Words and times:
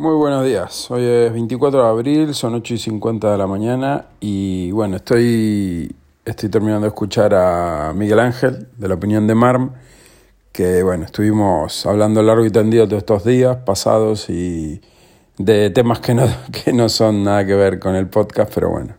Muy 0.00 0.14
buenos 0.14 0.46
días, 0.46 0.90
hoy 0.90 1.04
es 1.04 1.30
24 1.30 1.82
de 1.82 1.86
abril, 1.86 2.34
son 2.34 2.54
8 2.54 2.72
y 2.72 2.78
50 2.78 3.32
de 3.32 3.36
la 3.36 3.46
mañana 3.46 4.06
y 4.18 4.70
bueno, 4.70 4.96
estoy, 4.96 5.94
estoy 6.24 6.48
terminando 6.48 6.84
de 6.86 6.88
escuchar 6.88 7.34
a 7.34 7.92
Miguel 7.94 8.18
Ángel 8.18 8.66
de 8.78 8.88
la 8.88 8.94
opinión 8.94 9.26
de 9.26 9.34
Marm, 9.34 9.74
que 10.52 10.82
bueno, 10.82 11.04
estuvimos 11.04 11.84
hablando 11.84 12.22
largo 12.22 12.46
y 12.46 12.50
tendido 12.50 12.88
todos 12.88 13.02
estos 13.02 13.24
días 13.26 13.58
pasados 13.58 14.30
y 14.30 14.80
de 15.36 15.68
temas 15.68 16.00
que 16.00 16.14
no, 16.14 16.26
que 16.64 16.72
no 16.72 16.88
son 16.88 17.22
nada 17.22 17.44
que 17.44 17.54
ver 17.54 17.78
con 17.78 17.94
el 17.94 18.08
podcast, 18.08 18.50
pero 18.54 18.70
bueno, 18.70 18.94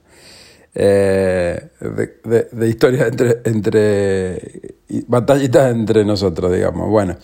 eh, 0.75 1.67
de, 1.79 2.47
de, 2.51 2.69
historias 2.69 3.07
entre, 3.07 3.41
entre 3.45 4.75
batallitas 5.07 5.71
entre 5.71 6.05
nosotros, 6.05 6.53
digamos. 6.53 6.87
Bueno, 6.89 7.17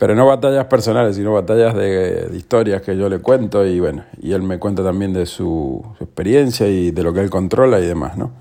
pero 0.00 0.14
no 0.14 0.24
batallas 0.24 0.64
personales, 0.64 1.16
sino 1.16 1.34
batallas 1.34 1.74
de, 1.74 2.30
historias 2.34 2.80
que 2.80 2.96
yo 2.96 3.10
le 3.10 3.18
cuento 3.18 3.66
y 3.66 3.80
bueno, 3.80 4.06
y 4.18 4.32
él 4.32 4.42
me 4.42 4.58
cuenta 4.58 4.82
también 4.82 5.12
de 5.12 5.26
su, 5.26 5.84
experiencia 6.00 6.66
y 6.68 6.90
de 6.90 7.02
lo 7.02 7.12
que 7.12 7.20
él 7.20 7.28
controla 7.28 7.78
y 7.80 7.86
demás, 7.86 8.16
¿no? 8.16 8.32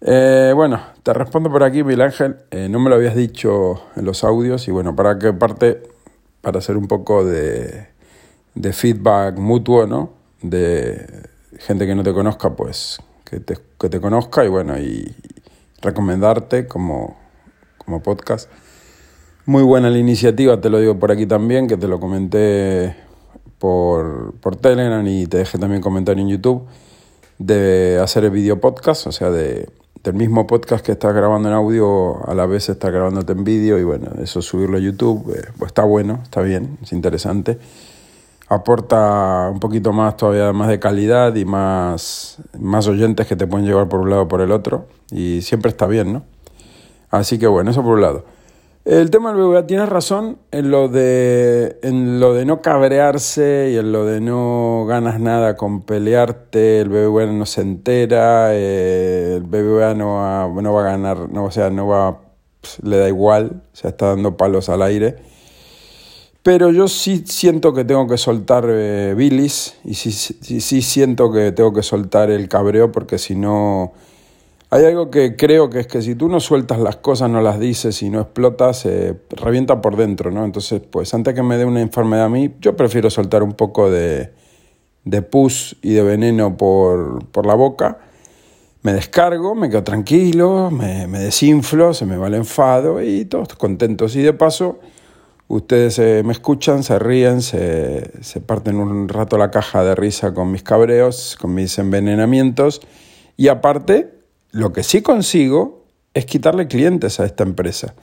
Eh, 0.00 0.52
bueno, 0.54 0.80
te 1.02 1.12
respondo 1.12 1.50
por 1.50 1.64
aquí, 1.64 1.84
Miguel 1.84 2.00
Ángel, 2.00 2.36
eh, 2.50 2.70
no 2.70 2.78
me 2.78 2.88
lo 2.88 2.96
habías 2.96 3.14
dicho 3.14 3.82
en 3.94 4.06
los 4.06 4.24
audios 4.24 4.66
y 4.66 4.70
bueno, 4.70 4.96
para 4.96 5.18
que 5.18 5.34
parte, 5.34 5.82
para 6.40 6.60
hacer 6.60 6.78
un 6.78 6.88
poco 6.88 7.26
de, 7.26 7.88
de 8.54 8.72
feedback 8.72 9.36
mutuo, 9.36 9.86
¿no? 9.86 10.14
De 10.40 11.28
gente 11.58 11.86
que 11.86 11.94
no 11.94 12.02
te 12.02 12.14
conozca, 12.14 12.56
pues 12.56 13.00
que 13.26 13.38
te, 13.38 13.58
que 13.78 13.90
te 13.90 14.00
conozca 14.00 14.42
y 14.46 14.48
bueno, 14.48 14.78
y 14.78 15.14
recomendarte 15.82 16.66
como, 16.66 17.18
como 17.76 18.02
podcast. 18.02 18.48
Muy 19.46 19.62
buena 19.62 19.90
la 19.90 19.98
iniciativa, 19.98 20.58
te 20.58 20.70
lo 20.70 20.78
digo 20.78 20.98
por 20.98 21.12
aquí 21.12 21.26
también, 21.26 21.68
que 21.68 21.76
te 21.76 21.86
lo 21.86 22.00
comenté 22.00 22.96
por, 23.58 24.32
por 24.40 24.56
Telegram 24.56 25.06
y 25.06 25.26
te 25.26 25.36
dejé 25.36 25.58
también 25.58 25.82
comentario 25.82 26.22
en 26.22 26.30
YouTube, 26.30 26.62
de 27.38 28.00
hacer 28.02 28.24
el 28.24 28.30
video 28.30 28.58
podcast, 28.58 29.06
o 29.06 29.12
sea, 29.12 29.30
de, 29.30 29.68
del 30.02 30.14
mismo 30.14 30.46
podcast 30.46 30.82
que 30.82 30.92
estás 30.92 31.14
grabando 31.14 31.50
en 31.50 31.54
audio, 31.54 32.26
a 32.26 32.32
la 32.32 32.46
vez 32.46 32.70
estás 32.70 32.90
grabándote 32.90 33.32
en 33.32 33.44
vídeo 33.44 33.78
y 33.78 33.84
bueno, 33.84 34.12
eso 34.22 34.40
subirlo 34.40 34.78
a 34.78 34.80
YouTube, 34.80 35.34
eh, 35.36 35.42
pues 35.58 35.68
está 35.68 35.84
bueno, 35.84 36.20
está 36.22 36.40
bien, 36.40 36.78
es 36.82 36.94
interesante. 36.94 37.58
Aporta 38.48 39.50
un 39.52 39.60
poquito 39.60 39.92
más 39.92 40.16
todavía 40.16 40.54
más 40.54 40.68
de 40.68 40.78
calidad 40.78 41.34
y 41.34 41.44
más, 41.44 42.38
más 42.58 42.88
oyentes 42.88 43.26
que 43.26 43.36
te 43.36 43.46
pueden 43.46 43.66
llevar 43.66 43.90
por 43.90 44.00
un 44.00 44.08
lado 44.08 44.22
o 44.22 44.28
por 44.28 44.40
el 44.40 44.52
otro 44.52 44.86
y 45.10 45.42
siempre 45.42 45.70
está 45.70 45.86
bien, 45.86 46.14
¿no? 46.14 46.22
Así 47.10 47.38
que 47.38 47.46
bueno, 47.46 47.70
eso 47.70 47.82
por 47.82 47.92
un 47.92 48.00
lado. 48.00 48.33
El 48.84 49.10
tema 49.10 49.32
del 49.32 49.40
BBVA 49.40 49.66
tienes 49.66 49.88
razón 49.88 50.36
en 50.50 50.70
lo 50.70 50.88
de 50.88 51.78
en 51.82 52.20
lo 52.20 52.34
de 52.34 52.44
no 52.44 52.60
cabrearse 52.60 53.70
y 53.72 53.78
en 53.78 53.92
lo 53.92 54.04
de 54.04 54.20
no 54.20 54.84
ganas 54.86 55.18
nada 55.18 55.56
con 55.56 55.80
pelearte, 55.86 56.82
el 56.82 56.90
BBVA 56.90 57.24
no 57.32 57.46
se 57.46 57.62
entera, 57.62 58.50
eh, 58.52 59.36
el 59.36 59.44
BBVA 59.44 59.94
no 59.94 60.16
va, 60.16 60.48
no 60.60 60.74
va 60.74 60.82
a 60.82 60.84
ganar, 60.84 61.30
no, 61.30 61.44
o 61.46 61.50
sea, 61.50 61.70
no 61.70 61.86
va, 61.86 62.20
le 62.82 62.98
da 62.98 63.08
igual, 63.08 63.62
o 63.72 63.74
sea, 63.76 63.88
está 63.88 64.08
dando 64.08 64.36
palos 64.36 64.68
al 64.68 64.82
aire. 64.82 65.16
Pero 66.42 66.70
yo 66.70 66.86
sí 66.86 67.24
siento 67.26 67.72
que 67.72 67.86
tengo 67.86 68.06
que 68.06 68.18
soltar 68.18 68.66
eh, 68.68 69.14
bilis 69.16 69.76
y 69.84 69.94
sí, 69.94 70.12
sí, 70.12 70.60
sí 70.60 70.82
siento 70.82 71.32
que 71.32 71.52
tengo 71.52 71.72
que 71.72 71.82
soltar 71.82 72.30
el 72.30 72.50
cabreo 72.50 72.92
porque 72.92 73.16
si 73.16 73.34
no 73.34 73.94
hay 74.74 74.86
algo 74.86 75.08
que 75.08 75.36
creo 75.36 75.70
que 75.70 75.78
es 75.78 75.86
que 75.86 76.02
si 76.02 76.16
tú 76.16 76.28
no 76.28 76.40
sueltas 76.40 76.80
las 76.80 76.96
cosas, 76.96 77.30
no 77.30 77.40
las 77.40 77.60
dices 77.60 78.02
y 78.02 78.10
no 78.10 78.20
explotas, 78.20 78.80
se 78.80 79.14
revienta 79.30 79.80
por 79.80 79.94
dentro, 79.94 80.32
¿no? 80.32 80.44
Entonces, 80.44 80.82
pues 80.90 81.14
antes 81.14 81.32
que 81.32 81.44
me 81.44 81.56
dé 81.56 81.64
una 81.64 81.80
enfermedad 81.80 82.24
a 82.24 82.28
mí, 82.28 82.52
yo 82.60 82.74
prefiero 82.74 83.08
soltar 83.08 83.44
un 83.44 83.52
poco 83.52 83.88
de, 83.88 84.32
de 85.04 85.22
pus 85.22 85.76
y 85.80 85.92
de 85.92 86.02
veneno 86.02 86.56
por, 86.56 87.24
por, 87.26 87.46
la 87.46 87.54
boca. 87.54 87.98
Me 88.82 88.92
descargo, 88.92 89.54
me 89.54 89.70
quedo 89.70 89.84
tranquilo, 89.84 90.72
me, 90.72 91.06
desinflo, 91.06 91.94
se 91.94 92.04
me 92.04 92.16
va 92.16 92.26
el 92.26 92.34
enfado 92.34 93.00
y 93.00 93.26
todos 93.26 93.54
contentos. 93.54 94.16
Y 94.16 94.22
de 94.22 94.32
paso, 94.32 94.80
ustedes 95.46 96.24
me 96.24 96.32
escuchan, 96.32 96.82
se 96.82 96.98
ríen, 96.98 97.42
se, 97.42 98.10
se 98.24 98.40
parten 98.40 98.78
un 98.78 99.08
rato 99.08 99.38
la 99.38 99.52
caja 99.52 99.84
de 99.84 99.94
risa 99.94 100.34
con 100.34 100.50
mis 100.50 100.64
cabreos, 100.64 101.38
con 101.40 101.54
mis 101.54 101.78
envenenamientos. 101.78 102.80
Y 103.36 103.46
aparte, 103.46 104.13
lo 104.54 104.72
que 104.72 104.84
sí 104.84 105.02
consigo 105.02 105.84
es 106.14 106.26
quitarle 106.26 106.68
clientes 106.68 107.18
a 107.18 107.24
esta 107.24 107.42
empresa. 107.42 107.96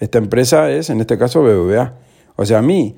Esta 0.00 0.18
empresa 0.18 0.68
es, 0.68 0.90
en 0.90 1.00
este 1.00 1.16
caso, 1.16 1.42
BBVA. 1.42 1.94
O 2.34 2.44
sea, 2.44 2.58
a 2.58 2.62
mí, 2.62 2.96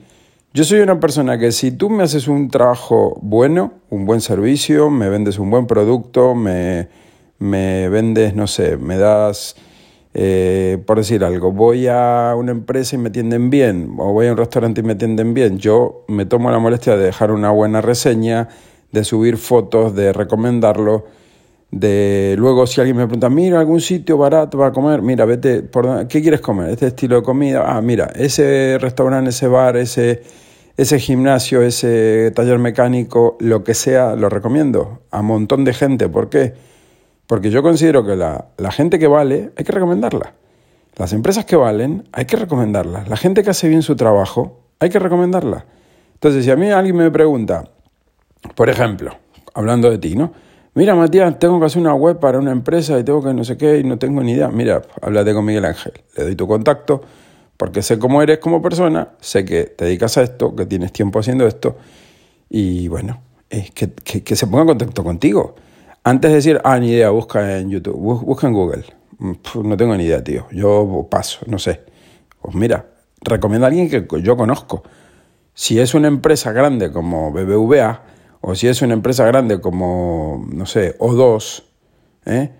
yo 0.54 0.64
soy 0.64 0.80
una 0.80 0.98
persona 0.98 1.38
que 1.38 1.52
si 1.52 1.70
tú 1.70 1.90
me 1.90 2.02
haces 2.02 2.28
un 2.28 2.48
trabajo 2.48 3.18
bueno, 3.20 3.74
un 3.90 4.06
buen 4.06 4.22
servicio, 4.22 4.88
me 4.88 5.10
vendes 5.10 5.38
un 5.38 5.50
buen 5.50 5.66
producto, 5.66 6.34
me, 6.34 6.88
me 7.38 7.90
vendes, 7.90 8.34
no 8.34 8.46
sé, 8.46 8.78
me 8.78 8.96
das, 8.96 9.54
eh, 10.14 10.82
por 10.86 10.96
decir 10.96 11.24
algo, 11.24 11.52
voy 11.52 11.88
a 11.88 12.34
una 12.38 12.52
empresa 12.52 12.96
y 12.96 12.98
me 13.00 13.10
atienden 13.10 13.50
bien, 13.50 13.96
o 13.98 14.14
voy 14.14 14.28
a 14.28 14.32
un 14.32 14.38
restaurante 14.38 14.80
y 14.80 14.84
me 14.84 14.94
atienden 14.94 15.34
bien, 15.34 15.58
yo 15.58 16.06
me 16.08 16.24
tomo 16.24 16.50
la 16.50 16.58
molestia 16.58 16.96
de 16.96 17.04
dejar 17.04 17.32
una 17.32 17.50
buena 17.50 17.82
reseña, 17.82 18.48
de 18.92 19.04
subir 19.04 19.36
fotos, 19.36 19.94
de 19.94 20.14
recomendarlo 20.14 21.04
de 21.74 22.36
luego 22.38 22.66
si 22.68 22.80
alguien 22.80 22.96
me 22.96 23.06
pregunta, 23.06 23.28
mira, 23.28 23.58
algún 23.58 23.80
sitio 23.80 24.16
barato 24.16 24.56
para 24.56 24.70
comer, 24.70 25.02
mira, 25.02 25.24
vete, 25.24 25.62
por, 25.62 26.06
¿qué 26.06 26.22
quieres 26.22 26.40
comer? 26.40 26.70
Este 26.70 26.86
estilo 26.86 27.16
de 27.16 27.22
comida, 27.22 27.64
ah, 27.66 27.80
mira, 27.82 28.12
ese 28.14 28.78
restaurante, 28.80 29.30
ese 29.30 29.48
bar, 29.48 29.76
ese, 29.76 30.22
ese 30.76 31.00
gimnasio, 31.00 31.62
ese 31.62 32.30
taller 32.32 32.60
mecánico, 32.60 33.36
lo 33.40 33.64
que 33.64 33.74
sea, 33.74 34.14
lo 34.14 34.28
recomiendo 34.28 35.00
a 35.10 35.18
un 35.20 35.26
montón 35.26 35.64
de 35.64 35.74
gente. 35.74 36.08
¿Por 36.08 36.28
qué? 36.28 36.54
Porque 37.26 37.50
yo 37.50 37.60
considero 37.62 38.06
que 38.06 38.14
la, 38.14 38.46
la 38.56 38.70
gente 38.70 39.00
que 39.00 39.08
vale 39.08 39.50
hay 39.56 39.64
que 39.64 39.72
recomendarla. 39.72 40.34
Las 40.96 41.12
empresas 41.12 41.44
que 41.44 41.56
valen 41.56 42.04
hay 42.12 42.26
que 42.26 42.36
recomendarlas. 42.36 43.08
La 43.08 43.16
gente 43.16 43.42
que 43.42 43.50
hace 43.50 43.68
bien 43.68 43.82
su 43.82 43.96
trabajo 43.96 44.60
hay 44.78 44.90
que 44.90 45.00
recomendarla. 45.00 45.64
Entonces, 46.14 46.44
si 46.44 46.52
a 46.52 46.56
mí 46.56 46.70
alguien 46.70 46.96
me 46.96 47.10
pregunta, 47.10 47.64
por 48.54 48.70
ejemplo, 48.70 49.16
hablando 49.54 49.90
de 49.90 49.98
ti, 49.98 50.14
¿no? 50.14 50.32
Mira, 50.76 50.96
Matías, 50.96 51.38
tengo 51.38 51.60
que 51.60 51.66
hacer 51.66 51.80
una 51.80 51.94
web 51.94 52.18
para 52.18 52.38
una 52.38 52.50
empresa 52.50 52.98
y 52.98 53.04
tengo 53.04 53.22
que 53.22 53.32
no 53.32 53.44
sé 53.44 53.56
qué 53.56 53.78
y 53.78 53.84
no 53.84 53.96
tengo 53.96 54.22
ni 54.22 54.32
idea. 54.32 54.48
Mira, 54.48 54.82
háblate 55.00 55.32
con 55.32 55.44
Miguel 55.44 55.64
Ángel. 55.64 55.92
Le 56.16 56.24
doy 56.24 56.34
tu 56.34 56.48
contacto 56.48 57.00
porque 57.56 57.80
sé 57.80 57.98
cómo 58.00 58.20
eres 58.22 58.38
como 58.38 58.60
persona, 58.60 59.10
sé 59.20 59.44
que 59.44 59.64
te 59.64 59.84
dedicas 59.84 60.18
a 60.18 60.22
esto, 60.22 60.56
que 60.56 60.66
tienes 60.66 60.92
tiempo 60.92 61.20
haciendo 61.20 61.46
esto 61.46 61.76
y 62.50 62.88
bueno, 62.88 63.22
es 63.48 63.70
que, 63.70 63.92
que, 63.92 64.36
se 64.36 64.46
ponga 64.48 64.62
en 64.62 64.68
contacto 64.68 65.04
contigo. 65.04 65.54
Antes 66.02 66.30
de 66.30 66.36
decir, 66.36 66.60
ah, 66.64 66.78
ni 66.78 66.90
idea, 66.90 67.10
busca 67.10 67.58
en 67.58 67.70
YouTube, 67.70 67.96
busca 67.96 68.48
en 68.48 68.52
Google. 68.52 68.84
no 69.18 69.76
tengo 69.76 69.96
ni 69.96 70.04
idea, 70.04 70.22
tío. 70.24 70.46
Yo 70.50 71.06
paso, 71.10 71.40
no 71.46 71.58
sé. 71.58 71.82
Pues 72.42 72.54
mira, 72.56 72.86
recomiendo 73.20 73.66
a 73.66 73.68
alguien 73.68 73.88
que 73.88 74.06
yo 74.22 74.36
conozco. 74.36 74.82
Si 75.54 75.78
es 75.78 75.94
una 75.94 76.08
empresa 76.08 76.52
grande 76.52 76.90
como 76.90 77.30
BBVA, 77.30 78.02
o 78.46 78.54
si 78.54 78.68
es 78.68 78.82
una 78.82 78.92
empresa 78.92 79.24
grande 79.24 79.60
como, 79.60 80.46
no 80.52 80.66
sé, 80.66 80.98
O2, 80.98 81.62
¿eh? 82.26 82.50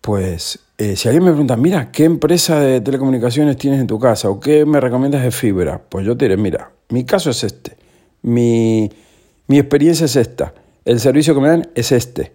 pues 0.00 0.58
eh, 0.76 0.96
si 0.96 1.08
alguien 1.08 1.24
me 1.24 1.30
pregunta, 1.30 1.56
mira, 1.56 1.92
¿qué 1.92 2.02
empresa 2.02 2.58
de 2.58 2.80
telecomunicaciones 2.80 3.56
tienes 3.56 3.80
en 3.80 3.86
tu 3.86 4.00
casa? 4.00 4.28
¿O 4.28 4.40
qué 4.40 4.66
me 4.66 4.80
recomiendas 4.80 5.22
de 5.22 5.30
fibra? 5.30 5.80
Pues 5.88 6.04
yo 6.04 6.16
te 6.16 6.24
diré, 6.24 6.36
mira, 6.36 6.72
mi 6.88 7.04
caso 7.04 7.30
es 7.30 7.44
este, 7.44 7.76
mi, 8.22 8.90
experiencia 9.48 10.06
es 10.06 10.16
esta, 10.16 10.52
el 10.84 10.98
servicio 10.98 11.32
que 11.34 11.40
me 11.40 11.48
dan 11.48 11.70
es 11.76 11.92
este. 11.92 12.32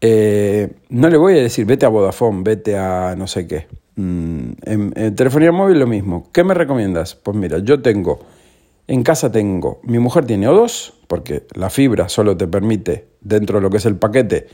Eh, 0.00 0.72
no 0.90 1.08
le 1.08 1.16
voy 1.16 1.38
a 1.38 1.42
decir, 1.42 1.66
vete 1.66 1.86
a 1.86 1.88
Vodafone, 1.88 2.42
vete 2.44 2.76
a 2.78 3.16
no 3.16 3.26
sé 3.26 3.48
qué. 3.48 3.66
Mm, 3.96 4.52
en, 4.62 4.92
en 4.94 5.16
telefonía 5.16 5.50
móvil 5.50 5.80
lo 5.80 5.88
mismo. 5.88 6.28
¿Qué 6.32 6.44
me 6.44 6.54
recomiendas? 6.54 7.16
Pues 7.16 7.36
mira, 7.36 7.58
yo 7.58 7.82
tengo 7.82 8.20
en 8.86 9.02
casa 9.02 9.32
tengo, 9.32 9.80
mi 9.82 9.98
mujer 9.98 10.26
tiene 10.26 10.48
O2, 10.48 10.92
porque 11.06 11.46
la 11.54 11.70
fibra 11.70 12.08
solo 12.08 12.36
te 12.36 12.46
permite, 12.46 13.08
dentro 13.20 13.58
de 13.58 13.62
lo 13.62 13.70
que 13.70 13.78
es 13.78 13.86
el 13.86 13.96
paquete, 13.96 14.48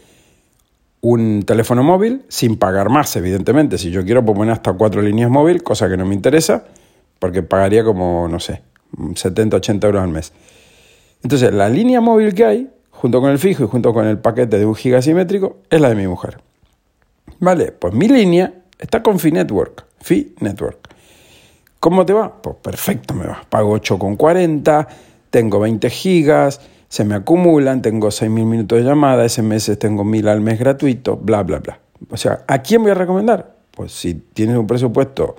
un 1.00 1.44
teléfono 1.44 1.82
móvil, 1.82 2.24
sin 2.28 2.56
pagar 2.56 2.90
más, 2.90 3.14
evidentemente. 3.16 3.78
Si 3.78 3.90
yo 3.90 4.04
quiero, 4.04 4.24
puedo 4.24 4.38
poner 4.38 4.52
hasta 4.52 4.72
cuatro 4.72 5.00
líneas 5.02 5.30
móvil, 5.30 5.62
cosa 5.62 5.88
que 5.88 5.96
no 5.96 6.04
me 6.04 6.14
interesa, 6.14 6.64
porque 7.18 7.42
pagaría 7.42 7.84
como, 7.84 8.28
no 8.28 8.38
sé, 8.38 8.62
70, 9.14 9.56
80 9.56 9.86
euros 9.86 10.02
al 10.02 10.10
mes. 10.10 10.32
Entonces, 11.22 11.52
la 11.52 11.68
línea 11.68 12.00
móvil 12.00 12.34
que 12.34 12.44
hay, 12.44 12.70
junto 12.90 13.20
con 13.20 13.30
el 13.30 13.38
fijo 13.38 13.64
y 13.64 13.66
junto 13.66 13.94
con 13.94 14.06
el 14.06 14.18
paquete 14.18 14.58
de 14.58 14.66
un 14.66 14.74
giga 14.74 15.00
simétrico, 15.00 15.58
es 15.70 15.80
la 15.80 15.88
de 15.88 15.94
mi 15.94 16.06
mujer. 16.06 16.38
Vale, 17.38 17.72
pues 17.72 17.94
mi 17.94 18.08
línea 18.08 18.52
está 18.78 19.02
con 19.02 19.18
Fi 19.18 19.32
Network, 19.32 19.86
Fi 20.00 20.34
Network. 20.40 20.88
¿Cómo 21.78 22.04
te 22.04 22.12
va? 22.12 22.42
Pues 22.42 22.56
perfecto 22.56 23.14
me 23.14 23.26
va. 23.26 23.42
Pago 23.48 23.74
8,40, 23.78 24.86
tengo 25.30 25.60
20 25.60 25.88
gigas, 25.90 26.60
se 26.88 27.04
me 27.04 27.14
acumulan, 27.14 27.82
tengo 27.82 28.08
6.000 28.08 28.28
minutos 28.28 28.78
de 28.78 28.84
llamada, 28.84 29.24
ese 29.24 29.42
mes 29.42 29.70
tengo 29.78 30.04
1.000 30.04 30.28
al 30.28 30.40
mes 30.40 30.58
gratuito, 30.58 31.16
bla, 31.16 31.42
bla, 31.42 31.60
bla. 31.60 31.80
O 32.10 32.16
sea, 32.16 32.44
¿a 32.48 32.58
quién 32.58 32.82
voy 32.82 32.90
a 32.90 32.94
recomendar? 32.94 33.54
Pues 33.70 33.92
si 33.92 34.14
tienes 34.14 34.56
un 34.56 34.66
presupuesto 34.66 35.36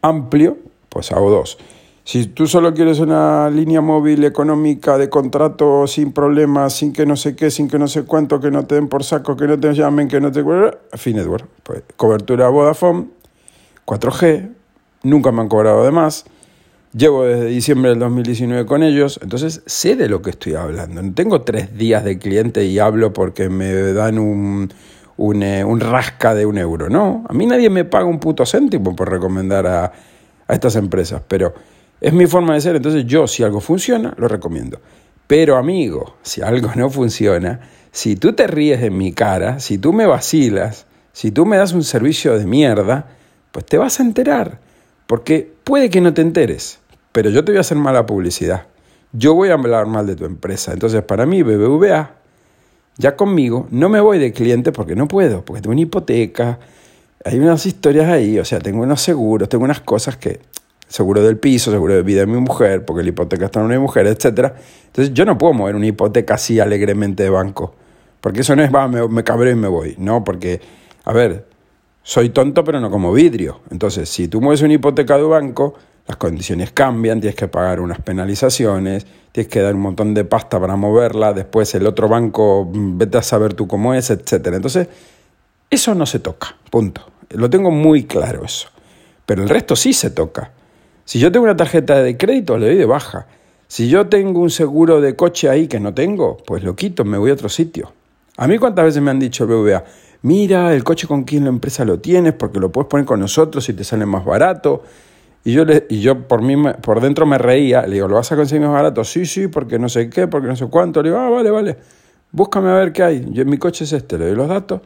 amplio, 0.00 0.58
pues 0.88 1.12
hago 1.12 1.30
dos. 1.30 1.58
Si 2.04 2.26
tú 2.26 2.48
solo 2.48 2.74
quieres 2.74 2.98
una 2.98 3.48
línea 3.48 3.80
móvil 3.80 4.24
económica 4.24 4.98
de 4.98 5.08
contrato 5.08 5.86
sin 5.86 6.12
problemas, 6.12 6.72
sin 6.72 6.92
que 6.92 7.06
no 7.06 7.14
sé 7.14 7.36
qué, 7.36 7.48
sin 7.48 7.68
que 7.68 7.78
no 7.78 7.86
sé 7.86 8.02
cuánto, 8.02 8.40
que 8.40 8.50
no 8.50 8.66
te 8.66 8.74
den 8.74 8.88
por 8.88 9.04
saco, 9.04 9.36
que 9.36 9.46
no 9.46 9.58
te 9.58 9.72
llamen, 9.72 10.08
que 10.08 10.20
no 10.20 10.32
te... 10.32 10.42
Finetwork. 10.96 11.46
Pues 11.62 11.84
cobertura 11.96 12.48
Vodafone, 12.48 13.06
4G, 13.86 14.50
nunca 15.04 15.30
me 15.30 15.42
han 15.42 15.48
cobrado 15.48 15.84
de 15.84 15.92
más. 15.92 16.24
Llevo 16.94 17.24
desde 17.24 17.46
diciembre 17.46 17.88
del 17.88 18.00
2019 18.00 18.66
con 18.66 18.82
ellos, 18.82 19.18
entonces 19.22 19.62
sé 19.64 19.96
de 19.96 20.10
lo 20.10 20.20
que 20.20 20.28
estoy 20.28 20.56
hablando. 20.56 21.02
No 21.02 21.14
tengo 21.14 21.40
tres 21.40 21.74
días 21.78 22.04
de 22.04 22.18
cliente 22.18 22.66
y 22.66 22.78
hablo 22.78 23.14
porque 23.14 23.48
me 23.48 23.72
dan 23.94 24.18
un, 24.18 24.70
un, 25.16 25.42
eh, 25.42 25.64
un 25.64 25.80
rasca 25.80 26.34
de 26.34 26.44
un 26.44 26.58
euro. 26.58 26.90
No, 26.90 27.24
a 27.26 27.32
mí 27.32 27.46
nadie 27.46 27.70
me 27.70 27.86
paga 27.86 28.04
un 28.04 28.20
puto 28.20 28.44
céntimo 28.44 28.94
por 28.94 29.10
recomendar 29.10 29.66
a, 29.66 29.84
a 30.46 30.52
estas 30.52 30.76
empresas, 30.76 31.22
pero 31.26 31.54
es 31.98 32.12
mi 32.12 32.26
forma 32.26 32.52
de 32.52 32.60
ser, 32.60 32.76
entonces 32.76 33.06
yo 33.06 33.26
si 33.26 33.42
algo 33.42 33.60
funciona, 33.60 34.12
lo 34.18 34.28
recomiendo. 34.28 34.78
Pero 35.26 35.56
amigo, 35.56 36.16
si 36.20 36.42
algo 36.42 36.72
no 36.74 36.90
funciona, 36.90 37.60
si 37.90 38.16
tú 38.16 38.34
te 38.34 38.46
ríes 38.46 38.82
en 38.82 38.98
mi 38.98 39.12
cara, 39.12 39.60
si 39.60 39.78
tú 39.78 39.94
me 39.94 40.04
vacilas, 40.04 40.84
si 41.14 41.30
tú 41.30 41.46
me 41.46 41.56
das 41.56 41.72
un 41.72 41.84
servicio 41.84 42.38
de 42.38 42.44
mierda, 42.44 43.06
pues 43.50 43.64
te 43.64 43.78
vas 43.78 43.98
a 43.98 44.02
enterar. 44.02 44.58
Porque 45.06 45.50
puede 45.64 45.88
que 45.88 46.00
no 46.02 46.12
te 46.12 46.20
enteres, 46.20 46.80
pero 47.12 47.30
yo 47.30 47.44
te 47.44 47.52
voy 47.52 47.58
a 47.58 47.60
hacer 47.60 47.76
mala 47.76 48.06
publicidad. 48.06 48.66
Yo 49.12 49.34
voy 49.34 49.50
a 49.50 49.54
hablar 49.54 49.86
mal 49.86 50.06
de 50.06 50.16
tu 50.16 50.24
empresa. 50.24 50.72
Entonces, 50.72 51.02
para 51.02 51.26
mí, 51.26 51.42
BBVA, 51.42 52.14
ya 52.96 53.16
conmigo, 53.16 53.66
no 53.70 53.88
me 53.88 54.00
voy 54.00 54.18
de 54.18 54.32
cliente 54.32 54.72
porque 54.72 54.96
no 54.96 55.08
puedo, 55.08 55.44
porque 55.44 55.62
tengo 55.62 55.72
una 55.72 55.82
hipoteca, 55.82 56.58
hay 57.24 57.38
unas 57.38 57.64
historias 57.66 58.08
ahí, 58.08 58.38
o 58.38 58.44
sea, 58.44 58.58
tengo 58.58 58.82
unos 58.82 59.00
seguros, 59.00 59.48
tengo 59.48 59.64
unas 59.64 59.80
cosas 59.80 60.16
que 60.16 60.40
seguro 60.88 61.22
del 61.22 61.38
piso, 61.38 61.70
seguro 61.70 61.94
de 61.94 62.02
vida 62.02 62.20
de 62.20 62.26
mi 62.26 62.38
mujer, 62.38 62.84
porque 62.84 63.02
la 63.02 63.08
hipoteca 63.10 63.46
está 63.46 63.60
en 63.60 63.66
una 63.66 63.80
mujer, 63.80 64.06
etc. 64.06 64.52
Entonces 64.86 65.14
yo 65.14 65.24
no 65.24 65.38
puedo 65.38 65.54
mover 65.54 65.74
una 65.74 65.86
hipoteca 65.86 66.34
así 66.34 66.60
alegremente 66.60 67.22
de 67.22 67.30
banco, 67.30 67.74
porque 68.20 68.40
eso 68.40 68.54
no 68.56 68.62
es, 68.62 68.74
va, 68.74 68.88
me, 68.88 69.06
me 69.08 69.24
cabreo 69.24 69.52
y 69.52 69.56
me 69.56 69.68
voy, 69.68 69.94
no, 69.98 70.22
porque, 70.22 70.60
a 71.04 71.12
ver, 71.12 71.46
soy 72.02 72.30
tonto 72.30 72.64
pero 72.64 72.80
no 72.80 72.90
como 72.90 73.12
vidrio. 73.12 73.60
Entonces, 73.70 74.08
si 74.08 74.28
tú 74.28 74.40
mueves 74.40 74.60
una 74.62 74.74
hipoteca 74.74 75.16
de 75.16 75.22
banco, 75.22 75.74
las 76.06 76.16
condiciones 76.16 76.72
cambian, 76.72 77.20
tienes 77.20 77.36
que 77.36 77.48
pagar 77.48 77.80
unas 77.80 78.00
penalizaciones, 78.00 79.06
tienes 79.30 79.50
que 79.50 79.60
dar 79.60 79.74
un 79.74 79.80
montón 79.80 80.14
de 80.14 80.24
pasta 80.24 80.60
para 80.60 80.76
moverla, 80.76 81.32
después 81.32 81.74
el 81.74 81.86
otro 81.86 82.08
banco, 82.08 82.68
mm, 82.72 82.98
vete 82.98 83.18
a 83.18 83.22
saber 83.22 83.54
tú 83.54 83.66
cómo 83.66 83.94
es, 83.94 84.10
etc. 84.10 84.48
Entonces, 84.48 84.88
eso 85.70 85.94
no 85.94 86.06
se 86.06 86.18
toca, 86.18 86.56
punto. 86.70 87.02
Lo 87.30 87.48
tengo 87.48 87.70
muy 87.70 88.04
claro 88.04 88.44
eso. 88.44 88.68
Pero 89.24 89.42
el 89.42 89.48
resto 89.48 89.76
sí 89.76 89.92
se 89.92 90.10
toca. 90.10 90.52
Si 91.04 91.18
yo 91.18 91.32
tengo 91.32 91.44
una 91.44 91.56
tarjeta 91.56 92.02
de 92.02 92.16
crédito, 92.16 92.58
le 92.58 92.66
doy 92.66 92.76
de 92.76 92.84
baja. 92.84 93.26
Si 93.68 93.88
yo 93.88 94.06
tengo 94.08 94.40
un 94.40 94.50
seguro 94.50 95.00
de 95.00 95.16
coche 95.16 95.48
ahí 95.48 95.66
que 95.66 95.80
no 95.80 95.94
tengo, 95.94 96.36
pues 96.46 96.62
lo 96.62 96.76
quito, 96.76 97.04
me 97.04 97.16
voy 97.16 97.30
a 97.30 97.34
otro 97.34 97.48
sitio. 97.48 97.92
A 98.36 98.46
mí 98.46 98.58
cuántas 98.58 98.84
veces 98.84 99.02
me 99.02 99.10
han 99.10 99.18
dicho 99.18 99.46
BVA, 99.46 99.84
mira 100.22 100.74
el 100.74 100.84
coche 100.84 101.06
con 101.06 101.24
quién 101.24 101.44
la 101.44 101.50
empresa 101.50 101.84
lo 101.84 101.98
tienes, 101.98 102.34
porque 102.34 102.60
lo 102.60 102.70
puedes 102.70 102.88
poner 102.88 103.06
con 103.06 103.20
nosotros 103.20 103.66
y 103.68 103.72
te 103.72 103.84
sale 103.84 104.04
más 104.04 104.24
barato. 104.24 104.82
Y 105.44 105.52
yo, 105.52 105.64
le, 105.64 105.86
y 105.88 106.00
yo 106.00 106.28
por, 106.28 106.42
mí, 106.42 106.54
por 106.82 107.00
dentro 107.00 107.26
me 107.26 107.38
reía, 107.38 107.82
le 107.82 107.94
digo, 107.94 108.08
¿lo 108.08 108.16
vas 108.16 108.30
a 108.30 108.36
conseguir 108.36 108.62
más 108.62 108.72
barato? 108.72 109.02
Sí, 109.02 109.26
sí, 109.26 109.48
porque 109.48 109.78
no 109.78 109.88
sé 109.88 110.08
qué, 110.08 110.28
porque 110.28 110.48
no 110.48 110.56
sé 110.56 110.66
cuánto. 110.66 111.02
Le 111.02 111.10
digo, 111.10 111.20
ah, 111.20 111.30
vale, 111.30 111.50
vale, 111.50 111.76
búscame 112.30 112.70
a 112.70 112.74
ver 112.74 112.92
qué 112.92 113.02
hay. 113.02 113.26
Yo, 113.30 113.44
mi 113.44 113.58
coche 113.58 113.84
es 113.84 113.92
este, 113.92 114.18
le 114.18 114.26
doy 114.26 114.36
los 114.36 114.48
datos 114.48 114.80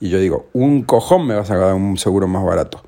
y 0.00 0.08
yo 0.08 0.18
digo, 0.18 0.46
un 0.54 0.82
cojón 0.82 1.26
me 1.26 1.34
vas 1.34 1.50
a 1.50 1.56
dar 1.56 1.74
un 1.74 1.98
seguro 1.98 2.26
más 2.26 2.44
barato. 2.44 2.82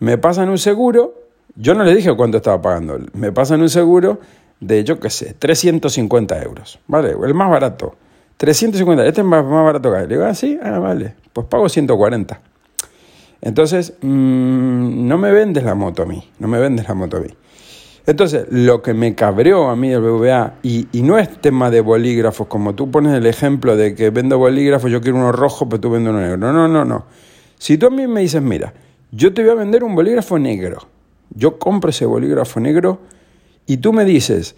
Me 0.00 0.18
pasan 0.18 0.48
un 0.48 0.58
seguro 0.58 1.28
yo 1.60 1.74
no 1.74 1.82
le 1.82 1.94
dije 1.94 2.14
cuánto 2.14 2.36
estaba 2.36 2.62
pagando. 2.62 2.98
Me 3.14 3.32
pasan 3.32 3.60
un 3.60 3.68
seguro 3.68 4.20
de, 4.60 4.84
yo 4.84 5.00
qué 5.00 5.10
sé, 5.10 5.34
350 5.34 6.40
euros. 6.42 6.78
¿Vale? 6.86 7.14
El 7.20 7.34
más 7.34 7.50
barato. 7.50 7.96
350. 8.36 9.04
Este 9.04 9.22
es 9.22 9.26
más, 9.26 9.44
más 9.44 9.64
barato 9.64 9.92
que 9.92 9.98
Le 9.98 10.06
digo, 10.06 10.24
ah, 10.24 10.34
sí, 10.34 10.56
ah, 10.62 10.78
vale. 10.78 11.14
Pues 11.32 11.48
pago 11.48 11.68
140. 11.68 12.40
Entonces, 13.40 13.94
mmm, 14.00 15.06
no 15.06 15.18
me 15.18 15.30
vendes 15.32 15.64
la 15.64 15.74
moto 15.74 16.02
a 16.02 16.06
mí. 16.06 16.28
No 16.38 16.48
me 16.48 16.58
vendes 16.58 16.88
la 16.88 16.94
moto 16.94 17.18
a 17.18 17.20
mí. 17.20 17.28
Entonces, 18.06 18.46
lo 18.50 18.80
que 18.80 18.94
me 18.94 19.14
cabreó 19.14 19.68
a 19.68 19.76
mí 19.76 19.92
el 19.92 20.00
BVA, 20.00 20.54
y, 20.62 20.88
y, 20.92 21.02
no 21.02 21.18
es 21.18 21.40
tema 21.42 21.70
de 21.70 21.82
bolígrafos, 21.82 22.46
como 22.46 22.74
tú 22.74 22.90
pones 22.90 23.12
el 23.12 23.26
ejemplo 23.26 23.76
de 23.76 23.94
que 23.94 24.08
vendo 24.08 24.38
bolígrafos, 24.38 24.90
yo 24.90 25.02
quiero 25.02 25.18
uno 25.18 25.30
rojo, 25.30 25.68
pero 25.68 25.80
tú 25.80 25.90
vendes 25.90 26.10
uno 26.10 26.20
negro. 26.20 26.38
No, 26.38 26.52
no, 26.52 26.68
no, 26.68 26.86
no. 26.86 27.04
Si 27.58 27.76
tú 27.76 27.88
a 27.88 27.90
mí 27.90 28.06
me 28.06 28.20
dices, 28.22 28.40
mira, 28.40 28.72
yo 29.10 29.34
te 29.34 29.42
voy 29.42 29.50
a 29.50 29.54
vender 29.54 29.84
un 29.84 29.94
bolígrafo 29.94 30.38
negro, 30.38 30.88
yo 31.34 31.58
compro 31.58 31.90
ese 31.90 32.06
bolígrafo 32.06 32.60
negro 32.60 33.00
y 33.66 33.78
tú 33.78 33.92
me 33.92 34.04
dices, 34.04 34.56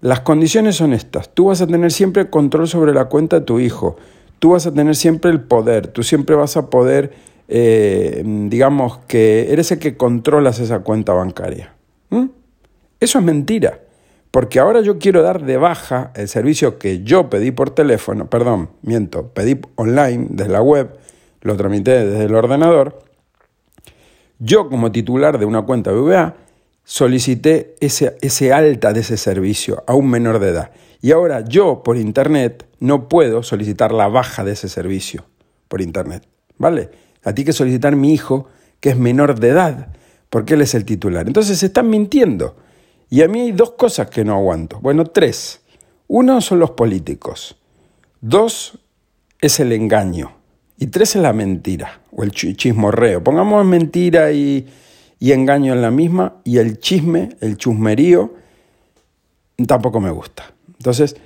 las 0.00 0.20
condiciones 0.20 0.76
son 0.76 0.92
estas, 0.92 1.30
tú 1.30 1.46
vas 1.46 1.60
a 1.60 1.66
tener 1.66 1.90
siempre 1.90 2.30
control 2.30 2.68
sobre 2.68 2.92
la 2.92 3.06
cuenta 3.06 3.40
de 3.40 3.46
tu 3.46 3.58
hijo, 3.58 3.96
tú 4.38 4.50
vas 4.50 4.66
a 4.66 4.72
tener 4.72 4.96
siempre 4.96 5.30
el 5.30 5.40
poder, 5.40 5.88
tú 5.88 6.02
siempre 6.02 6.36
vas 6.36 6.56
a 6.56 6.70
poder, 6.70 7.12
eh, 7.48 8.22
digamos, 8.24 8.98
que 9.06 9.52
eres 9.52 9.70
el 9.72 9.78
que 9.78 9.96
controlas 9.96 10.58
esa 10.58 10.80
cuenta 10.80 11.12
bancaria. 11.12 11.72
Eso 12.98 13.18
es 13.18 13.24
mentira, 13.24 13.80
porque 14.30 14.58
ahora 14.58 14.80
yo 14.80 14.98
quiero 14.98 15.22
dar 15.22 15.44
de 15.44 15.58
baja 15.58 16.12
el 16.14 16.28
servicio 16.28 16.78
que 16.78 17.02
yo 17.02 17.28
pedí 17.28 17.50
por 17.50 17.70
teléfono, 17.70 18.30
perdón, 18.30 18.70
miento, 18.82 19.28
pedí 19.28 19.60
online 19.74 20.28
desde 20.30 20.50
la 20.50 20.62
web, 20.62 20.96
lo 21.42 21.56
tramité 21.56 22.06
desde 22.06 22.24
el 22.24 22.34
ordenador, 22.34 22.98
yo 24.38 24.68
como 24.68 24.92
titular 24.92 25.38
de 25.38 25.44
una 25.44 25.62
cuenta 25.62 25.92
BBVA 25.92 26.36
solicité 26.84 27.74
ese, 27.80 28.16
ese 28.20 28.52
alta 28.52 28.92
de 28.92 29.00
ese 29.00 29.16
servicio 29.16 29.82
a 29.86 29.94
un 29.94 30.08
menor 30.08 30.38
de 30.38 30.48
edad. 30.48 30.70
Y 31.02 31.12
ahora 31.12 31.44
yo 31.44 31.82
por 31.82 31.96
internet 31.96 32.66
no 32.80 33.08
puedo 33.08 33.42
solicitar 33.42 33.92
la 33.92 34.08
baja 34.08 34.44
de 34.44 34.52
ese 34.52 34.68
servicio 34.68 35.24
por 35.68 35.80
internet. 35.80 36.26
¿Vale? 36.58 36.90
A 37.26 37.34
ti 37.34 37.44
que 37.44 37.52
solicitar 37.52 37.96
mi 37.96 38.14
hijo, 38.14 38.46
que 38.78 38.90
es 38.90 38.96
menor 38.96 39.40
de 39.40 39.48
edad, 39.48 39.88
porque 40.30 40.54
él 40.54 40.62
es 40.62 40.76
el 40.76 40.84
titular. 40.84 41.26
Entonces 41.26 41.58
se 41.58 41.66
están 41.66 41.90
mintiendo. 41.90 42.54
Y 43.10 43.22
a 43.22 43.28
mí 43.28 43.40
hay 43.40 43.52
dos 43.52 43.72
cosas 43.72 44.08
que 44.08 44.24
no 44.24 44.34
aguanto. 44.34 44.78
Bueno, 44.80 45.06
tres. 45.06 45.60
Uno 46.06 46.40
son 46.40 46.60
los 46.60 46.70
políticos. 46.70 47.56
Dos 48.20 48.78
es 49.40 49.58
el 49.58 49.72
engaño. 49.72 50.36
Y 50.78 50.86
tres 50.86 51.16
es 51.16 51.22
la 51.22 51.32
mentira 51.32 52.00
o 52.12 52.22
el 52.22 52.30
chismorreo. 52.30 53.24
Pongamos 53.24 53.66
mentira 53.66 54.30
y, 54.30 54.68
engaño 55.18 55.72
en 55.72 55.82
la 55.82 55.90
misma 55.90 56.36
y 56.44 56.58
el 56.58 56.78
chisme, 56.78 57.30
el 57.40 57.56
chusmerío, 57.56 58.34
tampoco 59.66 59.98
me 59.98 60.12
gusta. 60.12 60.54
Entonces, 60.78 61.16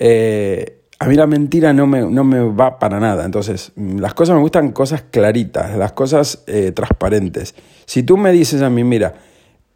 eh, 0.00 0.83
a 0.98 1.06
mí 1.06 1.16
la 1.16 1.26
mentira 1.26 1.72
no 1.72 1.86
me, 1.86 2.02
no 2.02 2.24
me, 2.24 2.40
va 2.40 2.78
para 2.78 3.00
nada. 3.00 3.24
Entonces, 3.24 3.72
las 3.76 4.14
cosas 4.14 4.36
me 4.36 4.42
gustan 4.42 4.72
cosas 4.72 5.04
claritas, 5.10 5.76
las 5.76 5.92
cosas 5.92 6.44
eh, 6.46 6.72
transparentes. 6.72 7.54
Si 7.84 8.02
tú 8.02 8.16
me 8.16 8.32
dices 8.32 8.62
a 8.62 8.70
mí, 8.70 8.84
mira, 8.84 9.14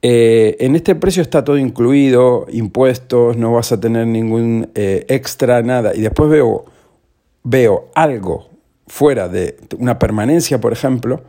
eh, 0.01 0.57
en 0.61 0.77
este 0.77 0.95
precio 0.95 1.23
está 1.23 1.45
todo 1.45 1.59
incluido, 1.59 2.47
impuestos, 2.51 3.37
no 3.37 3.53
vas 3.53 3.73
a 3.73 3.81
tener 3.81 4.07
ningún 4.07 4.71
extra, 4.75 5.63
nada, 5.63 5.95
y 5.95 6.01
después 6.01 6.31
veo, 6.31 6.65
veo 7.43 7.89
algo 7.95 8.49
fuera 8.89 9.29
de 9.29 9.57
una 9.79 9.99
permanencia, 9.99 10.61
por 10.61 10.73
ejemplo, 10.73 11.23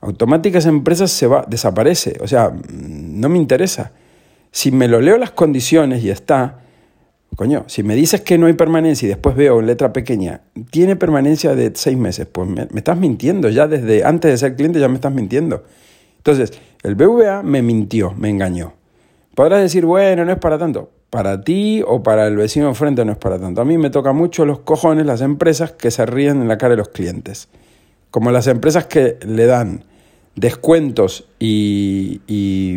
automáticas 0.00 0.66
empresas 0.66 1.10
se 1.10 1.26
va, 1.26 1.44
desaparece. 1.48 2.16
O 2.20 2.28
sea, 2.28 2.52
no 2.72 3.28
me 3.28 3.38
interesa. 3.38 3.92
Si 4.50 4.70
me 4.70 4.88
lo 4.88 5.00
leo 5.00 5.18
las 5.18 5.32
condiciones 5.32 6.02
y 6.02 6.10
está, 6.10 6.60
coño, 7.38 7.62
si 7.68 7.84
me 7.84 7.94
dices 7.94 8.22
que 8.22 8.36
no 8.36 8.48
hay 8.48 8.54
permanencia 8.54 9.06
y 9.06 9.10
después 9.10 9.36
veo 9.36 9.60
en 9.60 9.66
letra 9.66 9.92
pequeña, 9.92 10.40
tiene 10.72 10.96
permanencia 10.96 11.54
de 11.54 11.70
seis 11.76 11.96
meses, 11.96 12.26
pues 12.26 12.48
me, 12.48 12.66
estás 12.74 12.98
mintiendo, 12.98 13.48
ya 13.48 13.68
desde 13.68 14.04
antes 14.04 14.32
de 14.32 14.38
ser 14.38 14.56
cliente 14.56 14.80
ya 14.80 14.88
me 14.88 14.96
estás 14.96 15.12
mintiendo. 15.12 15.62
Entonces, 16.16 16.52
el 16.82 16.96
BVA 16.96 17.44
me 17.44 17.62
mintió, 17.62 18.12
me 18.14 18.28
engañó. 18.28 18.72
Podrás 19.36 19.62
decir, 19.62 19.86
bueno, 19.86 20.24
no 20.24 20.32
es 20.32 20.38
para 20.38 20.58
tanto 20.58 20.90
para 21.10 21.42
ti 21.42 21.82
o 21.86 22.02
para 22.02 22.26
el 22.26 22.36
vecino 22.36 22.68
enfrente 22.68 23.04
no 23.04 23.12
es 23.12 23.18
para 23.18 23.38
tanto. 23.38 23.60
A 23.60 23.64
mí 23.64 23.78
me 23.78 23.90
toca 23.90 24.12
mucho 24.12 24.44
los 24.44 24.58
cojones 24.58 25.06
las 25.06 25.20
empresas 25.20 25.70
que 25.70 25.92
se 25.92 26.04
ríen 26.04 26.42
en 26.42 26.48
la 26.48 26.58
cara 26.58 26.72
de 26.72 26.78
los 26.78 26.88
clientes. 26.88 27.48
Como 28.10 28.32
las 28.32 28.48
empresas 28.48 28.86
que 28.86 29.16
le 29.24 29.46
dan 29.46 29.84
descuentos 30.38 31.26
y, 31.38 32.20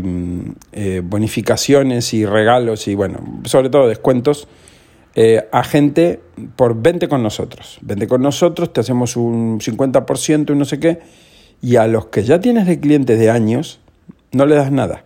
mm, 0.04 0.40
eh, 0.72 1.02
bonificaciones 1.04 2.14
y 2.14 2.26
regalos 2.26 2.88
y 2.88 2.96
bueno, 2.96 3.20
sobre 3.46 3.70
todo 3.70 3.88
descuentos 3.88 4.48
eh, 5.14 5.48
a 5.52 5.64
gente 5.64 6.22
por 6.56 6.82
vente 6.82 7.08
con 7.08 7.22
nosotros. 7.22 7.80
Vente 7.82 8.08
con 8.08 8.22
nosotros, 8.22 8.72
te 8.74 8.80
hacemos 8.80 9.16
un 9.16 9.60
50% 9.60 10.54
y 10.54 10.56
no 10.56 10.66
sé 10.66 10.80
qué. 10.80 11.00
Y 11.62 11.76
a 11.76 11.86
los 11.88 12.08
que 12.08 12.24
ya 12.24 12.40
tienes 12.40 12.66
de 12.66 12.80
clientes 12.80 13.20
de 13.20 13.30
años, 13.30 13.82
no 14.32 14.46
le 14.46 14.56
das 14.56 14.72
nada. 14.72 15.04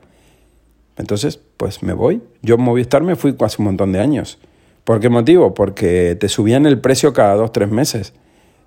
Entonces, 0.95 1.39
pues 1.57 1.83
me 1.83 1.93
voy. 1.93 2.21
Yo 2.41 2.55
en 2.55 2.62
Movistar 2.62 3.03
me 3.03 3.15
fui 3.15 3.35
hace 3.39 3.55
un 3.59 3.65
montón 3.65 3.91
de 3.91 4.00
años. 4.00 4.38
¿Por 4.83 5.00
qué 5.00 5.09
motivo? 5.09 5.53
Porque 5.53 6.15
te 6.17 6.29
subían 6.29 6.65
el 6.65 6.79
precio 6.79 7.12
cada 7.12 7.33
dos, 7.33 7.51
tres 7.51 7.69
meses. 7.69 8.13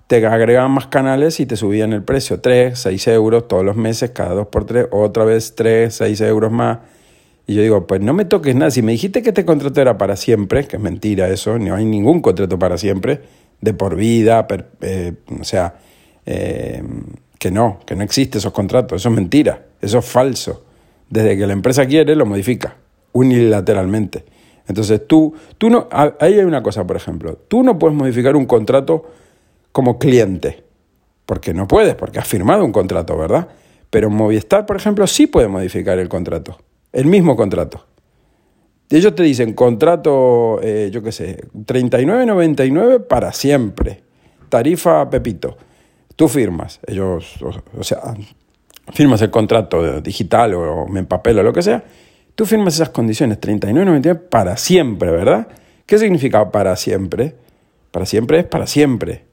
Te 0.09 0.25
agregaban 0.25 0.71
más 0.71 0.87
canales 0.87 1.39
y 1.39 1.45
te 1.45 1.55
subían 1.55 1.93
el 1.93 2.01
precio. 2.01 2.39
Tres, 2.39 2.79
seis 2.79 3.07
euros 3.07 3.47
todos 3.47 3.63
los 3.63 3.75
meses, 3.75 4.09
cada 4.09 4.33
dos 4.33 4.47
por 4.47 4.65
tres. 4.65 4.87
Otra 4.89 5.23
vez 5.23 5.53
tres, 5.53 5.93
seis 5.93 6.19
euros 6.21 6.51
más. 6.51 6.79
Y 7.45 7.53
yo 7.53 7.61
digo, 7.61 7.85
pues 7.85 8.01
no 8.01 8.13
me 8.13 8.25
toques 8.25 8.55
nada. 8.55 8.71
Si 8.71 8.81
me 8.81 8.91
dijiste 8.93 9.21
que 9.21 9.29
este 9.29 9.45
contrato 9.45 9.79
era 9.79 9.99
para 9.99 10.15
siempre, 10.15 10.65
que 10.65 10.77
es 10.77 10.81
mentira 10.81 11.29
eso, 11.29 11.59
no 11.59 11.75
hay 11.75 11.85
ningún 11.85 12.23
contrato 12.23 12.57
para 12.57 12.79
siempre, 12.79 13.21
de 13.61 13.71
por 13.75 13.95
vida, 13.95 14.47
eh, 14.81 15.13
o 15.39 15.43
sea, 15.43 15.75
eh, 16.25 16.81
que 17.37 17.51
no, 17.51 17.79
que 17.85 17.95
no 17.95 18.03
existe 18.03 18.39
esos 18.39 18.51
contratos, 18.51 18.99
eso 18.99 19.09
es 19.09 19.15
mentira, 19.15 19.67
eso 19.79 19.99
es 19.99 20.05
falso. 20.05 20.65
Desde 21.07 21.37
que 21.37 21.45
la 21.45 21.53
empresa 21.53 21.85
quiere, 21.85 22.15
lo 22.15 22.25
modifica 22.25 22.77
unilateralmente. 23.11 24.25
Entonces 24.67 25.05
tú, 25.05 25.35
tú 25.59 25.69
no, 25.69 25.87
ahí 25.91 26.33
hay 26.33 26.45
una 26.45 26.63
cosa, 26.63 26.87
por 26.87 26.95
ejemplo, 26.95 27.37
tú 27.47 27.61
no 27.61 27.77
puedes 27.77 27.95
modificar 27.95 28.35
un 28.35 28.47
contrato 28.47 29.05
como 29.71 29.99
cliente, 29.99 30.63
porque 31.25 31.53
no 31.53 31.67
puedes, 31.67 31.95
porque 31.95 32.19
has 32.19 32.27
firmado 32.27 32.65
un 32.65 32.71
contrato, 32.71 33.17
¿verdad? 33.17 33.49
Pero 33.89 34.09
Movistar, 34.09 34.65
por 34.65 34.77
ejemplo, 34.77 35.07
sí 35.07 35.27
puede 35.27 35.47
modificar 35.47 35.97
el 35.99 36.09
contrato, 36.09 36.57
el 36.91 37.05
mismo 37.05 37.35
contrato. 37.35 37.85
Ellos 38.89 39.13
te 39.13 39.23
dicen 39.23 39.53
contrato, 39.53 40.59
eh, 40.63 40.89
yo 40.91 41.03
qué 41.03 41.11
sé, 41.11 41.47
39.99 41.53 43.05
para 43.07 43.31
siempre, 43.31 44.01
tarifa 44.49 45.09
Pepito. 45.09 45.57
Tú 46.15 46.27
firmas, 46.27 46.79
ellos, 46.87 47.35
o, 47.77 47.83
sea, 47.83 48.15
firmas 48.91 49.21
el 49.21 49.29
contrato 49.29 50.01
digital 50.01 50.55
o 50.55 50.87
en 50.97 51.05
papel 51.05 51.39
o 51.39 51.43
lo 51.43 51.53
que 51.53 51.61
sea, 51.61 51.83
tú 52.33 52.45
firmas 52.45 52.75
esas 52.75 52.89
condiciones 52.89 53.39
39.99 53.39 54.29
para 54.29 54.57
siempre, 54.57 55.11
¿verdad? 55.11 55.47
¿Qué 55.85 55.97
significa 55.97 56.51
para 56.51 56.75
siempre? 56.75 57.35
Para 57.91 58.05
siempre 58.05 58.39
es 58.39 58.45
para 58.45 58.67
siempre, 58.67 59.25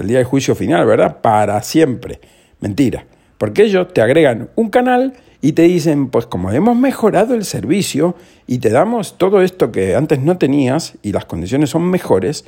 el 0.00 0.08
día 0.08 0.18
del 0.18 0.26
juicio 0.26 0.54
final, 0.54 0.86
¿verdad? 0.86 1.20
Para 1.20 1.62
siempre. 1.62 2.20
Mentira, 2.60 3.06
porque 3.38 3.62
ellos 3.62 3.92
te 3.92 4.00
agregan 4.00 4.50
un 4.56 4.70
canal 4.70 5.14
y 5.40 5.52
te 5.52 5.62
dicen, 5.62 6.08
pues 6.08 6.26
como 6.26 6.50
hemos 6.50 6.76
mejorado 6.76 7.34
el 7.34 7.44
servicio 7.44 8.16
y 8.46 8.58
te 8.58 8.70
damos 8.70 9.16
todo 9.18 9.42
esto 9.42 9.70
que 9.70 9.94
antes 9.94 10.20
no 10.20 10.36
tenías 10.38 10.94
y 11.02 11.12
las 11.12 11.24
condiciones 11.24 11.70
son 11.70 11.84
mejores, 11.88 12.44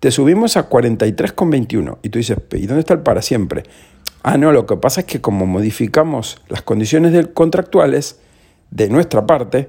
te 0.00 0.10
subimos 0.10 0.56
a 0.56 0.68
43,21. 0.68 1.98
Y 2.02 2.08
tú 2.08 2.18
dices, 2.18 2.38
¿y 2.52 2.66
dónde 2.66 2.80
está 2.80 2.94
el 2.94 3.00
para 3.00 3.22
siempre? 3.22 3.62
Ah, 4.22 4.36
no, 4.36 4.52
lo 4.52 4.66
que 4.66 4.76
pasa 4.76 5.02
es 5.02 5.06
que 5.06 5.20
como 5.20 5.46
modificamos 5.46 6.42
las 6.48 6.62
condiciones 6.62 7.28
contractuales 7.28 8.18
de 8.70 8.88
nuestra 8.88 9.26
parte, 9.26 9.68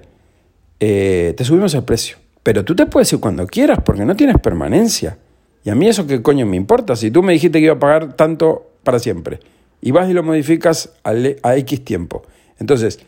eh, 0.79 1.33
te 1.37 1.43
subimos 1.43 1.73
el 1.75 1.83
precio. 1.83 2.17
Pero 2.41 2.63
tú 2.65 2.75
te 2.75 2.85
puedes 2.85 3.11
ir 3.13 3.19
cuando 3.19 3.45
quieras 3.47 3.79
porque 3.83 4.05
no 4.05 4.15
tienes 4.15 4.37
permanencia. 4.39 5.17
Y 5.65 5.71
a 5.71 5.75
mí 5.75 5.87
eso 5.87 6.05
qué 6.05 6.21
coño 6.21 6.45
me 6.45 6.55
importa. 6.55 6.95
Si 6.95 7.09
tú 7.09 7.23
me 7.23 7.33
dijiste 7.33 7.59
que 7.59 7.65
iba 7.65 7.73
a 7.73 7.79
pagar 7.79 8.13
tanto 8.13 8.69
para 8.83 8.99
siempre 8.99 9.39
y 9.81 9.91
vas 9.91 10.07
y 10.07 10.13
lo 10.13 10.21
modificas 10.23 10.93
a, 11.03 11.57
X 11.57 11.83
tiempo. 11.83 12.21
Entonces, 12.59 12.99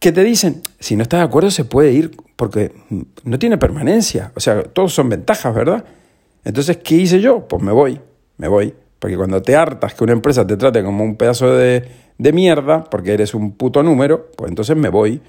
¿qué 0.00 0.10
te 0.10 0.24
dicen? 0.24 0.62
Si 0.80 0.96
no 0.96 1.04
estás 1.04 1.20
de 1.20 1.26
acuerdo 1.26 1.50
se 1.52 1.64
puede 1.64 1.92
ir 1.92 2.10
porque 2.34 2.72
no 3.22 3.38
tiene 3.38 3.56
permanencia. 3.56 4.32
O 4.34 4.40
sea, 4.40 4.64
todos 4.64 4.92
son 4.92 5.08
ventajas, 5.08 5.54
¿verdad? 5.54 5.84
Entonces, 6.44 6.78
¿qué 6.78 6.96
hice 6.96 7.20
yo? 7.20 7.46
Pues 7.46 7.62
me 7.62 7.70
voy, 7.70 8.00
me 8.36 8.48
voy. 8.48 8.74
Porque 8.98 9.16
cuando 9.16 9.40
te 9.40 9.54
hartas 9.54 9.94
que 9.94 10.02
una 10.02 10.12
empresa 10.12 10.44
te 10.44 10.56
trate 10.56 10.82
como 10.82 11.04
un 11.04 11.14
pedazo 11.14 11.54
de, 11.54 11.88
de 12.18 12.32
mierda, 12.32 12.82
porque 12.84 13.12
eres 13.14 13.32
un 13.32 13.52
puto 13.52 13.84
número, 13.84 14.28
pues 14.36 14.50
entonces 14.50 14.76
me 14.76 14.88
voy. 14.88 15.22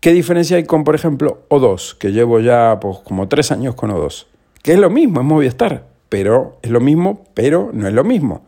¿Qué 0.00 0.12
diferencia 0.12 0.56
hay 0.56 0.64
con, 0.64 0.82
por 0.82 0.94
ejemplo, 0.94 1.44
O2, 1.50 1.98
que 1.98 2.10
llevo 2.12 2.40
ya 2.40 2.78
pues, 2.80 2.98
como 3.00 3.28
tres 3.28 3.52
años 3.52 3.74
con 3.74 3.90
O2? 3.90 4.26
Que 4.62 4.72
es 4.72 4.78
lo 4.78 4.90
mismo, 4.90 5.20
es 5.20 5.26
Movistar, 5.26 5.86
pero 6.08 6.58
es 6.62 6.70
lo 6.70 6.80
mismo, 6.80 7.24
pero 7.34 7.70
no 7.72 7.86
es 7.86 7.94
lo 7.94 8.04
mismo. 8.04 8.46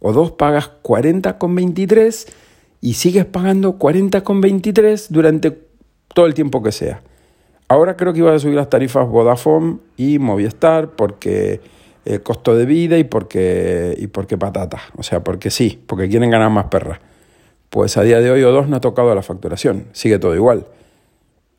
O2 0.00 0.36
pagas 0.36 0.70
40,23 0.82 2.28
y 2.80 2.94
sigues 2.94 3.24
pagando 3.24 3.78
40,23 3.78 5.08
durante 5.08 5.58
todo 6.12 6.26
el 6.26 6.34
tiempo 6.34 6.62
que 6.62 6.72
sea. 6.72 7.02
Ahora 7.68 7.96
creo 7.96 8.12
que 8.12 8.18
iba 8.18 8.34
a 8.34 8.38
subir 8.38 8.54
las 8.54 8.68
tarifas 8.68 9.08
Vodafone 9.08 9.78
y 9.96 10.18
Movistar 10.18 10.90
porque 10.90 11.60
el 12.04 12.22
costo 12.22 12.54
de 12.54 12.66
vida 12.66 12.98
y 12.98 13.04
porque, 13.04 13.94
y 13.98 14.06
porque 14.08 14.36
patata. 14.36 14.82
O 14.96 15.02
sea, 15.02 15.24
porque 15.24 15.50
sí, 15.50 15.82
porque 15.86 16.08
quieren 16.08 16.30
ganar 16.30 16.50
más 16.50 16.66
perras. 16.66 17.00
Pues 17.70 17.96
a 17.96 18.02
día 18.02 18.20
de 18.20 18.30
hoy 18.30 18.42
O2 18.42 18.66
no 18.66 18.76
ha 18.76 18.80
tocado 18.80 19.14
la 19.14 19.22
facturación, 19.22 19.86
sigue 19.92 20.18
todo 20.18 20.34
igual. 20.34 20.66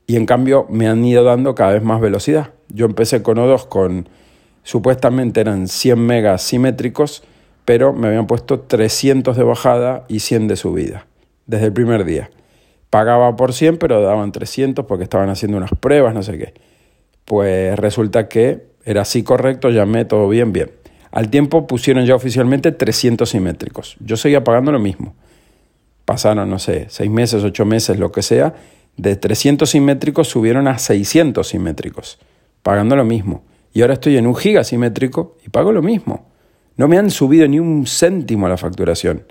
Y 0.07 0.17
en 0.17 0.25
cambio 0.25 0.67
me 0.69 0.87
han 0.87 1.03
ido 1.03 1.23
dando 1.23 1.55
cada 1.55 1.73
vez 1.73 1.83
más 1.83 1.99
velocidad. 1.99 2.51
Yo 2.69 2.85
empecé 2.85 3.21
con 3.21 3.37
O2 3.37 3.67
con, 3.67 4.09
supuestamente 4.63 5.41
eran 5.41 5.67
100 5.67 5.99
megas 5.99 6.41
simétricos, 6.41 7.23
pero 7.65 7.93
me 7.93 8.07
habían 8.07 8.27
puesto 8.27 8.59
300 8.59 9.35
de 9.37 9.43
bajada 9.43 10.05
y 10.07 10.19
100 10.19 10.47
de 10.47 10.55
subida, 10.55 11.07
desde 11.45 11.67
el 11.67 11.73
primer 11.73 12.05
día 12.05 12.29
pagaba 12.95 13.35
por 13.35 13.51
100, 13.51 13.75
pero 13.75 14.01
daban 14.01 14.31
300 14.31 14.85
porque 14.85 15.03
estaban 15.03 15.29
haciendo 15.29 15.57
unas 15.57 15.71
pruebas, 15.71 16.13
no 16.13 16.23
sé 16.23 16.37
qué. 16.37 16.53
Pues 17.25 17.77
resulta 17.77 18.29
que 18.29 18.67
era 18.85 19.01
así 19.01 19.21
correcto, 19.21 19.69
llamé 19.69 20.05
todo 20.05 20.29
bien, 20.29 20.53
bien. 20.53 20.71
Al 21.11 21.29
tiempo 21.29 21.67
pusieron 21.67 22.05
ya 22.05 22.15
oficialmente 22.15 22.71
300 22.71 23.29
simétricos. 23.29 23.97
Yo 23.99 24.15
seguía 24.15 24.45
pagando 24.45 24.71
lo 24.71 24.79
mismo. 24.79 25.13
Pasaron, 26.05 26.49
no 26.49 26.57
sé, 26.57 26.85
6 26.87 27.11
meses, 27.11 27.43
8 27.43 27.65
meses, 27.65 27.99
lo 27.99 28.13
que 28.13 28.21
sea. 28.21 28.53
De 28.95 29.17
300 29.17 29.69
simétricos 29.69 30.29
subieron 30.29 30.69
a 30.69 30.77
600 30.77 31.45
simétricos, 31.45 32.17
pagando 32.65 32.95
lo 32.95 33.05
mismo. 33.05 33.43
Y 33.73 33.81
ahora 33.81 33.93
estoy 33.93 34.17
en 34.17 34.25
un 34.25 34.35
giga 34.35 34.63
simétrico 34.63 35.37
y 35.45 35.49
pago 35.49 35.71
lo 35.71 35.83
mismo. 35.83 36.25
No 36.77 36.87
me 36.87 36.97
han 36.97 37.11
subido 37.11 37.47
ni 37.47 37.59
un 37.59 37.85
céntimo 37.85 38.49
la 38.49 38.57
facturación, 38.57 39.23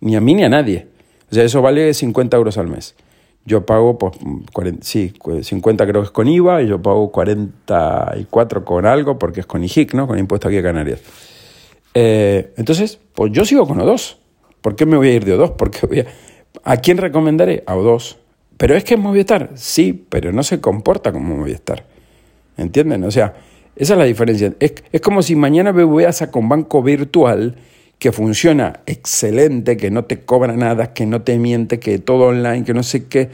ni 0.00 0.16
a 0.16 0.20
mí 0.20 0.34
ni 0.34 0.44
a 0.44 0.50
nadie. 0.50 0.88
O 1.30 1.34
sea, 1.34 1.44
eso 1.44 1.62
vale 1.62 1.94
50 1.94 2.36
euros 2.36 2.58
al 2.58 2.66
mes. 2.66 2.94
Yo 3.46 3.64
pago, 3.64 3.96
pues, 3.96 4.12
50 5.40 5.86
creo 5.86 6.02
que 6.02 6.06
es 6.06 6.10
con 6.10 6.28
IVA 6.28 6.60
y 6.60 6.68
yo 6.68 6.82
pago 6.82 7.10
44 7.10 8.66
con 8.66 8.84
algo 8.84 9.18
porque 9.18 9.40
es 9.40 9.46
con 9.46 9.64
IJIC, 9.64 9.94
¿no? 9.94 10.06
Con 10.06 10.18
impuesto 10.18 10.48
aquí 10.48 10.58
a 10.58 10.62
Canarias. 10.62 11.00
Eh, 11.94 12.52
entonces, 12.58 12.98
pues 13.14 13.32
yo 13.32 13.46
sigo 13.46 13.66
con 13.66 13.78
O2. 13.78 14.16
¿Por 14.60 14.76
qué 14.76 14.84
me 14.84 14.98
voy 14.98 15.08
a 15.08 15.14
ir 15.14 15.24
de 15.24 15.38
O2? 15.38 15.52
Porque 15.56 15.86
voy 15.86 16.00
a... 16.00 16.06
¿A 16.64 16.76
quién 16.76 16.98
recomendaré? 16.98 17.64
A 17.66 17.76
O2. 17.76 18.16
Pero 18.58 18.74
es 18.74 18.84
que 18.84 18.94
es 18.94 19.00
Movistar, 19.00 19.52
sí, 19.54 20.06
pero 20.10 20.32
no 20.32 20.42
se 20.42 20.60
comporta 20.60 21.12
como 21.12 21.34
Movistar. 21.36 21.93
¿Entienden? 22.56 23.04
O 23.04 23.10
sea, 23.10 23.34
esa 23.76 23.94
es 23.94 23.98
la 23.98 24.04
diferencia. 24.04 24.54
Es, 24.60 24.74
es 24.92 25.00
como 25.00 25.22
si 25.22 25.36
mañana 25.36 25.72
me 25.72 25.84
voy 25.84 26.04
un 26.34 26.48
banco 26.48 26.82
virtual 26.82 27.56
que 27.98 28.12
funciona 28.12 28.80
excelente, 28.86 29.76
que 29.76 29.90
no 29.90 30.04
te 30.04 30.20
cobra 30.20 30.54
nada, 30.56 30.92
que 30.92 31.06
no 31.06 31.22
te 31.22 31.38
miente, 31.38 31.78
que 31.78 31.98
todo 31.98 32.26
online, 32.26 32.64
que 32.64 32.74
no 32.74 32.82
sé 32.82 33.06
qué. 33.06 33.30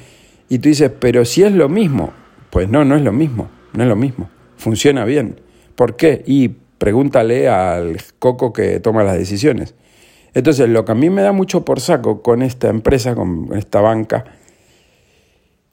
Y 0.49 0.59
tú 0.59 0.69
dices, 0.69 0.91
pero 0.99 1.25
si 1.25 1.43
es 1.43 1.53
lo 1.53 1.69
mismo. 1.69 2.13
Pues 2.51 2.69
no, 2.69 2.85
no 2.85 2.97
es 2.97 3.03
lo 3.03 3.13
mismo, 3.13 3.49
no 3.73 3.83
es 3.85 3.89
lo 3.89 3.97
mismo. 3.97 4.29
Funciona 4.57 5.05
bien. 5.05 5.41
¿Por 5.77 5.97
qué? 5.97 6.23
Y 6.27 6.49
pregúntale 6.79 7.49
al 7.49 7.99
coco 8.19 8.53
que 8.53 8.81
toma 8.81 9.05
las 9.05 9.17
decisiones. 9.17 9.75
Entonces, 10.35 10.69
lo 10.69 10.85
que 10.85 10.93
a 10.93 10.95
mí 10.95 11.11
me 11.11 11.23
da 11.23 11.33
mucho 11.33 11.65
por 11.65 11.81
saco 11.81 12.23
con 12.23 12.43
esta 12.43 12.69
empresa, 12.69 13.15
con 13.15 13.51
esta 13.57 13.81
banca, 13.81 14.25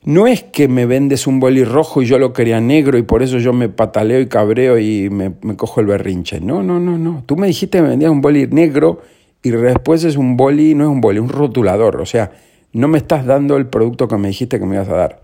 no 0.03 0.27
es 0.27 0.43
que 0.43 0.67
me 0.67 0.85
vendes 0.85 1.27
un 1.27 1.39
boli 1.39 1.63
rojo 1.63 2.01
y 2.01 2.05
yo 2.05 2.17
lo 2.17 2.31
quería 2.31 2.61
negro 2.61 2.97
y 2.97 3.03
por 3.03 3.23
eso 3.23 3.39
yo 3.39 3.51
me 3.51 3.67
pataleo 3.67 4.21
y 4.21 4.27
cabreo 4.27 4.77
y 4.77 5.09
me, 5.09 5.33
cojo 5.55 5.81
el 5.81 5.87
berrinche. 5.87 6.39
No, 6.39 6.63
no, 6.63 6.79
no, 6.79 6.97
no. 6.97 7.23
Tú 7.25 7.35
me 7.35 7.47
dijiste 7.47 7.79
que 7.79 7.81
me 7.81 7.89
vendías 7.89 8.11
un 8.11 8.21
boli 8.21 8.47
negro 8.47 9.01
y 9.43 9.51
después 9.51 10.03
es 10.03 10.15
un 10.15 10.37
boli, 10.37 10.75
no 10.75 10.85
es 10.85 10.89
un 10.89 11.01
boli, 11.01 11.19
un 11.19 11.29
rotulador. 11.29 11.99
O 11.99 12.05
sea, 12.05 12.31
no 12.73 12.87
me 12.87 12.97
estás 12.99 13.25
dando 13.25 13.57
el 13.57 13.67
producto 13.67 14.07
que 14.07 14.17
me 14.17 14.29
dijiste 14.29 14.59
que 14.59 14.65
me 14.65 14.75
ibas 14.75 14.89
a 14.89 14.95
dar. 14.95 15.21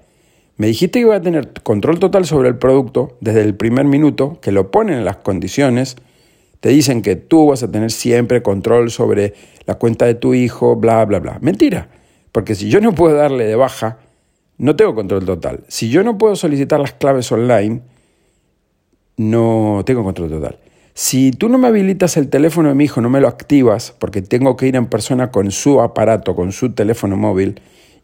Me 0.57 0.67
dijiste 0.67 0.99
que 0.99 1.05
iba 1.05 1.15
a 1.15 1.21
tener 1.21 1.51
control 1.63 1.99
total 1.99 2.25
sobre 2.25 2.49
el 2.49 2.57
producto 2.57 3.17
desde 3.21 3.41
el 3.41 3.55
primer 3.55 3.85
minuto, 3.85 4.39
que 4.41 4.51
lo 4.51 4.69
ponen 4.69 4.97
en 4.97 5.05
las 5.05 5.17
condiciones. 5.17 5.95
Te 6.59 6.69
dicen 6.69 7.01
que 7.01 7.15
tú 7.15 7.47
vas 7.47 7.63
a 7.63 7.71
tener 7.71 7.91
siempre 7.91 8.41
control 8.41 8.91
sobre 8.91 9.33
la 9.65 9.75
cuenta 9.75 10.05
de 10.05 10.15
tu 10.15 10.33
hijo, 10.33 10.75
bla, 10.75 11.03
bla, 11.05 11.19
bla. 11.19 11.37
Mentira. 11.41 11.89
Porque 12.31 12.55
si 12.55 12.69
yo 12.69 12.81
no 12.81 12.93
puedo 12.93 13.15
darle 13.15 13.45
de 13.45 13.55
baja 13.55 13.97
no 14.57 14.75
tengo 14.75 14.95
control 14.95 15.25
total. 15.25 15.63
Si 15.67 15.89
yo 15.89 16.03
no 16.03 16.17
puedo 16.17 16.35
solicitar 16.35 16.79
las 16.79 16.93
claves 16.93 17.31
online, 17.31 17.81
no 19.17 19.83
tengo 19.85 20.03
control 20.03 20.29
total. 20.29 20.59
Si 20.93 21.31
tú 21.31 21.49
no 21.49 21.57
me 21.57 21.67
habilitas 21.67 22.17
el 22.17 22.29
teléfono 22.29 22.69
de 22.69 22.75
mi 22.75 22.83
hijo, 22.83 23.01
no 23.01 23.09
me 23.09 23.19
lo 23.19 23.27
activas, 23.27 23.95
porque 23.97 24.21
tengo 24.21 24.55
que 24.55 24.67
ir 24.67 24.75
en 24.75 24.85
persona 24.85 25.31
con 25.31 25.49
su 25.51 25.81
aparato, 25.81 26.35
con 26.35 26.51
su 26.51 26.73
teléfono 26.73 27.17
móvil, 27.17 27.61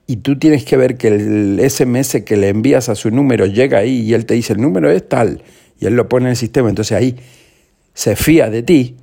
y 0.07 0.17
tú 0.17 0.39
tienes 0.39 0.65
que 0.65 0.75
ver 0.75 0.97
que 0.97 1.09
el 1.09 1.61
SMS 1.69 2.23
que 2.23 2.35
le 2.35 2.49
envías 2.49 2.89
a 2.89 2.95
su 2.95 3.11
número 3.11 3.45
llega 3.45 3.77
ahí 3.77 3.99
y 4.01 4.15
él 4.15 4.25
te 4.25 4.33
dice 4.33 4.53
el 4.53 4.61
número 4.61 4.89
es 4.89 5.07
tal, 5.07 5.43
y 5.79 5.85
él 5.85 5.95
lo 5.95 6.09
pone 6.09 6.25
en 6.25 6.29
el 6.31 6.35
sistema, 6.35 6.67
entonces 6.67 6.97
ahí 6.97 7.15
se 7.93 8.15
fía 8.15 8.49
de 8.49 8.63
ti, 8.63 8.97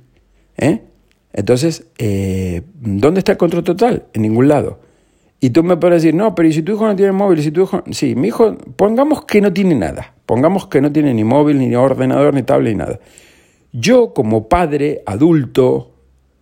¿eh? 0.57 0.81
Entonces, 1.31 1.85
eh, 1.97 2.63
¿dónde 2.81 3.19
está 3.19 3.33
el 3.33 3.37
control 3.37 3.63
total? 3.63 4.07
En 4.13 4.23
ningún 4.23 4.47
lado. 4.47 4.79
Y 5.39 5.51
tú 5.51 5.63
me 5.63 5.77
puedes 5.77 6.01
decir, 6.01 6.15
no, 6.15 6.33
pero 6.33 6.47
¿y 6.47 6.53
si 6.53 6.63
tu 6.63 6.73
hijo 6.73 6.87
no 6.87 6.95
tiene 6.95 7.11
móvil? 7.11 7.41
si 7.41 7.51
tu 7.51 7.63
hijo... 7.63 7.83
Sí, 7.91 8.15
mi 8.15 8.29
hijo, 8.29 8.57
pongamos 8.75 9.25
que 9.25 9.39
no 9.39 9.53
tiene 9.53 9.75
nada. 9.75 10.13
Pongamos 10.25 10.67
que 10.67 10.81
no 10.81 10.91
tiene 10.91 11.13
ni 11.13 11.23
móvil, 11.23 11.59
ni 11.59 11.75
ordenador, 11.75 12.33
ni 12.33 12.43
tablet, 12.43 12.73
ni 12.73 12.77
nada. 12.79 12.99
Yo 13.71 14.13
como 14.13 14.49
padre 14.49 15.03
adulto 15.05 15.93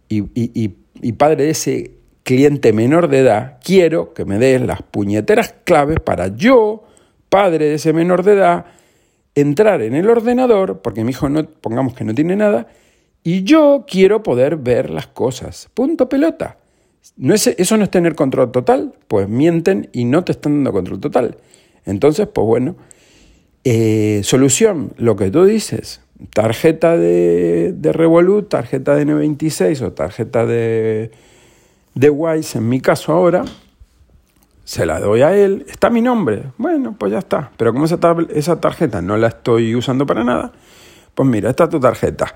y, 0.07 0.23
y, 0.33 0.75
y 1.01 1.11
padre 1.13 1.45
de 1.45 1.49
ese 1.49 1.91
cliente 2.23 2.73
menor 2.73 3.07
de 3.07 3.19
edad, 3.19 3.59
quiero 3.63 4.13
que 4.13 4.25
me 4.25 4.39
des 4.39 4.59
las 4.59 4.81
puñeteras 4.81 5.53
claves 5.63 5.99
para 5.99 6.35
yo, 6.35 6.83
padre 7.29 7.65
de 7.65 7.75
ese 7.75 7.93
menor 7.93 8.23
de 8.23 8.33
edad, 8.33 8.65
entrar 9.35 9.83
en 9.83 9.93
el 9.93 10.09
ordenador, 10.09 10.81
porque 10.81 11.03
mi 11.03 11.11
hijo 11.11 11.29
no, 11.29 11.45
pongamos 11.45 11.93
que 11.93 12.03
no 12.03 12.15
tiene 12.15 12.35
nada, 12.35 12.67
y 13.23 13.43
yo 13.43 13.85
quiero 13.87 14.23
poder 14.23 14.57
ver 14.57 14.89
las 14.89 15.07
cosas. 15.07 15.69
Punto 15.73 16.09
pelota. 16.09 16.57
¿No 17.17 17.33
es, 17.33 17.47
¿Eso 17.47 17.77
no 17.77 17.83
es 17.83 17.91
tener 17.91 18.15
control 18.15 18.51
total? 18.51 18.93
Pues 19.07 19.29
mienten 19.29 19.89
y 19.93 20.05
no 20.05 20.23
te 20.23 20.31
están 20.31 20.55
dando 20.55 20.73
control 20.73 20.99
total. 20.99 21.37
Entonces, 21.85 22.27
pues 22.27 22.45
bueno, 22.45 22.75
eh, 23.63 24.21
solución, 24.23 24.93
lo 24.97 25.15
que 25.15 25.31
tú 25.31 25.45
dices, 25.45 26.01
tarjeta 26.33 26.97
de, 26.97 27.73
de 27.75 27.93
Revolut, 27.93 28.49
tarjeta 28.49 28.95
de 28.95 29.05
N26 29.05 29.81
o 29.81 29.91
tarjeta 29.91 30.45
de, 30.45 31.11
de 31.93 32.09
Wise, 32.09 32.57
en 32.57 32.69
mi 32.69 32.81
caso 32.81 33.13
ahora, 33.13 33.45
se 34.63 34.85
la 34.85 34.99
doy 34.99 35.21
a 35.21 35.35
él, 35.35 35.65
está 35.69 35.89
mi 35.89 36.01
nombre, 36.01 36.43
bueno, 36.57 36.95
pues 36.97 37.11
ya 37.11 37.19
está. 37.19 37.51
Pero 37.55 37.71
como 37.71 37.85
esa, 37.85 37.99
esa 38.33 38.59
tarjeta 38.59 39.01
no 39.01 39.15
la 39.17 39.27
estoy 39.27 39.75
usando 39.75 40.05
para 40.05 40.23
nada, 40.23 40.51
pues 41.13 41.29
mira, 41.29 41.49
esta 41.49 41.65
es 41.65 41.69
tu 41.69 41.79
tarjeta. 41.79 42.33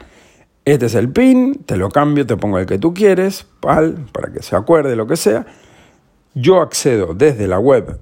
Este 0.69 0.85
es 0.85 0.93
el 0.93 1.11
PIN, 1.11 1.63
te 1.65 1.77
lo 1.77 1.89
cambio, 1.89 2.27
te 2.27 2.37
pongo 2.37 2.59
el 2.59 2.67
que 2.67 2.77
tú 2.77 2.93
quieres, 2.93 3.47
pal, 3.59 4.05
para 4.11 4.31
que 4.31 4.43
se 4.43 4.55
acuerde, 4.55 4.95
lo 4.95 5.07
que 5.07 5.17
sea. 5.17 5.47
Yo 6.35 6.61
accedo 6.61 7.15
desde 7.15 7.47
la 7.47 7.57
web 7.57 7.99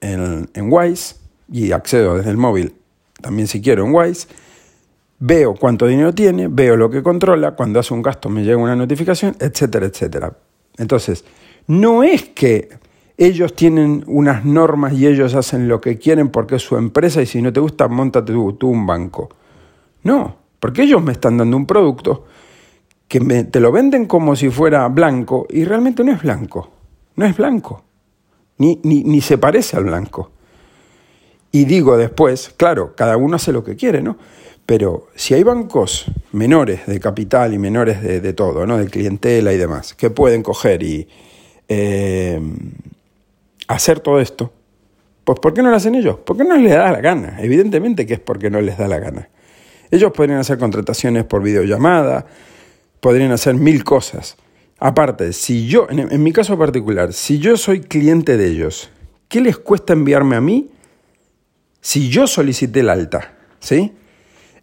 en, 0.00 0.50
en 0.54 0.72
Wise 0.72 1.14
y 1.48 1.70
accedo 1.70 2.16
desde 2.16 2.30
el 2.30 2.36
móvil 2.36 2.74
también 3.20 3.46
si 3.46 3.60
quiero 3.60 3.84
en 3.86 3.94
Wise. 3.94 4.26
Veo 5.20 5.54
cuánto 5.54 5.86
dinero 5.86 6.12
tiene, 6.12 6.48
veo 6.48 6.76
lo 6.76 6.90
que 6.90 7.00
controla, 7.00 7.52
cuando 7.52 7.78
hace 7.78 7.94
un 7.94 8.02
gasto 8.02 8.28
me 8.28 8.42
llega 8.42 8.56
una 8.56 8.74
notificación, 8.74 9.36
etcétera, 9.38 9.86
etcétera. 9.86 10.36
Entonces, 10.78 11.24
no 11.68 12.02
es 12.02 12.24
que 12.24 12.70
ellos 13.16 13.54
tienen 13.54 14.02
unas 14.08 14.44
normas 14.44 14.94
y 14.94 15.06
ellos 15.06 15.34
hacen 15.34 15.68
lo 15.68 15.80
que 15.80 15.96
quieren 15.96 16.30
porque 16.30 16.56
es 16.56 16.62
su 16.62 16.76
empresa 16.76 17.22
y 17.22 17.26
si 17.26 17.40
no 17.40 17.52
te 17.52 17.60
gusta, 17.60 17.86
montate 17.86 18.32
tú, 18.32 18.68
un 18.68 18.84
banco. 18.84 19.28
No, 20.02 20.47
porque 20.60 20.82
ellos 20.82 21.02
me 21.02 21.12
están 21.12 21.36
dando 21.36 21.56
un 21.56 21.66
producto 21.66 22.26
que 23.06 23.20
me, 23.20 23.44
te 23.44 23.60
lo 23.60 23.72
venden 23.72 24.06
como 24.06 24.36
si 24.36 24.50
fuera 24.50 24.86
blanco 24.88 25.46
y 25.50 25.64
realmente 25.64 26.04
no 26.04 26.12
es 26.12 26.22
blanco. 26.22 26.70
No 27.16 27.26
es 27.26 27.36
blanco. 27.36 27.84
Ni, 28.58 28.80
ni, 28.82 29.02
ni 29.04 29.20
se 29.20 29.38
parece 29.38 29.76
al 29.76 29.84
blanco. 29.84 30.30
Y 31.50 31.64
digo 31.64 31.96
después, 31.96 32.52
claro, 32.56 32.94
cada 32.94 33.16
uno 33.16 33.36
hace 33.36 33.52
lo 33.52 33.64
que 33.64 33.76
quiere, 33.76 34.02
¿no? 34.02 34.18
Pero 34.66 35.08
si 35.14 35.32
hay 35.32 35.42
bancos 35.42 36.04
menores 36.32 36.86
de 36.86 37.00
capital 37.00 37.54
y 37.54 37.58
menores 37.58 38.02
de, 38.02 38.32
todo, 38.34 38.66
¿no? 38.66 38.76
De 38.76 38.86
clientela 38.86 39.54
y 39.54 39.56
demás, 39.56 39.94
que 39.94 40.10
pueden 40.10 40.42
coger 40.42 40.82
y 40.82 41.08
eh, 41.68 42.38
hacer 43.66 44.00
todo 44.00 44.20
esto, 44.20 44.52
pues 45.24 45.38
¿por 45.40 45.54
qué 45.54 45.62
no 45.62 45.70
lo 45.70 45.76
hacen 45.76 45.94
ellos? 45.94 46.18
Porque 46.22 46.44
no 46.44 46.54
les 46.56 46.72
da 46.72 46.92
la 46.92 47.00
gana. 47.00 47.38
Evidentemente 47.40 48.04
que 48.04 48.14
es 48.14 48.20
porque 48.20 48.50
no 48.50 48.60
les 48.60 48.76
da 48.76 48.88
la 48.88 48.98
gana. 48.98 49.30
Ellos 49.90 50.12
podrían 50.12 50.38
hacer 50.38 50.58
contrataciones 50.58 51.24
por 51.24 51.42
videollamada, 51.42 52.26
podrían 53.00 53.32
hacer 53.32 53.54
mil 53.54 53.84
cosas. 53.84 54.36
Aparte, 54.78 55.32
si 55.32 55.66
yo, 55.66 55.88
en, 55.90 56.22
mi 56.22 56.32
caso 56.32 56.56
particular, 56.56 57.12
si 57.12 57.38
yo 57.38 57.56
soy 57.56 57.80
cliente 57.80 58.36
de 58.36 58.46
ellos, 58.46 58.90
¿qué 59.28 59.40
les 59.40 59.58
cuesta 59.58 59.92
enviarme 59.92 60.36
a 60.36 60.40
mí 60.40 60.70
si 61.80 62.08
yo 62.08 62.26
solicité 62.26 62.80
el 62.80 62.90
alta? 62.90 63.34
¿Sí? 63.58 63.92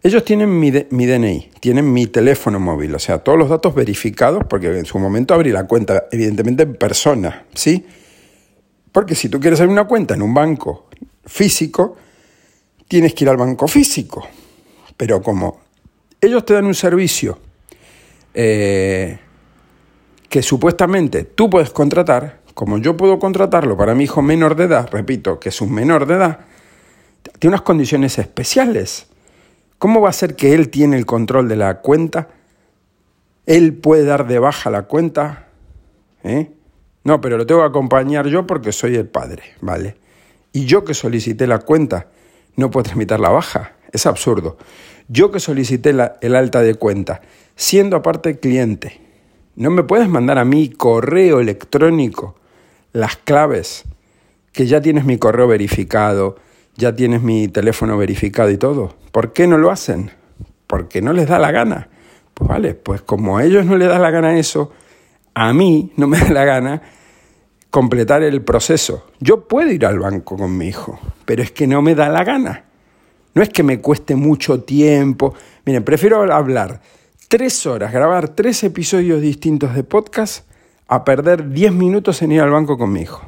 Ellos 0.02 0.24
tienen 0.24 0.58
mi, 0.58 0.72
mi, 0.90 1.06
DNI, 1.06 1.50
tienen 1.60 1.92
mi 1.92 2.06
teléfono 2.06 2.60
móvil, 2.60 2.94
o 2.94 2.98
sea, 2.98 3.18
todos 3.18 3.38
los 3.38 3.48
datos 3.48 3.74
verificados, 3.74 4.44
porque 4.48 4.78
en 4.78 4.86
su 4.86 4.98
momento 4.98 5.34
abrí 5.34 5.50
la 5.50 5.66
cuenta, 5.66 6.06
evidentemente 6.12 6.62
en 6.62 6.74
persona, 6.74 7.44
¿sí? 7.54 7.84
Porque 8.92 9.14
si 9.14 9.28
tú 9.28 9.40
quieres 9.40 9.60
abrir 9.60 9.72
una 9.72 9.84
cuenta 9.84 10.14
en 10.14 10.22
un 10.22 10.32
banco 10.32 10.88
físico, 11.26 11.96
tienes 12.88 13.14
que 13.14 13.24
ir 13.24 13.30
al 13.30 13.36
banco 13.36 13.66
físico. 13.68 14.26
Pero 14.96 15.22
como 15.22 15.60
ellos 16.20 16.44
te 16.44 16.54
dan 16.54 16.66
un 16.66 16.74
servicio 16.74 17.38
eh, 18.34 19.18
que 20.28 20.42
supuestamente 20.42 21.24
tú 21.24 21.48
puedes 21.50 21.70
contratar, 21.70 22.40
como 22.54 22.78
yo 22.78 22.96
puedo 22.96 23.18
contratarlo 23.18 23.76
para 23.76 23.94
mi 23.94 24.04
hijo 24.04 24.22
menor 24.22 24.56
de 24.56 24.64
edad, 24.64 24.88
repito, 24.90 25.38
que 25.38 25.50
es 25.50 25.60
un 25.60 25.72
menor 25.72 26.06
de 26.06 26.14
edad, 26.14 26.40
tiene 27.38 27.54
unas 27.54 27.62
condiciones 27.62 28.18
especiales. 28.18 29.06
¿Cómo 29.78 30.00
va 30.00 30.08
a 30.08 30.12
ser 30.12 30.36
que 30.36 30.54
él 30.54 30.70
tiene 30.70 30.96
el 30.96 31.04
control 31.04 31.48
de 31.48 31.56
la 31.56 31.80
cuenta? 31.80 32.28
Él 33.44 33.74
puede 33.74 34.04
dar 34.04 34.26
de 34.26 34.38
baja 34.38 34.70
la 34.70 34.82
cuenta. 34.82 35.48
¿eh? 36.24 36.50
No, 37.04 37.20
pero 37.20 37.36
lo 37.36 37.46
tengo 37.46 37.60
que 37.60 37.68
acompañar 37.68 38.26
yo 38.26 38.46
porque 38.46 38.72
soy 38.72 38.96
el 38.96 39.06
padre, 39.06 39.42
¿vale? 39.60 39.96
Y 40.52 40.64
yo 40.64 40.84
que 40.84 40.94
solicité 40.94 41.46
la 41.46 41.58
cuenta, 41.58 42.08
no 42.56 42.70
puedo 42.70 42.84
tramitar 42.84 43.20
la 43.20 43.28
baja. 43.28 43.75
Es 43.96 44.04
absurdo. 44.04 44.58
Yo 45.08 45.30
que 45.30 45.40
solicité 45.40 45.94
el 46.20 46.36
alta 46.36 46.60
de 46.60 46.74
cuenta, 46.74 47.22
siendo 47.54 47.96
aparte 47.96 48.38
cliente, 48.38 49.00
no 49.54 49.70
me 49.70 49.84
puedes 49.84 50.06
mandar 50.06 50.36
a 50.36 50.44
mi 50.44 50.68
correo 50.68 51.40
electrónico 51.40 52.36
las 52.92 53.16
claves, 53.16 53.84
que 54.52 54.66
ya 54.66 54.82
tienes 54.82 55.06
mi 55.06 55.16
correo 55.16 55.48
verificado, 55.48 56.36
ya 56.74 56.94
tienes 56.94 57.22
mi 57.22 57.48
teléfono 57.48 57.96
verificado 57.96 58.50
y 58.50 58.58
todo. 58.58 58.96
¿Por 59.12 59.32
qué 59.32 59.46
no 59.46 59.56
lo 59.56 59.70
hacen? 59.70 60.10
Porque 60.66 61.00
no 61.00 61.14
les 61.14 61.26
da 61.26 61.38
la 61.38 61.52
gana. 61.52 61.88
Pues 62.34 62.48
vale, 62.50 62.74
pues 62.74 63.00
como 63.00 63.38
a 63.38 63.44
ellos 63.44 63.64
no 63.64 63.78
les 63.78 63.88
da 63.88 63.98
la 63.98 64.10
gana 64.10 64.38
eso, 64.38 64.72
a 65.32 65.54
mí 65.54 65.90
no 65.96 66.06
me 66.06 66.18
da 66.18 66.28
la 66.28 66.44
gana 66.44 66.82
completar 67.70 68.22
el 68.22 68.42
proceso. 68.42 69.06
Yo 69.20 69.48
puedo 69.48 69.70
ir 69.70 69.86
al 69.86 69.98
banco 70.00 70.36
con 70.36 70.58
mi 70.58 70.68
hijo, 70.68 71.00
pero 71.24 71.42
es 71.42 71.50
que 71.50 71.66
no 71.66 71.80
me 71.80 71.94
da 71.94 72.10
la 72.10 72.24
gana. 72.24 72.65
No 73.36 73.42
es 73.42 73.50
que 73.50 73.62
me 73.62 73.82
cueste 73.82 74.14
mucho 74.14 74.62
tiempo. 74.62 75.34
Miren, 75.66 75.84
prefiero 75.84 76.22
hablar 76.32 76.80
tres 77.28 77.66
horas, 77.66 77.92
grabar 77.92 78.30
tres 78.30 78.64
episodios 78.64 79.20
distintos 79.20 79.74
de 79.74 79.84
podcast 79.84 80.50
a 80.88 81.04
perder 81.04 81.50
diez 81.50 81.70
minutos 81.70 82.22
en 82.22 82.32
ir 82.32 82.40
al 82.40 82.50
banco 82.50 82.78
con 82.78 82.90
mi 82.90 83.02
hijo. 83.02 83.20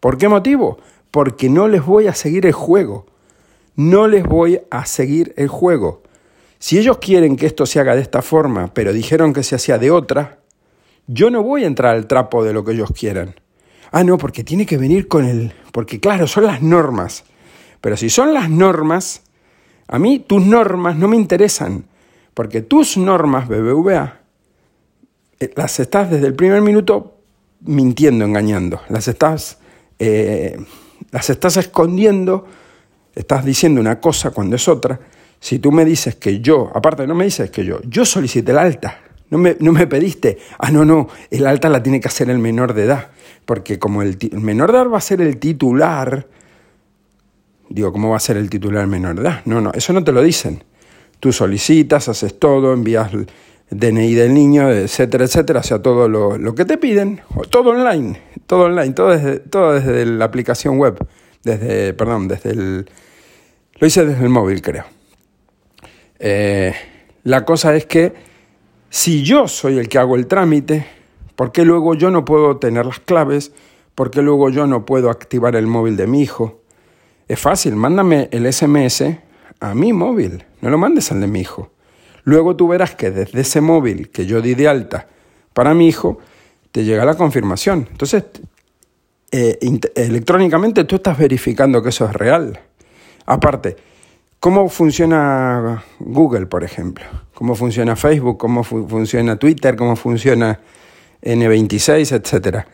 ¿Por 0.00 0.18
qué 0.18 0.26
motivo? 0.26 0.78
Porque 1.12 1.48
no 1.48 1.68
les 1.68 1.86
voy 1.86 2.08
a 2.08 2.14
seguir 2.14 2.44
el 2.44 2.54
juego. 2.54 3.06
No 3.76 4.08
les 4.08 4.24
voy 4.24 4.60
a 4.68 4.84
seguir 4.84 5.32
el 5.36 5.46
juego. 5.46 6.02
Si 6.58 6.76
ellos 6.76 6.98
quieren 6.98 7.36
que 7.36 7.46
esto 7.46 7.66
se 7.66 7.78
haga 7.78 7.94
de 7.94 8.02
esta 8.02 8.20
forma, 8.20 8.74
pero 8.74 8.92
dijeron 8.92 9.32
que 9.32 9.44
se 9.44 9.54
hacía 9.54 9.78
de 9.78 9.92
otra, 9.92 10.40
yo 11.06 11.30
no 11.30 11.44
voy 11.44 11.62
a 11.62 11.68
entrar 11.68 11.94
al 11.94 12.08
trapo 12.08 12.42
de 12.42 12.52
lo 12.52 12.64
que 12.64 12.72
ellos 12.72 12.90
quieran. 12.90 13.36
Ah, 13.92 14.02
no, 14.02 14.18
porque 14.18 14.42
tiene 14.42 14.66
que 14.66 14.76
venir 14.76 15.06
con 15.06 15.24
el... 15.24 15.52
Porque 15.70 16.00
claro, 16.00 16.26
son 16.26 16.46
las 16.46 16.62
normas. 16.62 17.22
Pero 17.82 17.98
si 17.98 18.08
son 18.08 18.32
las 18.32 18.48
normas, 18.48 19.24
a 19.88 19.98
mí 19.98 20.20
tus 20.20 20.42
normas 20.42 20.96
no 20.96 21.08
me 21.08 21.16
interesan. 21.16 21.84
Porque 22.32 22.62
tus 22.62 22.96
normas, 22.96 23.46
BBVA, 23.46 24.20
eh, 25.38 25.52
las 25.54 25.78
estás 25.80 26.10
desde 26.10 26.26
el 26.26 26.34
primer 26.34 26.62
minuto 26.62 27.18
mintiendo, 27.60 28.24
engañando. 28.24 28.80
Las 28.88 29.08
estás, 29.08 29.58
eh, 29.98 30.56
las 31.10 31.28
estás 31.28 31.58
escondiendo, 31.58 32.46
estás 33.14 33.44
diciendo 33.44 33.80
una 33.82 34.00
cosa 34.00 34.30
cuando 34.30 34.56
es 34.56 34.66
otra. 34.68 34.98
Si 35.38 35.58
tú 35.58 35.72
me 35.72 35.84
dices 35.84 36.14
que 36.14 36.40
yo, 36.40 36.70
aparte 36.74 37.06
no 37.06 37.14
me 37.14 37.24
dices 37.24 37.50
que 37.50 37.64
yo, 37.64 37.80
yo 37.82 38.04
solicité 38.04 38.52
la 38.52 38.62
alta, 38.62 39.00
no 39.28 39.38
me, 39.38 39.86
pediste, 39.86 40.38
ah, 40.58 40.70
no, 40.70 40.84
no, 40.84 41.08
el 41.30 41.46
alta 41.46 41.70
la 41.70 41.82
tiene 41.82 42.00
que 42.00 42.08
hacer 42.08 42.28
el 42.28 42.38
menor 42.38 42.74
de 42.74 42.84
edad, 42.84 43.08
porque 43.46 43.78
como 43.78 44.02
el, 44.02 44.18
menor 44.32 44.72
de 44.72 44.78
edad 44.78 44.88
va 44.88 44.98
a 44.98 45.00
ser 45.00 45.22
el 45.22 45.38
titular, 45.38 46.26
digo, 47.72 47.92
¿cómo 47.92 48.10
va 48.10 48.16
a 48.16 48.20
ser 48.20 48.36
el 48.36 48.50
titular 48.50 48.86
menor 48.86 49.16
de 49.16 49.22
edad? 49.22 49.42
No, 49.44 49.60
no, 49.60 49.72
eso 49.72 49.92
no 49.92 50.04
te 50.04 50.12
lo 50.12 50.22
dicen. 50.22 50.64
Tú 51.20 51.32
solicitas, 51.32 52.08
haces 52.08 52.38
todo, 52.38 52.72
envías 52.72 53.12
DNI 53.70 54.14
del 54.14 54.34
niño, 54.34 54.70
etcétera, 54.70 55.24
etcétera, 55.24 55.60
o 55.60 55.62
sea, 55.62 55.80
todo 55.80 56.08
lo, 56.08 56.54
que 56.54 56.64
te 56.64 56.76
piden, 56.78 57.22
todo 57.48 57.70
online, 57.70 58.20
todo 58.46 58.64
online, 58.64 58.92
todo 58.92 59.10
desde, 59.10 59.38
todo 59.38 59.72
desde 59.72 60.04
la 60.04 60.26
aplicación 60.26 60.78
web, 60.78 60.98
desde, 61.42 61.94
perdón, 61.94 62.28
desde 62.28 62.50
el, 62.50 62.90
lo 63.78 63.86
hice 63.86 64.04
desde 64.04 64.22
el 64.22 64.28
móvil, 64.28 64.60
creo. 64.60 64.84
Eh, 66.18 66.74
la 67.24 67.44
cosa 67.44 67.74
es 67.74 67.86
que 67.86 68.12
si 68.90 69.22
yo 69.22 69.48
soy 69.48 69.78
el 69.78 69.88
que 69.88 69.98
hago 69.98 70.16
el 70.16 70.26
trámite, 70.26 70.86
¿por 71.34 71.50
qué 71.50 71.64
luego 71.64 71.94
yo 71.94 72.10
no 72.10 72.24
puedo 72.24 72.58
tener 72.58 72.84
las 72.84 73.00
claves? 73.00 73.52
¿Por 73.94 74.10
qué 74.10 74.22
luego 74.22 74.50
yo 74.50 74.66
no 74.66 74.84
puedo 74.84 75.08
activar 75.08 75.56
el 75.56 75.66
móvil 75.66 75.96
de 75.96 76.06
mi 76.06 76.22
hijo? 76.22 76.61
Es 77.28 77.38
fácil, 77.38 77.76
mándame 77.76 78.28
el 78.32 78.50
SMS 78.52 79.04
a 79.60 79.74
mi 79.74 79.92
móvil, 79.92 80.44
no 80.60 80.70
lo 80.70 80.78
mandes 80.78 81.12
al 81.12 81.20
de 81.20 81.26
mi 81.26 81.40
hijo. 81.40 81.70
Luego 82.24 82.56
tú 82.56 82.68
verás 82.68 82.94
que 82.94 83.10
desde 83.10 83.40
ese 83.40 83.60
móvil 83.60 84.10
que 84.10 84.26
yo 84.26 84.40
di 84.40 84.54
de 84.54 84.68
alta 84.68 85.06
para 85.52 85.74
mi 85.74 85.88
hijo, 85.88 86.18
te 86.70 86.84
llega 86.84 87.04
la 87.04 87.14
confirmación. 87.14 87.88
Entonces, 87.90 88.24
eh, 89.30 89.58
electrónicamente 89.94 90.84
tú 90.84 90.96
estás 90.96 91.18
verificando 91.18 91.82
que 91.82 91.90
eso 91.90 92.06
es 92.06 92.12
real. 92.12 92.60
Aparte, 93.26 93.76
¿Cómo 94.42 94.68
funciona 94.68 95.84
Google, 96.00 96.46
por 96.46 96.64
ejemplo? 96.64 97.04
¿Cómo 97.32 97.54
funciona 97.54 97.94
Facebook? 97.94 98.38
¿Cómo 98.38 98.64
funciona 98.64 99.36
Twitter? 99.36 99.76
¿Cómo 99.76 99.94
funciona 99.94 100.58
N26, 101.22 102.10
etcétera. 102.10 102.66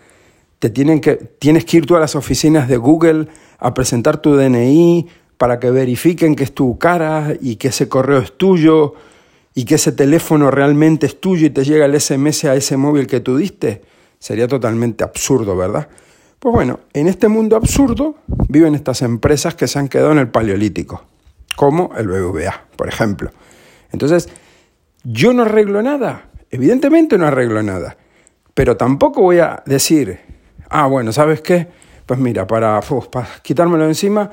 Te 0.58 0.70
tienen 0.70 0.98
que, 1.02 1.16
tienes 1.16 1.66
que 1.66 1.76
ir 1.76 1.84
tú 1.84 1.94
a 1.94 2.00
las 2.00 2.16
oficinas 2.16 2.68
de 2.68 2.78
Google 2.78 3.28
a 3.59 3.75
presentar 3.75 4.23
tu 4.23 4.37
DNI 4.37 5.07
para 5.37 5.61
que 5.61 5.71
verifiquen 5.71 6.35
que 6.35 6.44
es 6.44 6.55
tu 6.55 6.79
cara 6.79 7.35
y 7.40 7.57
que 7.57 7.68
ese 7.68 7.88
correo 7.88 8.18
es 8.18 8.37
tuyo 8.37 8.94
y 9.55 9.64
que 9.64 9.77
ese 9.77 9.92
teléfono 9.92 10.51
realmente 10.51 11.07
es 11.07 11.21
tuyo 11.21 11.47
y 11.47 11.51
te 11.51 11.64
llega 11.64 11.87
el 11.87 12.01
SMS 12.01 12.44
a 12.44 12.55
ese 12.55 12.77
móvil 12.77 13.07
que 13.07 13.21
tú 13.21 13.37
diste. 13.37 13.83
Sería 14.18 14.49
totalmente 14.49 15.05
absurdo, 15.05 15.57
¿verdad? 15.57 15.88
Pues 16.38 16.55
bueno, 16.55 16.81
en 16.92 17.09
este 17.09 17.29
mundo 17.29 17.57
absurdo 17.57 18.16
viven 18.49 18.75
estas 18.75 19.03
empresas 19.03 19.55
que 19.55 19.66
se 19.66 19.79
han 19.79 19.88
quedado 19.88 20.12
en 20.12 20.18
el 20.18 20.29
paleolítico, 20.29 21.03
como 21.57 21.90
el 21.97 22.07
BBVA, 22.07 22.66
por 22.77 22.88
ejemplo. 22.88 23.31
Entonces, 23.92 24.29
yo 25.03 25.33
no 25.33 25.42
arreglo 25.42 25.83
nada, 25.83 26.31
evidentemente 26.51 27.18
no 27.18 27.27
arreglo 27.27 27.62
nada, 27.62 27.97
pero 28.55 28.77
tampoco 28.77 29.23
voy 29.23 29.38
a 29.38 29.62
decir, 29.66 30.21
ah, 30.68 30.87
bueno, 30.87 31.12
¿sabes 31.12 31.40
qué? 31.40 31.66
Pues 32.09 32.18
mira, 32.18 32.47
para, 32.47 32.81
para 33.12 33.29
quitármelo 33.42 33.87
encima, 33.87 34.31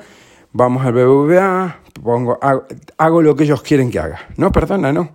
vamos 0.50 0.86
al 0.86 0.94
BBVA, 0.94 1.80
pongo, 2.02 2.38
hago, 2.96 3.20
lo 3.20 3.36
que 3.36 3.44
ellos 3.44 3.60
quieren 3.60 3.90
que 3.90 3.98
haga. 3.98 4.28
No, 4.38 4.50
perdona, 4.50 4.94
no. 4.94 5.10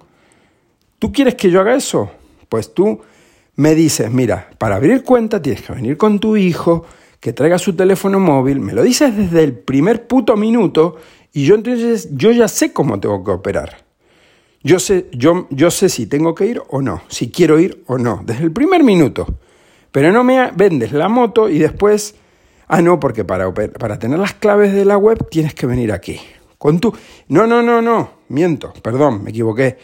¿Tú 0.99 1.11
quieres 1.11 1.33
que 1.33 1.49
yo 1.49 1.59
haga 1.59 1.73
eso? 1.73 2.11
Pues 2.47 2.71
tú 2.71 3.01
me 3.55 3.73
dices, 3.73 4.11
mira, 4.11 4.47
para 4.59 4.75
abrir 4.75 5.03
cuenta 5.03 5.41
tienes 5.41 5.63
que 5.63 5.73
venir 5.73 5.97
con 5.97 6.19
tu 6.19 6.37
hijo, 6.37 6.85
que 7.19 7.33
traiga 7.33 7.57
su 7.57 7.75
teléfono 7.75 8.19
móvil, 8.19 8.59
me 8.59 8.73
lo 8.73 8.83
dices 8.83 9.17
desde 9.17 9.43
el 9.43 9.53
primer 9.53 10.05
puto 10.05 10.37
minuto 10.37 10.97
y 11.33 11.45
yo 11.45 11.55
entonces 11.55 12.09
yo 12.11 12.29
ya 12.29 12.47
sé 12.47 12.73
cómo 12.73 12.99
tengo 12.99 13.23
que 13.23 13.31
operar. 13.31 13.77
Yo 14.61 14.77
sé, 14.77 15.07
yo, 15.13 15.47
yo 15.49 15.71
sé 15.71 15.89
si 15.89 16.05
tengo 16.05 16.35
que 16.35 16.45
ir 16.45 16.61
o 16.69 16.83
no, 16.83 17.01
si 17.07 17.31
quiero 17.31 17.59
ir 17.59 17.83
o 17.87 17.97
no, 17.97 18.21
desde 18.23 18.43
el 18.43 18.51
primer 18.51 18.83
minuto. 18.83 19.25
Pero 19.91 20.11
no 20.11 20.23
me 20.23 20.51
vendes 20.51 20.91
la 20.91 21.09
moto 21.09 21.49
y 21.49 21.57
después, 21.57 22.20
ah, 22.77 22.81
no, 22.81 22.99
porque 22.99 23.25
para, 23.25 23.53
para 23.53 23.99
tener 23.99 24.17
las 24.17 24.33
claves 24.33 24.73
de 24.73 24.85
la 24.85 24.97
web 24.97 25.27
tienes 25.29 25.53
que 25.53 25.67
venir 25.67 25.91
aquí. 25.91 26.19
Con 26.57 26.79
tu... 26.79 26.93
No, 27.27 27.45
no, 27.45 27.61
no, 27.61 27.81
no, 27.81 28.11
miento, 28.29 28.71
perdón, 28.81 29.23
me 29.23 29.31
equivoqué. 29.31 29.77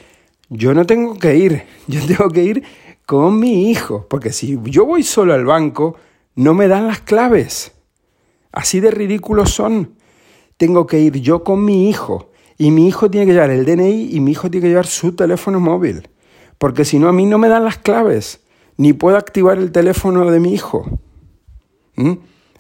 Yo 0.50 0.74
no 0.74 0.86
tengo 0.86 1.18
que 1.20 1.36
ir, 1.36 1.64
yo 1.88 2.00
tengo 2.06 2.30
que 2.30 2.44
ir 2.44 2.64
con 3.06 3.40
mi 3.40 3.70
hijo, 3.70 4.06
porque 4.10 4.32
si 4.32 4.58
yo 4.64 4.86
voy 4.86 5.04
solo 5.04 5.34
al 5.34 5.46
banco, 5.46 5.96
no 6.36 6.54
me 6.54 6.68
dan 6.68 6.88
las 6.88 7.02
claves. 7.02 7.74
Así 8.52 8.80
de 8.80 8.92
ridículos 8.92 9.52
son. 9.52 9.96
Tengo 10.56 10.88
que 10.88 11.00
ir 11.00 11.18
yo 11.18 11.44
con 11.44 11.64
mi 11.64 11.90
hijo 11.90 12.32
y 12.58 12.72
mi 12.72 12.88
hijo 12.88 13.12
tiene 13.12 13.28
que 13.28 13.34
llevar 13.34 13.52
el 13.52 13.66
DNI 13.66 14.16
y 14.16 14.20
mi 14.20 14.32
hijo 14.32 14.50
tiene 14.50 14.64
que 14.66 14.70
llevar 14.70 14.88
su 14.88 15.14
teléfono 15.14 15.60
móvil. 15.60 16.10
Porque 16.58 16.86
si 16.86 17.00
no, 17.00 17.08
a 17.08 17.14
mí 17.14 17.26
no 17.26 17.38
me 17.38 17.50
dan 17.50 17.66
las 17.66 17.78
claves. 17.78 18.42
Ni 18.78 18.94
puedo 18.94 19.18
activar 19.18 19.58
el 19.58 19.72
teléfono 19.72 20.30
de 20.32 20.40
mi 20.40 20.54
hijo. 20.54 20.86
¿Mm? 21.96 22.14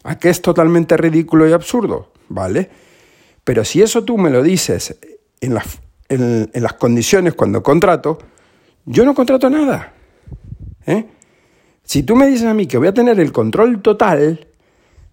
¿A 0.03 0.17
qué 0.17 0.29
es 0.29 0.41
totalmente 0.41 0.97
ridículo 0.97 1.47
y 1.47 1.53
absurdo? 1.53 2.12
¿Vale? 2.29 2.69
Pero 3.43 3.63
si 3.63 3.81
eso 3.81 4.03
tú 4.03 4.17
me 4.17 4.29
lo 4.29 4.43
dices 4.43 4.97
en 5.39 5.53
las, 5.53 5.79
en 6.10 6.49
las 6.53 6.73
condiciones 6.73 7.33
cuando 7.33 7.63
contrato, 7.63 8.19
yo 8.86 9.05
no 9.05 9.13
contrato 9.13 9.49
nada. 9.49 9.93
¿Eh? 10.86 11.05
Si 11.83 12.03
tú 12.03 12.15
me 12.15 12.27
dices 12.27 12.45
a 12.45 12.53
mí 12.53 12.67
que 12.67 12.77
voy 12.77 12.88
a 12.88 12.93
tener 12.93 13.19
el 13.19 13.31
control 13.31 13.81
total 13.81 14.47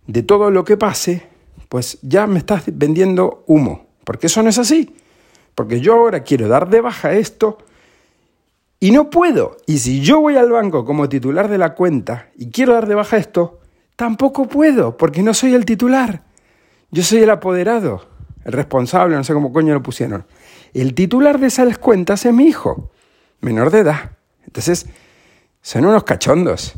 de 0.06 0.22
todo 0.22 0.50
lo 0.50 0.64
que 0.64 0.76
pase, 0.76 1.26
pues 1.68 1.98
ya 2.02 2.26
me 2.26 2.38
estás 2.38 2.64
vendiendo 2.66 3.44
humo, 3.46 3.86
porque 4.04 4.28
eso 4.28 4.42
no 4.42 4.48
es 4.48 4.58
así. 4.58 4.94
Porque 5.54 5.80
yo 5.80 5.94
ahora 5.94 6.22
quiero 6.22 6.48
dar 6.48 6.68
de 6.68 6.80
baja 6.80 7.12
esto 7.12 7.58
y 8.80 8.90
no 8.90 9.10
puedo. 9.10 9.56
Y 9.66 9.78
si 9.78 10.00
yo 10.00 10.20
voy 10.20 10.36
al 10.36 10.50
banco 10.50 10.84
como 10.84 11.08
titular 11.08 11.48
de 11.48 11.58
la 11.58 11.74
cuenta 11.74 12.30
y 12.36 12.50
quiero 12.50 12.74
dar 12.74 12.86
de 12.86 12.94
baja 12.94 13.16
esto, 13.16 13.60
tampoco 13.96 14.46
puedo, 14.46 14.96
porque 14.96 15.22
no 15.22 15.34
soy 15.34 15.54
el 15.54 15.64
titular. 15.64 16.22
Yo 16.90 17.02
soy 17.02 17.22
el 17.22 17.30
apoderado, 17.30 18.06
el 18.44 18.52
responsable, 18.52 19.16
no 19.16 19.24
sé 19.24 19.32
cómo 19.32 19.52
coño 19.52 19.74
lo 19.74 19.82
pusieron. 19.82 20.26
El 20.72 20.94
titular 20.94 21.38
de 21.38 21.46
esas 21.46 21.78
cuentas 21.78 22.24
es 22.26 22.32
mi 22.32 22.46
hijo, 22.46 22.90
menor 23.40 23.70
de 23.70 23.80
edad. 23.80 24.12
Entonces, 24.44 24.86
son 25.62 25.86
unos 25.86 26.04
cachondos. 26.04 26.74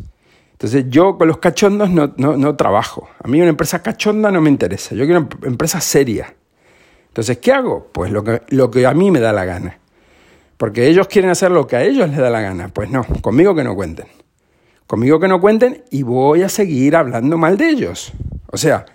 Entonces 0.52 0.86
yo 0.88 1.18
con 1.18 1.28
los 1.28 1.36
cachondos 1.36 1.90
no, 1.90 2.14
no, 2.16 2.56
trabajo. 2.56 3.10
A 3.22 3.28
mí 3.28 3.40
una 3.40 3.50
empresa 3.50 3.82
cachonda 3.82 4.30
no 4.30 4.40
me 4.40 4.48
interesa. 4.48 4.94
Yo 4.94 5.04
quiero 5.04 5.20
una 5.20 5.48
empresa 5.48 5.82
seria. 5.82 6.34
Entonces, 7.08 7.38
¿qué 7.38 7.52
hago? 7.52 7.88
Pues 7.92 8.10
lo 8.10 8.24
que, 8.24 8.40
lo 8.48 8.70
que 8.70 8.86
a 8.86 8.94
mí 8.94 9.10
me 9.10 9.20
da 9.20 9.34
la 9.34 9.44
gana. 9.44 9.78
Porque 10.56 10.86
ellos 10.86 11.08
quieren 11.08 11.30
hacer 11.30 11.50
lo 11.50 11.66
que 11.66 11.76
a 11.76 11.82
ellos 11.82 12.08
les 12.08 12.16
da 12.16 12.30
la 12.30 12.40
gana. 12.40 12.68
Pues 12.68 12.88
no, 12.88 13.04
conmigo 13.20 13.54
que 13.54 13.64
no 13.64 13.74
cuenten. 13.74 14.06
Conmigo 14.86 15.18
que 15.18 15.28
no 15.28 15.40
cuenten 15.40 15.84
y 15.90 16.02
voy 16.02 16.42
a 16.42 16.48
seguir 16.48 16.96
hablando 16.96 17.38
mal 17.38 17.56
de 17.56 17.68
ellos. 17.68 18.12
O 18.52 18.56
sea, 18.56 18.86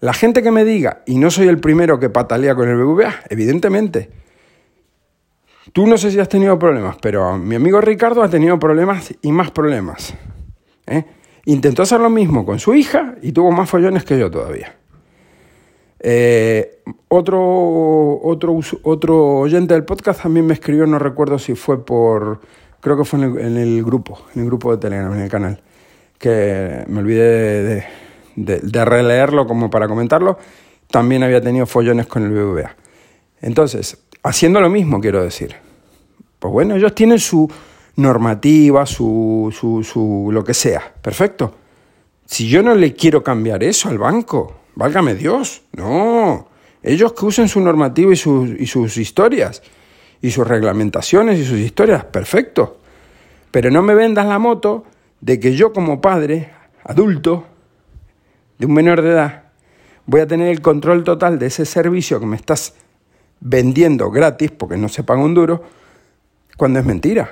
la 0.00 0.12
gente 0.12 0.42
que 0.42 0.50
me 0.50 0.64
diga, 0.64 1.02
y 1.06 1.18
no 1.18 1.30
soy 1.30 1.48
el 1.48 1.58
primero 1.58 1.98
que 1.98 2.10
patalea 2.10 2.54
con 2.54 2.68
el 2.68 2.76
BBVA, 2.76 3.14
evidentemente, 3.28 4.10
Tú 5.72 5.86
no 5.86 5.98
sé 5.98 6.10
si 6.10 6.20
has 6.20 6.28
tenido 6.28 6.58
problemas, 6.58 6.96
pero 7.02 7.36
mi 7.36 7.56
amigo 7.56 7.80
Ricardo 7.80 8.22
ha 8.22 8.30
tenido 8.30 8.58
problemas 8.58 9.14
y 9.20 9.32
más 9.32 9.50
problemas. 9.50 10.14
¿eh? 10.86 11.04
Intentó 11.44 11.82
hacer 11.82 12.00
lo 12.00 12.08
mismo 12.08 12.46
con 12.46 12.58
su 12.58 12.74
hija 12.74 13.16
y 13.20 13.32
tuvo 13.32 13.50
más 13.50 13.68
follones 13.68 14.04
que 14.04 14.18
yo 14.18 14.30
todavía. 14.30 14.76
Eh, 15.98 16.82
otro, 17.08 18.20
otro, 18.22 18.58
otro 18.84 19.38
oyente 19.40 19.74
del 19.74 19.84
podcast 19.84 20.22
también 20.22 20.46
me 20.46 20.54
escribió, 20.54 20.86
no 20.86 20.98
recuerdo 20.98 21.38
si 21.38 21.54
fue 21.54 21.84
por, 21.84 22.40
creo 22.86 22.96
que 22.96 23.04
fue 23.04 23.18
en 23.18 23.56
el, 23.56 23.82
grupo, 23.82 24.26
en 24.32 24.42
el 24.42 24.46
grupo 24.46 24.70
de 24.70 24.78
Telegram, 24.78 25.12
en 25.12 25.22
el 25.22 25.28
canal, 25.28 25.60
que 26.20 26.84
me 26.86 27.00
olvidé 27.00 27.84
de, 28.36 28.84
releerlo 28.84 29.44
como 29.44 29.68
para 29.68 29.88
comentarlo, 29.88 30.38
también 30.88 31.24
había 31.24 31.40
tenido 31.40 31.66
follones 31.66 32.06
con 32.06 32.22
el 32.22 32.30
BBVA. 32.30 32.76
Entonces, 33.42 33.98
haciendo 34.22 34.60
lo 34.60 34.70
mismo, 34.70 35.00
quiero 35.00 35.20
decir. 35.20 35.56
Pues 36.38 36.52
bueno, 36.52 36.76
ellos 36.76 36.94
tienen 36.94 37.18
su 37.18 37.50
normativa, 37.96 38.86
su, 38.86 39.52
su, 39.58 39.82
su 39.82 40.28
lo 40.30 40.44
que 40.44 40.54
sea. 40.54 40.94
Perfecto. 41.02 41.56
Si 42.24 42.48
yo 42.48 42.62
no 42.62 42.76
le 42.76 42.94
quiero 42.94 43.20
cambiar 43.24 43.64
eso 43.64 43.88
al 43.88 43.98
banco, 43.98 44.58
válgame 44.76 45.16
Dios. 45.16 45.62
No. 45.72 46.46
Ellos 46.84 47.14
que 47.14 47.26
usen 47.26 47.48
su 47.48 47.60
normativa 47.60 48.12
y 48.12 48.16
sus, 48.16 48.48
y 48.50 48.68
sus 48.68 48.96
historias, 48.96 49.60
y 50.26 50.32
sus 50.32 50.44
reglamentaciones 50.44 51.38
y 51.38 51.44
sus 51.44 51.60
historias, 51.60 52.04
perfecto. 52.04 52.78
Pero 53.52 53.70
no 53.70 53.80
me 53.80 53.94
vendas 53.94 54.26
la 54.26 54.40
moto 54.40 54.82
de 55.20 55.38
que 55.38 55.54
yo 55.54 55.72
como 55.72 56.00
padre, 56.00 56.50
adulto, 56.82 57.44
de 58.58 58.66
un 58.66 58.74
menor 58.74 59.02
de 59.02 59.10
edad, 59.10 59.44
voy 60.04 60.22
a 60.22 60.26
tener 60.26 60.48
el 60.48 60.60
control 60.60 61.04
total 61.04 61.38
de 61.38 61.46
ese 61.46 61.64
servicio 61.64 62.18
que 62.18 62.26
me 62.26 62.34
estás 62.34 62.74
vendiendo 63.38 64.10
gratis, 64.10 64.50
porque 64.50 64.76
no 64.76 64.88
se 64.88 65.04
paga 65.04 65.22
un 65.22 65.34
duro, 65.34 65.62
cuando 66.56 66.80
es 66.80 66.84
mentira. 66.84 67.30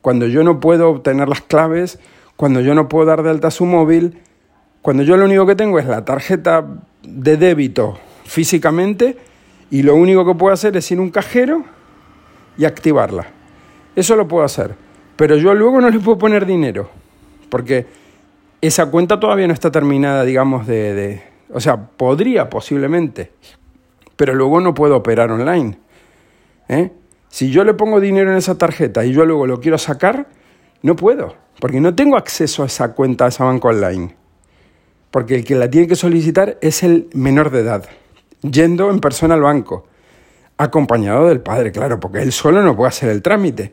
Cuando 0.00 0.28
yo 0.28 0.44
no 0.44 0.60
puedo 0.60 0.88
obtener 0.88 1.28
las 1.28 1.40
claves, 1.40 1.98
cuando 2.36 2.60
yo 2.60 2.76
no 2.76 2.88
puedo 2.88 3.06
dar 3.06 3.24
de 3.24 3.30
alta 3.30 3.50
su 3.50 3.66
móvil, 3.66 4.20
cuando 4.82 5.02
yo 5.02 5.16
lo 5.16 5.24
único 5.24 5.46
que 5.46 5.56
tengo 5.56 5.80
es 5.80 5.86
la 5.86 6.04
tarjeta 6.04 6.64
de 7.02 7.36
débito 7.38 7.98
físicamente 8.24 9.16
y 9.68 9.82
lo 9.82 9.96
único 9.96 10.24
que 10.24 10.36
puedo 10.36 10.54
hacer 10.54 10.76
es 10.76 10.88
ir 10.92 10.98
a 11.00 11.02
un 11.02 11.10
cajero 11.10 11.64
y 12.58 12.64
activarla. 12.64 13.26
Eso 13.94 14.16
lo 14.16 14.28
puedo 14.28 14.44
hacer. 14.44 14.74
Pero 15.16 15.36
yo 15.36 15.54
luego 15.54 15.80
no 15.80 15.88
le 15.88 15.98
puedo 15.98 16.18
poner 16.18 16.44
dinero, 16.44 16.90
porque 17.48 17.86
esa 18.60 18.86
cuenta 18.90 19.18
todavía 19.18 19.46
no 19.46 19.54
está 19.54 19.70
terminada, 19.70 20.24
digamos, 20.24 20.66
de... 20.66 20.94
de 20.94 21.22
o 21.52 21.60
sea, 21.60 21.76
podría 21.76 22.50
posiblemente, 22.50 23.30
pero 24.16 24.34
luego 24.34 24.60
no 24.60 24.74
puedo 24.74 24.96
operar 24.96 25.30
online. 25.30 25.78
¿eh? 26.68 26.90
Si 27.28 27.50
yo 27.50 27.64
le 27.64 27.74
pongo 27.74 28.00
dinero 28.00 28.32
en 28.32 28.36
esa 28.36 28.58
tarjeta 28.58 29.04
y 29.04 29.12
yo 29.12 29.24
luego 29.24 29.46
lo 29.46 29.60
quiero 29.60 29.78
sacar, 29.78 30.26
no 30.82 30.96
puedo, 30.96 31.36
porque 31.60 31.80
no 31.80 31.94
tengo 31.94 32.16
acceso 32.16 32.62
a 32.62 32.66
esa 32.66 32.94
cuenta, 32.94 33.26
a 33.26 33.28
esa 33.28 33.44
banca 33.44 33.68
online. 33.68 34.16
Porque 35.10 35.36
el 35.36 35.44
que 35.44 35.54
la 35.54 35.70
tiene 35.70 35.86
que 35.86 35.96
solicitar 35.96 36.58
es 36.60 36.82
el 36.82 37.08
menor 37.14 37.50
de 37.50 37.60
edad, 37.60 37.84
yendo 38.42 38.90
en 38.90 38.98
persona 39.00 39.34
al 39.34 39.42
banco, 39.42 39.86
acompañado 40.58 41.28
del 41.28 41.40
padre, 41.40 41.72
claro, 41.72 42.00
porque 42.00 42.22
él 42.22 42.32
solo 42.32 42.62
no 42.62 42.76
puede 42.76 42.88
hacer 42.88 43.10
el 43.10 43.22
trámite. 43.22 43.72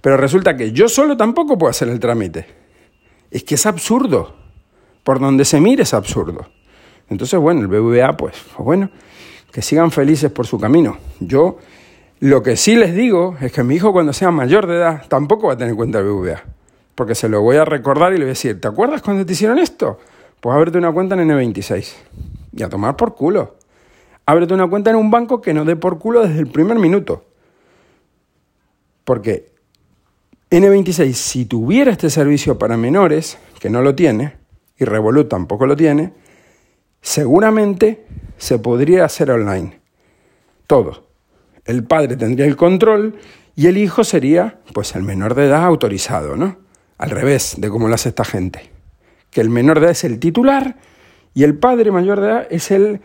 Pero 0.00 0.16
resulta 0.16 0.56
que 0.56 0.72
yo 0.72 0.88
solo 0.88 1.16
tampoco 1.16 1.58
puedo 1.58 1.70
hacer 1.70 1.88
el 1.88 2.00
trámite. 2.00 2.46
Es 3.30 3.44
que 3.44 3.54
es 3.54 3.66
absurdo. 3.66 4.34
Por 5.04 5.18
donde 5.18 5.44
se 5.44 5.60
mire 5.60 5.82
es 5.82 5.94
absurdo. 5.94 6.46
Entonces, 7.08 7.38
bueno, 7.40 7.60
el 7.62 7.68
BBVA, 7.68 8.16
pues, 8.16 8.34
bueno, 8.58 8.90
que 9.52 9.62
sigan 9.62 9.90
felices 9.90 10.30
por 10.30 10.46
su 10.46 10.58
camino. 10.58 10.98
Yo 11.18 11.58
lo 12.20 12.42
que 12.42 12.56
sí 12.56 12.76
les 12.76 12.94
digo 12.94 13.36
es 13.40 13.50
que 13.50 13.64
mi 13.64 13.76
hijo 13.76 13.92
cuando 13.92 14.12
sea 14.12 14.30
mayor 14.30 14.66
de 14.66 14.76
edad 14.76 15.06
tampoco 15.08 15.48
va 15.48 15.54
a 15.54 15.56
tener 15.56 15.74
cuenta 15.74 16.02
de 16.02 16.04
BBVA, 16.04 16.42
porque 16.94 17.14
se 17.14 17.28
lo 17.28 17.40
voy 17.40 17.56
a 17.56 17.64
recordar 17.64 18.12
y 18.12 18.16
le 18.16 18.24
voy 18.24 18.28
a 18.30 18.34
decir, 18.34 18.60
¿te 18.60 18.68
acuerdas 18.68 19.02
cuando 19.02 19.24
te 19.24 19.32
hicieron 19.32 19.58
esto? 19.58 19.98
Pues 20.38 20.54
ábrete 20.54 20.78
una 20.78 20.92
cuenta 20.92 21.14
en 21.14 21.28
N26 21.28 21.92
y 22.52 22.62
a 22.62 22.68
tomar 22.68 22.96
por 22.96 23.14
culo. 23.14 23.56
Ábrete 24.30 24.54
una 24.54 24.70
cuenta 24.70 24.90
en 24.90 24.96
un 24.96 25.10
banco 25.10 25.40
que 25.40 25.52
no 25.52 25.64
dé 25.64 25.74
por 25.74 25.98
culo 25.98 26.20
desde 26.20 26.38
el 26.38 26.46
primer 26.46 26.78
minuto. 26.78 27.24
Porque 29.02 29.50
N26, 30.52 31.14
si 31.14 31.46
tuviera 31.46 31.90
este 31.90 32.10
servicio 32.10 32.56
para 32.56 32.76
menores, 32.76 33.38
que 33.58 33.68
no 33.68 33.82
lo 33.82 33.96
tiene, 33.96 34.36
y 34.78 34.84
Revolut 34.84 35.28
tampoco 35.28 35.66
lo 35.66 35.74
tiene, 35.74 36.12
seguramente 37.00 38.06
se 38.36 38.60
podría 38.60 39.04
hacer 39.04 39.32
online. 39.32 39.80
Todo. 40.68 41.08
El 41.64 41.82
padre 41.82 42.16
tendría 42.16 42.46
el 42.46 42.54
control 42.54 43.16
y 43.56 43.66
el 43.66 43.78
hijo 43.78 44.04
sería, 44.04 44.60
pues, 44.72 44.94
el 44.94 45.02
menor 45.02 45.34
de 45.34 45.46
edad 45.46 45.64
autorizado, 45.64 46.36
¿no? 46.36 46.56
Al 46.98 47.10
revés 47.10 47.56
de 47.58 47.68
cómo 47.68 47.88
lo 47.88 47.96
hace 47.96 48.10
esta 48.10 48.24
gente. 48.24 48.70
Que 49.32 49.40
el 49.40 49.50
menor 49.50 49.80
de 49.80 49.86
edad 49.86 49.90
es 49.90 50.04
el 50.04 50.20
titular 50.20 50.76
y 51.34 51.42
el 51.42 51.58
padre 51.58 51.90
mayor 51.90 52.20
de 52.20 52.26
edad 52.28 52.46
es 52.48 52.70
el 52.70 53.00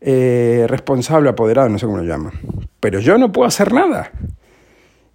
eh, 0.00 0.66
responsable 0.68 1.28
apoderado, 1.28 1.68
no 1.68 1.78
sé 1.78 1.86
cómo 1.86 1.98
lo 1.98 2.04
llaman. 2.04 2.32
Pero 2.80 3.00
yo 3.00 3.18
no 3.18 3.32
puedo 3.32 3.46
hacer 3.46 3.72
nada. 3.72 4.10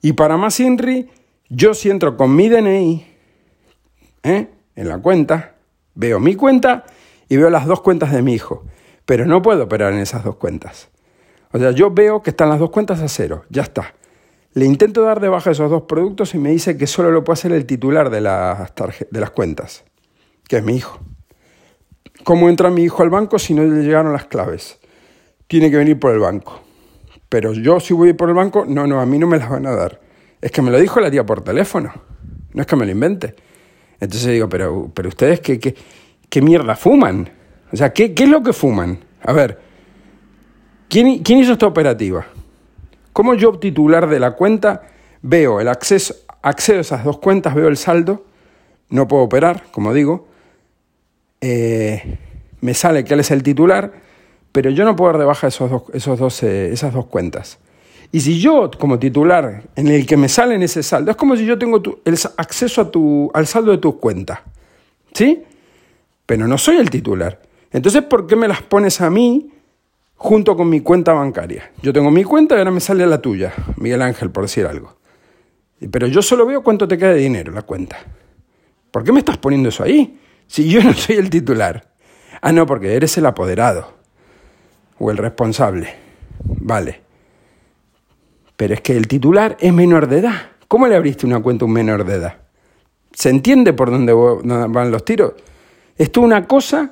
Y 0.01 0.13
para 0.13 0.37
más 0.37 0.59
INRI, 0.59 1.09
yo 1.49 1.73
si 1.73 1.89
entro 1.89 2.15
con 2.17 2.35
mi 2.35 2.49
DNI 2.49 3.05
¿eh? 4.23 4.47
en 4.75 4.87
la 4.87 4.99
cuenta, 4.99 5.55
veo 5.95 6.19
mi 6.19 6.35
cuenta 6.35 6.85
y 7.27 7.37
veo 7.37 7.49
las 7.49 7.65
dos 7.65 7.81
cuentas 7.81 8.11
de 8.11 8.21
mi 8.21 8.33
hijo. 8.33 8.65
Pero 9.05 9.25
no 9.25 9.41
puedo 9.41 9.63
operar 9.63 9.93
en 9.93 9.99
esas 9.99 10.23
dos 10.23 10.35
cuentas. 10.35 10.89
O 11.51 11.59
sea, 11.59 11.71
yo 11.71 11.91
veo 11.91 12.21
que 12.21 12.31
están 12.31 12.49
las 12.49 12.59
dos 12.59 12.69
cuentas 12.69 13.01
a 13.01 13.07
cero, 13.07 13.45
ya 13.49 13.63
está. 13.63 13.93
Le 14.53 14.65
intento 14.65 15.01
dar 15.01 15.19
de 15.19 15.29
baja 15.29 15.51
esos 15.51 15.69
dos 15.69 15.83
productos 15.83 16.33
y 16.35 16.37
me 16.37 16.49
dice 16.49 16.77
que 16.77 16.87
solo 16.87 17.11
lo 17.11 17.23
puede 17.23 17.35
hacer 17.35 17.51
el 17.51 17.65
titular 17.65 18.09
de 18.09 18.21
las, 18.21 18.73
de 18.75 19.19
las 19.19 19.31
cuentas, 19.31 19.83
que 20.47 20.57
es 20.57 20.63
mi 20.63 20.75
hijo. 20.75 20.99
¿Cómo 22.23 22.49
entra 22.49 22.69
mi 22.69 22.83
hijo 22.83 23.03
al 23.03 23.09
banco 23.09 23.37
si 23.37 23.53
no 23.53 23.63
le 23.63 23.83
llegaron 23.83 24.13
las 24.13 24.25
claves? 24.25 24.79
Tiene 25.47 25.69
que 25.69 25.77
venir 25.77 25.99
por 25.99 26.11
el 26.11 26.19
banco. 26.19 26.61
Pero 27.29 27.53
yo 27.53 27.79
si 27.79 27.93
voy 27.93 28.13
por 28.13 28.29
el 28.29 28.35
banco, 28.35 28.65
no, 28.67 28.87
no, 28.87 28.99
a 28.99 29.05
mí 29.05 29.19
no 29.19 29.27
me 29.27 29.37
las 29.37 29.49
van 29.49 29.65
a 29.67 29.75
dar. 29.75 29.99
Es 30.41 30.51
que 30.51 30.61
me 30.61 30.71
lo 30.71 30.79
dijo 30.79 30.99
la 30.99 31.11
tía 31.11 31.25
por 31.25 31.43
teléfono. 31.43 31.93
No 32.53 32.61
es 32.61 32.67
que 32.67 32.75
me 32.75 32.85
lo 32.85 32.91
invente. 32.91 33.35
Entonces 33.99 34.31
digo, 34.31 34.47
pero, 34.49 34.91
pero 34.93 35.09
ustedes 35.09 35.39
qué, 35.39 35.59
qué, 35.59 35.75
qué 36.29 36.41
mierda 36.41 36.75
fuman. 36.75 37.29
O 37.71 37.77
sea, 37.77 37.91
¿qué, 37.93 38.13
¿qué, 38.13 38.23
es 38.23 38.29
lo 38.29 38.43
que 38.43 38.53
fuman? 38.53 38.99
A 39.21 39.33
ver, 39.33 39.59
¿quién, 40.87 41.19
¿quién 41.23 41.39
hizo 41.39 41.53
esta 41.53 41.67
operativa? 41.67 42.25
¿Cómo 43.11 43.33
yo, 43.33 43.57
titular 43.59 44.07
de 44.07 44.19
la 44.19 44.31
cuenta, 44.31 44.83
veo 45.21 45.59
el 45.59 45.67
acceso, 45.67 46.15
accedo 46.41 46.79
a 46.79 46.81
esas 46.81 47.03
dos 47.03 47.17
cuentas, 47.19 47.55
veo 47.55 47.67
el 47.67 47.77
saldo, 47.77 48.25
no 48.89 49.07
puedo 49.07 49.23
operar, 49.23 49.63
como 49.71 49.93
digo, 49.93 50.27
eh, 51.47 52.17
me 52.61 52.73
sale 52.73 53.03
que 53.03 53.13
él 53.13 53.19
es 53.19 53.29
el 53.29 53.43
titular, 53.43 53.91
pero 54.51 54.71
yo 54.71 54.83
no 54.83 54.95
puedo 54.95 55.11
dar 55.11 55.19
de 55.19 55.25
baja 55.25 55.45
esos 55.45 55.69
dos, 55.69 55.83
esos 55.93 56.17
dos, 56.17 56.41
eh, 56.41 56.71
esas 56.71 56.91
dos 56.91 57.05
cuentas. 57.05 57.59
Y 58.11 58.21
si 58.21 58.39
yo, 58.39 58.71
como 58.79 58.97
titular, 58.97 59.63
en 59.75 59.87
el 59.89 60.07
que 60.07 60.17
me 60.17 60.27
sale 60.27 60.55
en 60.55 60.63
ese 60.63 60.81
saldo, 60.81 61.11
es 61.11 61.17
como 61.17 61.35
si 61.35 61.45
yo 61.45 61.59
tengo 61.59 61.83
el 62.03 62.17
acceso 62.37 62.81
a 62.81 62.89
tu, 62.89 63.29
al 63.31 63.45
saldo 63.45 63.71
de 63.71 63.77
tus 63.77 63.95
cuentas. 63.97 64.39
¿Sí? 65.13 65.43
Pero 66.25 66.47
no 66.47 66.57
soy 66.57 66.77
el 66.77 66.89
titular. 66.89 67.39
Entonces, 67.71 68.01
¿por 68.03 68.25
qué 68.25 68.35
me 68.35 68.47
las 68.47 68.63
pones 68.63 68.99
a 69.01 69.11
mí 69.11 69.51
junto 70.15 70.57
con 70.57 70.67
mi 70.67 70.81
cuenta 70.81 71.13
bancaria? 71.13 71.71
Yo 71.83 71.93
tengo 71.93 72.09
mi 72.09 72.23
cuenta 72.23 72.55
y 72.55 72.57
ahora 72.57 72.71
me 72.71 72.79
sale 72.79 73.05
la 73.05 73.21
tuya, 73.21 73.53
Miguel 73.77 74.01
Ángel, 74.01 74.31
por 74.31 74.45
decir 74.45 74.65
algo. 74.65 74.95
Pero 75.91 76.07
yo 76.07 76.23
solo 76.23 76.45
veo 76.47 76.63
cuánto 76.63 76.87
te 76.87 76.97
queda 76.97 77.13
de 77.13 77.19
dinero 77.19 77.51
la 77.51 77.61
cuenta. 77.61 77.97
¿Por 78.89 79.03
qué 79.03 79.11
me 79.11 79.19
estás 79.19 79.37
poniendo 79.37 79.69
eso 79.69 79.83
ahí? 79.83 80.17
Si 80.47 80.69
yo 80.69 80.83
no 80.83 80.93
soy 80.93 81.17
el 81.17 81.29
titular. 81.29 81.91
Ah, 82.41 82.51
no, 82.51 82.65
porque 82.65 82.95
eres 82.95 83.17
el 83.17 83.25
apoderado 83.25 83.93
o 84.99 85.11
el 85.11 85.17
responsable. 85.17 85.95
Vale. 86.43 87.01
Pero 88.55 88.73
es 88.73 88.81
que 88.81 88.95
el 88.95 89.07
titular 89.07 89.57
es 89.59 89.73
menor 89.73 90.07
de 90.07 90.19
edad. 90.19 90.41
¿Cómo 90.67 90.87
le 90.87 90.95
abriste 90.95 91.25
una 91.25 91.41
cuenta 91.41 91.65
a 91.65 91.67
un 91.67 91.73
menor 91.73 92.05
de 92.05 92.15
edad? 92.15 92.37
¿Se 93.13 93.29
entiende 93.29 93.73
por 93.73 93.91
dónde 93.91 94.13
van 94.13 94.91
los 94.91 95.05
tiros? 95.05 95.33
Esto 95.97 96.19
es 96.19 96.25
una 96.25 96.45
cosa 96.47 96.91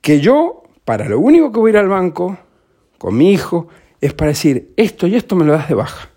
que 0.00 0.20
yo, 0.20 0.62
para 0.84 1.08
lo 1.08 1.20
único 1.20 1.52
que 1.52 1.58
voy 1.58 1.70
a 1.70 1.74
ir 1.74 1.78
al 1.78 1.88
banco 1.88 2.36
con 2.98 3.16
mi 3.16 3.32
hijo, 3.32 3.68
es 4.00 4.14
para 4.14 4.30
decir, 4.30 4.72
esto 4.76 5.06
y 5.06 5.16
esto 5.16 5.36
me 5.36 5.44
lo 5.44 5.52
das 5.52 5.68
de 5.68 5.74
baja. 5.74 6.08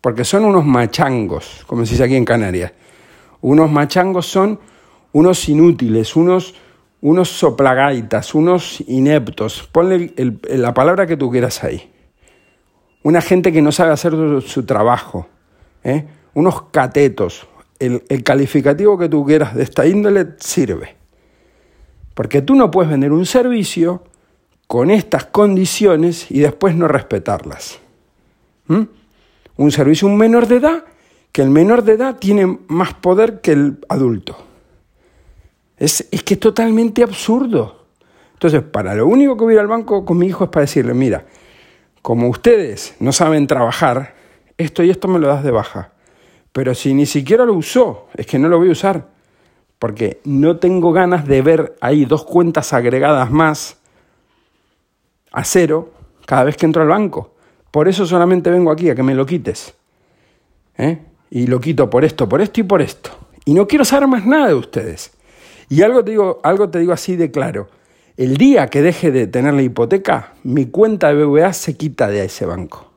Porque 0.00 0.24
son 0.24 0.44
unos 0.44 0.64
machangos, 0.64 1.64
como 1.66 1.84
se 1.84 1.92
dice 1.92 2.04
aquí 2.04 2.16
en 2.16 2.24
Canarias. 2.24 2.72
Unos 3.40 3.70
machangos 3.70 4.26
son 4.26 4.60
unos 5.16 5.48
inútiles, 5.48 6.16
unos, 6.16 6.54
unos 7.00 7.28
soplagaitas, 7.28 8.34
unos 8.34 8.82
ineptos. 8.86 9.68
Ponle 9.72 10.12
la 10.44 10.74
palabra 10.74 11.06
que 11.06 11.16
tú 11.16 11.30
quieras 11.30 11.64
ahí 11.64 11.90
una 13.06 13.20
gente 13.20 13.52
que 13.52 13.62
no 13.62 13.70
sabe 13.70 13.92
hacer 13.92 14.14
su, 14.44 14.64
trabajo, 14.64 15.28
¿eh? 15.84 16.06
unos 16.34 16.62
catetos. 16.72 17.46
El, 17.78 18.02
el 18.08 18.24
calificativo 18.24 18.98
que 18.98 19.08
tú 19.08 19.24
quieras 19.24 19.54
de 19.54 19.62
esta 19.62 19.86
índole 19.86 20.26
sirve. 20.38 20.96
Porque 22.14 22.42
tú 22.42 22.56
no 22.56 22.68
puedes 22.68 22.90
vender 22.90 23.12
un 23.12 23.24
servicio 23.24 24.02
con 24.66 24.90
estas 24.90 25.26
condiciones 25.26 26.28
y 26.32 26.40
después 26.40 26.74
no 26.74 26.88
respetarlas. 26.88 27.78
Un 28.66 29.70
servicio 29.70 30.08
un 30.08 30.16
menor 30.16 30.48
de 30.48 30.56
edad, 30.56 30.84
que 31.30 31.42
el 31.42 31.50
menor 31.50 31.84
de 31.84 31.92
edad 31.92 32.16
tiene 32.16 32.58
más 32.66 32.94
poder 32.94 33.40
que 33.40 33.52
el 33.52 33.78
adulto. 33.88 34.36
Es, 35.76 36.06
es 36.10 36.22
que 36.22 36.34
es 36.34 36.40
totalmente 36.40 37.02
absurdo. 37.02 37.86
Entonces, 38.32 38.62
para 38.62 38.94
lo 38.94 39.06
único 39.06 39.36
que 39.36 39.44
voy 39.44 39.52
a 39.52 39.56
ir 39.56 39.60
al 39.60 39.66
banco 39.66 40.04
con 40.04 40.18
mi 40.18 40.26
hijo 40.26 40.44
es 40.44 40.50
para 40.50 40.62
decirle, 40.62 40.94
mira, 40.94 41.24
como 42.02 42.28
ustedes 42.28 42.94
no 43.00 43.12
saben 43.12 43.46
trabajar, 43.46 44.14
esto 44.58 44.82
y 44.82 44.90
esto 44.90 45.08
me 45.08 45.18
lo 45.18 45.28
das 45.28 45.42
de 45.42 45.50
baja. 45.50 45.92
Pero 46.52 46.74
si 46.74 46.94
ni 46.94 47.04
siquiera 47.04 47.44
lo 47.44 47.54
usó, 47.54 48.08
es 48.14 48.26
que 48.26 48.38
no 48.38 48.48
lo 48.48 48.58
voy 48.58 48.68
a 48.68 48.72
usar. 48.72 49.08
Porque 49.78 50.20
no 50.24 50.56
tengo 50.56 50.92
ganas 50.92 51.26
de 51.26 51.42
ver 51.42 51.76
ahí 51.80 52.04
dos 52.04 52.24
cuentas 52.24 52.72
agregadas 52.72 53.30
más 53.30 53.76
a 55.32 55.44
cero 55.44 55.92
cada 56.24 56.44
vez 56.44 56.56
que 56.56 56.64
entro 56.64 56.82
al 56.82 56.88
banco. 56.88 57.34
Por 57.70 57.88
eso 57.88 58.06
solamente 58.06 58.50
vengo 58.50 58.70
aquí 58.70 58.88
a 58.88 58.94
que 58.94 59.02
me 59.02 59.14
lo 59.14 59.26
quites. 59.26 59.74
¿Eh? 60.78 60.98
Y 61.30 61.46
lo 61.46 61.60
quito 61.60 61.90
por 61.90 62.04
esto, 62.04 62.28
por 62.28 62.40
esto 62.40 62.60
y 62.60 62.62
por 62.62 62.80
esto. 62.80 63.10
Y 63.44 63.52
no 63.52 63.66
quiero 63.66 63.84
saber 63.84 64.08
más 64.08 64.24
nada 64.24 64.48
de 64.48 64.54
ustedes. 64.54 65.15
Y 65.68 65.82
algo 65.82 66.04
te 66.04 66.12
digo, 66.12 66.40
algo 66.42 66.68
te 66.68 66.78
digo 66.78 66.92
así 66.92 67.16
de 67.16 67.30
claro. 67.30 67.68
El 68.16 68.36
día 68.36 68.68
que 68.68 68.82
deje 68.82 69.10
de 69.10 69.26
tener 69.26 69.52
la 69.54 69.62
hipoteca, 69.62 70.34
mi 70.42 70.66
cuenta 70.66 71.12
de 71.12 71.24
BBVA 71.24 71.52
se 71.52 71.76
quita 71.76 72.08
de 72.08 72.24
ese 72.24 72.46
banco. 72.46 72.90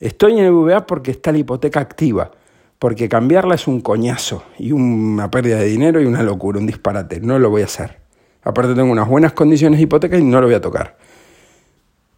Estoy 0.00 0.38
en 0.38 0.52
BBVA 0.52 0.86
porque 0.86 1.10
está 1.10 1.32
la 1.32 1.38
hipoteca 1.38 1.80
activa, 1.80 2.30
porque 2.78 3.08
cambiarla 3.08 3.54
es 3.54 3.68
un 3.68 3.80
coñazo 3.80 4.42
y 4.58 4.72
una 4.72 5.30
pérdida 5.30 5.58
de 5.58 5.66
dinero 5.66 6.00
y 6.00 6.06
una 6.06 6.22
locura, 6.22 6.58
un 6.58 6.66
disparate. 6.66 7.20
No 7.20 7.38
lo 7.38 7.50
voy 7.50 7.62
a 7.62 7.66
hacer. 7.66 7.98
Aparte 8.42 8.74
tengo 8.74 8.90
unas 8.90 9.08
buenas 9.08 9.32
condiciones 9.32 9.78
de 9.78 9.84
hipoteca 9.84 10.16
y 10.16 10.24
no 10.24 10.40
lo 10.40 10.46
voy 10.46 10.54
a 10.54 10.60
tocar. 10.60 10.96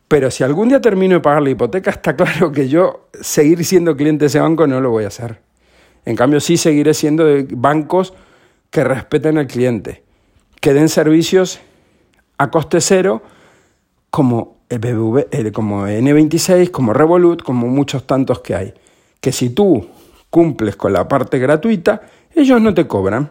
Pero 0.08 0.30
si 0.30 0.44
algún 0.44 0.68
día 0.68 0.80
termino 0.80 1.14
de 1.14 1.20
pagar 1.20 1.42
la 1.42 1.50
hipoteca, 1.50 1.90
está 1.90 2.16
claro 2.16 2.52
que 2.52 2.68
yo 2.68 3.08
seguir 3.20 3.64
siendo 3.64 3.96
cliente 3.96 4.24
de 4.24 4.26
ese 4.26 4.40
banco 4.40 4.66
no 4.66 4.80
lo 4.80 4.90
voy 4.90 5.04
a 5.04 5.08
hacer. 5.08 5.40
En 6.04 6.16
cambio, 6.16 6.40
sí 6.40 6.56
seguiré 6.56 6.94
siendo 6.94 7.24
de 7.24 7.46
bancos 7.50 8.14
que 8.70 8.85
respeten 8.85 9.38
al 9.38 9.46
cliente 9.46 10.04
que 10.61 10.74
den 10.74 10.88
servicios 10.88 11.61
a 12.38 12.50
coste 12.50 12.80
cero 12.80 13.22
como, 14.11 14.59
el 14.68 15.52
como 15.52 15.87
N26, 15.87 16.70
como 16.70 16.92
Revolut, 16.92 17.42
como 17.42 17.66
muchos 17.66 18.06
tantos 18.06 18.40
que 18.40 18.54
hay. 18.54 18.74
Que 19.20 19.33
si 19.33 19.50
tú 19.50 19.87
cumples 20.28 20.76
con 20.76 20.92
la 20.92 21.09
parte 21.09 21.38
gratuita, 21.38 22.02
ellos 22.35 22.61
no 22.61 22.74
te 22.74 22.87
cobran. 22.87 23.30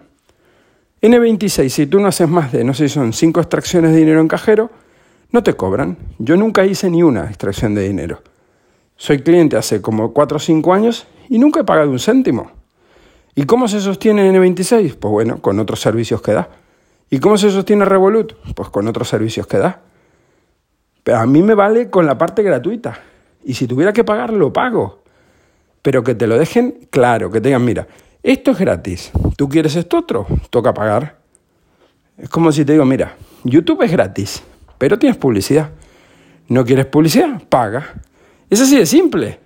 N26, 1.01 1.69
si 1.69 1.87
tú 1.87 1.99
no 1.99 2.07
haces 2.07 2.27
más 2.27 2.51
de, 2.51 2.63
no 2.63 2.73
sé 2.73 2.89
si 2.89 2.95
son 2.95 3.13
cinco 3.13 3.39
extracciones 3.39 3.91
de 3.91 3.97
dinero 3.97 4.19
en 4.19 4.27
cajero, 4.27 4.69
no 5.31 5.43
te 5.43 5.53
cobran. 5.53 5.97
Yo 6.17 6.35
nunca 6.35 6.65
hice 6.65 6.89
ni 6.89 7.03
una 7.03 7.25
extracción 7.25 7.75
de 7.75 7.87
dinero. 7.87 8.21
Soy 8.97 9.21
cliente 9.21 9.55
hace 9.55 9.81
como 9.81 10.11
4 10.11 10.35
o 10.35 10.39
5 10.39 10.73
años 10.73 11.07
y 11.29 11.39
nunca 11.39 11.61
he 11.61 11.63
pagado 11.63 11.89
un 11.89 11.99
céntimo. 11.99 12.51
¿Y 13.35 13.43
cómo 13.45 13.67
se 13.67 13.79
sostiene 13.79 14.31
N26? 14.31 14.95
Pues 14.95 15.11
bueno, 15.11 15.41
con 15.41 15.59
otros 15.59 15.79
servicios 15.79 16.21
que 16.21 16.33
da. 16.33 16.49
¿Y 17.09 17.19
cómo 17.19 17.37
se 17.37 17.49
sostiene 17.49 17.85
Revolut? 17.85 18.33
Pues 18.55 18.69
con 18.69 18.87
otros 18.87 19.09
servicios 19.09 19.47
que 19.47 19.57
da. 19.57 19.81
Pero 21.03 21.19
a 21.19 21.25
mí 21.25 21.41
me 21.41 21.55
vale 21.55 21.89
con 21.89 22.05
la 22.05 22.17
parte 22.17 22.43
gratuita. 22.43 22.99
Y 23.43 23.53
si 23.53 23.67
tuviera 23.67 23.93
que 23.93 24.03
pagar, 24.03 24.31
lo 24.33 24.51
pago. 24.53 25.03
Pero 25.81 26.03
que 26.03 26.15
te 26.15 26.27
lo 26.27 26.37
dejen 26.37 26.87
claro, 26.89 27.31
que 27.31 27.39
te 27.39 27.49
digan, 27.49 27.63
mira, 27.63 27.87
esto 28.21 28.51
es 28.51 28.59
gratis. 28.59 29.11
¿Tú 29.37 29.47
quieres 29.47 29.75
esto 29.75 29.97
otro? 29.97 30.27
Toca 30.49 30.73
pagar. 30.73 31.17
Es 32.17 32.29
como 32.29 32.51
si 32.51 32.65
te 32.65 32.73
digo, 32.73 32.85
mira, 32.85 33.15
YouTube 33.43 33.83
es 33.83 33.91
gratis, 33.91 34.43
pero 34.77 34.99
tienes 34.99 35.17
publicidad. 35.17 35.71
¿No 36.49 36.65
quieres 36.65 36.85
publicidad? 36.87 37.41
Paga. 37.47 37.93
Es 38.49 38.59
así 38.59 38.77
de 38.77 38.85
simple. 38.85 39.39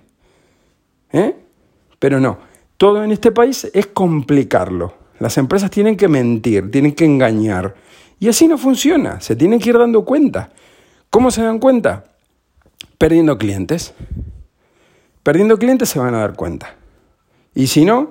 ¿Eh? 1.12 1.36
Pero 2.00 2.18
no, 2.18 2.38
todo 2.76 3.04
en 3.04 3.12
este 3.12 3.30
país 3.30 3.70
es 3.72 3.86
complicarlo. 3.86 4.94
Las 5.18 5.38
empresas 5.38 5.70
tienen 5.70 5.96
que 5.96 6.08
mentir, 6.08 6.70
tienen 6.70 6.92
que 6.92 7.04
engañar. 7.04 7.74
Y 8.18 8.28
así 8.28 8.48
no 8.48 8.58
funciona, 8.58 9.20
se 9.20 9.36
tienen 9.36 9.60
que 9.60 9.70
ir 9.70 9.78
dando 9.78 10.04
cuenta. 10.04 10.50
¿Cómo 11.10 11.30
se 11.30 11.42
dan 11.42 11.58
cuenta? 11.58 12.04
Perdiendo 12.98 13.38
clientes. 13.38 13.94
Perdiendo 15.22 15.58
clientes 15.58 15.88
se 15.88 15.98
van 15.98 16.14
a 16.14 16.18
dar 16.18 16.34
cuenta. 16.34 16.74
Y 17.54 17.68
si 17.68 17.84
no, 17.84 18.10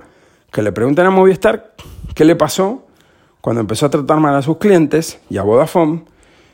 que 0.51 0.61
le 0.61 0.71
pregunten 0.71 1.05
a 1.05 1.09
Movistar 1.09 1.73
qué 2.15 2.25
le 2.25 2.35
pasó 2.35 2.85
cuando 3.41 3.59
empezó 3.59 3.87
a 3.87 3.89
tratar 3.89 4.19
mal 4.19 4.35
a 4.35 4.41
sus 4.41 4.57
clientes 4.57 5.19
y 5.29 5.37
a 5.37 5.43
Vodafone, 5.43 6.05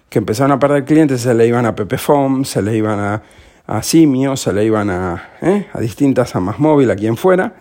que 0.10 0.18
empezaron 0.18 0.52
a 0.52 0.60
perder 0.60 0.86
clientes, 0.86 1.22
se 1.22 1.34
le 1.36 1.46
iban 1.46 1.68
a 1.68 1.76
Pepefom, 1.76 2.44
se 2.44 2.64
le 2.64 2.76
iban 2.76 3.00
a, 3.00 3.84
Simio, 3.84 4.36
se 4.36 4.52
le 4.52 4.66
iban 4.66 4.90
a, 4.90 5.30
¿eh? 5.42 5.68
a 5.72 5.80
distintas, 5.80 6.36
a 6.36 6.40
Más 6.40 6.58
Móvil, 6.60 6.90
a 6.90 6.96
quien 6.96 7.16
fuera, 7.16 7.54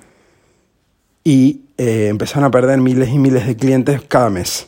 y 1.29 1.67
eh, 1.77 2.07
empezaron 2.09 2.45
a 2.45 2.51
perder 2.51 2.79
miles 2.81 3.11
y 3.11 3.19
miles 3.19 3.47
de 3.47 3.55
clientes 3.55 4.01
cada 4.09 4.31
mes. 4.31 4.67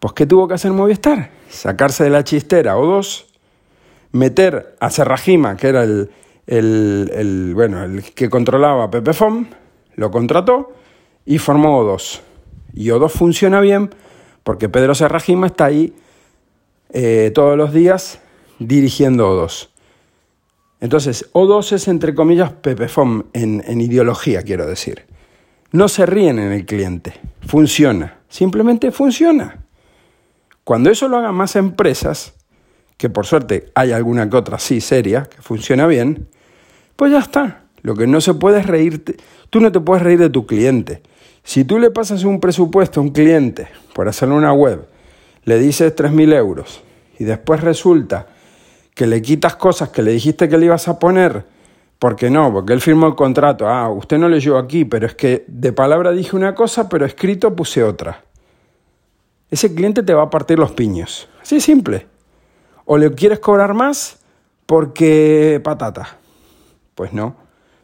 Pues, 0.00 0.12
¿qué 0.12 0.26
tuvo 0.26 0.48
que 0.48 0.54
hacer 0.54 0.72
Movistar? 0.72 1.30
Sacarse 1.48 2.02
de 2.02 2.10
la 2.10 2.24
chistera 2.24 2.76
o 2.76 2.84
dos, 2.84 3.28
meter 4.10 4.74
a 4.80 4.90
Serrajima, 4.90 5.56
que 5.56 5.68
era 5.68 5.84
el, 5.84 6.10
el, 6.48 7.52
bueno, 7.54 7.84
el 7.84 8.02
que 8.02 8.28
controlaba 8.28 8.90
Pepefom, 8.90 9.46
lo 9.94 10.10
contrató 10.10 10.72
y 11.24 11.38
formó 11.38 11.80
O2. 11.84 12.22
Y 12.74 12.88
O2 12.88 13.08
funciona 13.10 13.60
bien 13.60 13.90
porque 14.42 14.68
Pedro 14.68 14.96
Serrajima 14.96 15.46
está 15.46 15.66
ahí 15.66 15.94
eh, 16.90 17.30
todos 17.32 17.56
los 17.56 17.72
días 17.72 18.18
dirigiendo 18.58 19.32
O2. 19.32 19.68
Entonces, 20.80 21.30
O2 21.34 21.70
es 21.70 21.86
entre 21.86 22.16
comillas 22.16 22.50
Pepefom 22.50 23.26
en, 23.32 23.62
en 23.64 23.80
ideología, 23.80 24.42
quiero 24.42 24.66
decir. 24.66 25.07
No 25.70 25.88
se 25.88 26.06
ríen 26.06 26.38
en 26.38 26.52
el 26.52 26.64
cliente, 26.64 27.12
funciona, 27.46 28.18
simplemente 28.28 28.90
funciona. 28.90 29.64
Cuando 30.64 30.90
eso 30.90 31.08
lo 31.08 31.18
hagan 31.18 31.34
más 31.34 31.56
empresas, 31.56 32.34
que 32.96 33.10
por 33.10 33.26
suerte 33.26 33.70
hay 33.74 33.92
alguna 33.92 34.28
que 34.30 34.36
otra 34.36 34.58
sí 34.58 34.80
seria, 34.80 35.24
que 35.24 35.42
funciona 35.42 35.86
bien, 35.86 36.28
pues 36.96 37.12
ya 37.12 37.18
está. 37.18 37.64
Lo 37.82 37.94
que 37.94 38.06
no 38.06 38.20
se 38.20 38.34
puede 38.34 38.60
es 38.60 38.66
reírte, 38.66 39.16
tú 39.50 39.60
no 39.60 39.70
te 39.70 39.80
puedes 39.80 40.02
reír 40.02 40.18
de 40.18 40.30
tu 40.30 40.46
cliente. 40.46 41.02
Si 41.44 41.64
tú 41.64 41.78
le 41.78 41.90
pasas 41.90 42.24
un 42.24 42.40
presupuesto 42.40 43.00
a 43.00 43.02
un 43.02 43.10
cliente 43.10 43.68
por 43.94 44.08
hacerle 44.08 44.34
una 44.34 44.52
web, 44.52 44.86
le 45.44 45.58
dices 45.58 45.94
3.000 45.94 46.34
euros 46.34 46.82
y 47.18 47.24
después 47.24 47.60
resulta 47.60 48.26
que 48.94 49.06
le 49.06 49.22
quitas 49.22 49.56
cosas 49.56 49.90
que 49.90 50.02
le 50.02 50.12
dijiste 50.12 50.48
que 50.48 50.58
le 50.58 50.66
ibas 50.66 50.88
a 50.88 50.98
poner, 50.98 51.44
porque 51.98 52.30
no, 52.30 52.52
porque 52.52 52.72
él 52.72 52.80
firmó 52.80 53.06
el 53.06 53.14
contrato, 53.16 53.66
ah, 53.66 53.90
usted 53.90 54.18
no 54.18 54.28
leyó 54.28 54.56
aquí, 54.56 54.84
pero 54.84 55.06
es 55.06 55.14
que 55.14 55.44
de 55.48 55.72
palabra 55.72 56.12
dije 56.12 56.36
una 56.36 56.54
cosa, 56.54 56.88
pero 56.88 57.04
escrito 57.04 57.56
puse 57.56 57.82
otra. 57.82 58.22
Ese 59.50 59.74
cliente 59.74 60.02
te 60.02 60.14
va 60.14 60.24
a 60.24 60.30
partir 60.30 60.58
los 60.58 60.72
piños. 60.72 61.28
Así 61.42 61.60
simple. 61.60 62.06
O 62.84 62.98
le 62.98 63.12
quieres 63.12 63.40
cobrar 63.40 63.74
más 63.74 64.20
porque 64.66 65.60
patata. 65.64 66.18
Pues 66.94 67.12
no. 67.12 67.34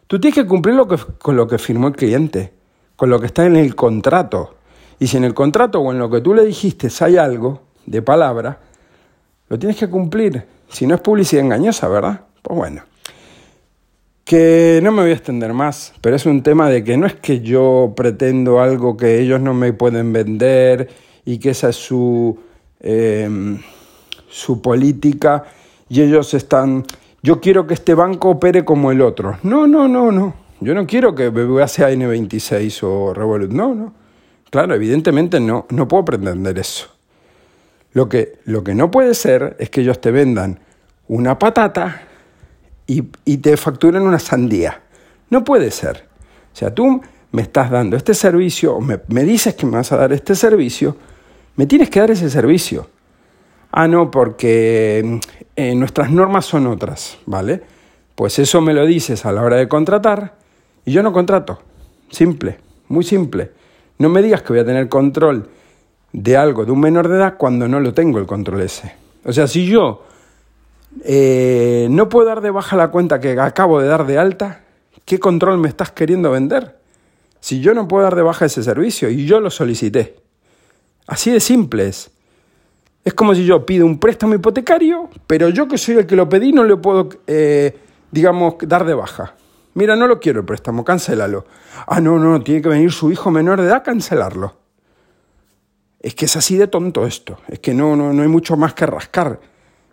Tú 0.07 0.21
tienes 0.21 0.35
que 0.35 0.47
cumplir 0.47 0.77
lo 0.77 0.87
que, 0.87 0.97
con 1.19 1.37
lo 1.37 1.49
que 1.49 1.59
firmó 1.59 1.89
el 1.89 1.97
cliente, 1.97 2.53
con 2.95 3.11
lo 3.11 3.19
que 3.19 3.27
está 3.27 3.47
en 3.47 3.57
el 3.57 3.75
contrato. 3.75 4.55
Y 5.01 5.09
si 5.09 5.17
en 5.17 5.25
el 5.25 5.35
contrato 5.35 5.81
o 5.81 5.91
en 5.91 5.99
lo 5.99 6.11
que 6.11 6.21
tú 6.21 6.35
le 6.35 6.45
dijiste 6.45 6.89
hay 7.01 7.17
algo 7.17 7.63
de 7.87 8.03
palabra, 8.03 8.59
lo 9.49 9.59
tienes 9.59 9.77
que 9.77 9.89
cumplir. 9.89 10.47
Si 10.69 10.87
no 10.87 10.95
es 10.95 11.01
publicidad 11.01 11.45
engañosa, 11.45 11.89
¿verdad? 11.89 12.21
Pues 12.43 12.57
bueno. 12.57 12.83
Que 14.25 14.81
no 14.83 14.91
me 14.91 15.03
voy 15.03 15.11
a 15.11 15.15
extender 15.15 15.53
más, 15.53 15.93
pero 16.01 16.17
es 16.17 16.25
un 16.25 16.43
tema 16.43 16.71
de 16.71 16.83
que 16.83 16.97
no 16.97 17.07
es 17.07 17.15
que 17.15 17.41
yo 17.41 17.93
pretendo 17.95 18.61
algo 18.61 18.97
que 18.97 19.21
ellos 19.21 19.41
no 19.41 19.53
me 19.53 19.73
pueden 19.73 20.13
vender 20.13 20.89
y 21.25 21.39
que 21.39 21.51
esa 21.51 21.69
es 21.69 21.77
su, 21.77 22.39
eh, 22.81 23.29
su 24.29 24.63
política 24.63 25.45
y 25.91 26.01
ellos 26.01 26.33
están 26.33 26.85
yo 27.25 27.41
quiero 27.41 27.67
que 27.67 27.73
este 27.73 27.95
banco 27.95 28.29
opere 28.29 28.67
como 28.67 28.93
el 28.93 29.01
otro. 29.01 29.39
No, 29.45 29.67
no, 29.67 29.89
no, 29.89 30.13
no. 30.13 30.35
Yo 30.61 30.75
no 30.75 30.87
quiero 30.87 31.15
que 31.15 31.31
BBVA 31.31 31.67
sea 31.69 31.91
N26 31.91 32.83
o 32.83 33.15
Revolut. 33.15 33.51
No, 33.51 33.75
no. 33.75 33.95
Claro, 34.51 34.75
evidentemente 34.75 35.41
no, 35.41 35.65
no 35.71 35.89
puedo 35.89 36.05
pretender 36.05 36.59
eso. 36.59 36.89
Lo 37.95 38.11
que, 38.11 38.41
lo 38.45 38.63
que 38.63 38.75
no 38.75 38.91
puede 38.91 39.15
ser 39.15 39.57
es 39.59 39.71
que 39.71 39.81
ellos 39.81 40.03
te 40.03 40.11
vendan 40.11 40.61
una 41.09 41.39
patata 41.39 42.03
y, 42.87 43.03
te 43.39 43.57
facturen 43.57 44.03
una 44.03 44.19
sandía. 44.19 44.83
No 45.31 45.45
puede 45.45 45.71
ser. 45.71 46.07
O 46.53 46.57
sea, 46.57 46.75
tú 46.75 47.01
me 47.33 47.43
estás 47.43 47.71
dando 47.71 47.97
este 47.97 48.15
servicio, 48.15 48.77
o 48.77 48.81
me, 48.81 49.01
me 49.09 49.25
dices 49.25 49.55
que 49.55 49.67
me 49.67 49.73
vas 49.73 49.91
a 49.93 49.97
dar 49.97 50.13
este 50.13 50.35
servicio, 50.35 50.97
me 51.57 51.67
tienes 51.67 51.91
que 51.91 52.01
dar 52.01 52.11
ese 52.11 52.31
servicio. 52.31 52.89
Ah, 53.73 53.89
no, 53.89 54.11
porque 54.11 55.21
eh, 55.57 55.75
nuestras 55.75 56.11
normas 56.11 56.45
son 56.45 56.67
otras, 56.67 57.19
¿vale? 57.27 57.63
Pues 58.15 58.39
eso 58.39 58.61
me 58.61 58.73
lo 58.73 58.87
dices 58.87 59.27
a 59.27 59.33
la 59.33 59.43
hora 59.43 59.57
de 59.57 59.69
contratar 59.69 60.37
y 60.85 60.93
yo 60.93 61.03
no 61.03 61.13
contrato. 61.13 61.61
Simple, 62.11 62.59
muy 62.89 63.03
simple. 63.03 63.51
No 63.99 64.09
me 64.09 64.23
digas 64.23 64.43
que 64.43 64.53
voy 64.53 64.61
a 64.61 64.65
tener 64.65 64.89
control 64.89 65.49
de 66.13 66.37
algo 66.37 66.65
de 66.65 66.71
un 66.71 66.81
menor 66.81 67.09
de 67.09 67.17
edad 67.17 67.35
cuando 67.37 67.67
no 67.67 67.81
lo 67.81 67.93
tengo 67.93 68.21
el 68.21 68.27
control 68.27 68.61
ese. 68.61 68.95
O 69.25 69.33
sea, 69.33 69.49
si 69.49 69.67
yo 69.67 70.05
eh, 71.03 71.89
no 71.91 72.09
puedo 72.09 72.27
dar 72.27 72.41
de 72.41 72.51
baja 72.51 72.77
la 72.77 72.89
cuenta 72.89 73.21
que 73.21 73.39
acabo 73.39 73.81
de 73.81 73.89
dar 73.89 74.07
de 74.07 74.19
alta, 74.19 74.65
¿qué 75.05 75.19
control 75.19 75.59
me 75.59 75.69
estás 75.69 75.91
queriendo 75.91 76.31
vender? 76.31 76.79
Si 77.41 77.61
yo 77.61 77.75
no 77.75 77.89
puedo 77.89 78.05
dar 78.05 78.15
de 78.15 78.23
baja 78.23 78.47
ese 78.47 78.63
servicio 78.63 79.11
y 79.11 79.27
yo 79.27 79.41
lo 79.41 79.51
solicité. 79.51 80.17
Así 81.07 81.31
de 81.31 81.41
simple 81.41 81.89
es. 81.89 82.11
Es 83.05 83.13
como 83.13 83.35
si 83.35 83.45
yo 83.45 83.67
pido 83.67 83.85
un 83.85 83.99
préstamo 83.99 84.35
hipotecario, 84.35 85.11
pero 85.27 85.51
yo 85.51 85.69
que 85.69 85.77
soy 85.77 85.97
el 85.97 86.07
que 86.07 86.17
lo 86.17 86.29
pedí 86.29 86.53
no 86.53 86.65
le 86.65 86.77
puedo, 86.77 87.11
eh, 87.27 87.77
digamos, 88.11 88.55
dar 88.61 88.87
de 88.87 88.95
baja. 88.95 89.35
Mira, 89.75 89.95
no 89.95 90.07
lo 90.07 90.21
quiero 90.21 90.41
el 90.41 90.47
préstamo, 90.47 90.85
cancélalo. 90.85 91.45
Ah, 91.87 92.01
no, 92.01 92.19
no, 92.19 92.41
tiene 92.41 92.63
que 92.63 92.69
venir 92.71 92.93
su 92.93 93.11
hijo 93.11 93.31
menor 93.31 93.61
de 93.61 93.67
edad 93.67 93.79
a 93.79 93.83
cancelarlo. 93.83 94.55
Es 96.01 96.15
que 96.15 96.25
es 96.25 96.37
así 96.37 96.57
de 96.57 96.67
tonto 96.67 97.07
esto. 97.07 97.39
Es 97.49 97.59
que 97.59 97.75
no, 97.75 97.95
no, 97.95 98.13
no 98.13 98.23
hay 98.23 98.29
mucho 98.29 98.57
más 98.57 98.73
que 98.73 98.87
rascar. 98.87 99.41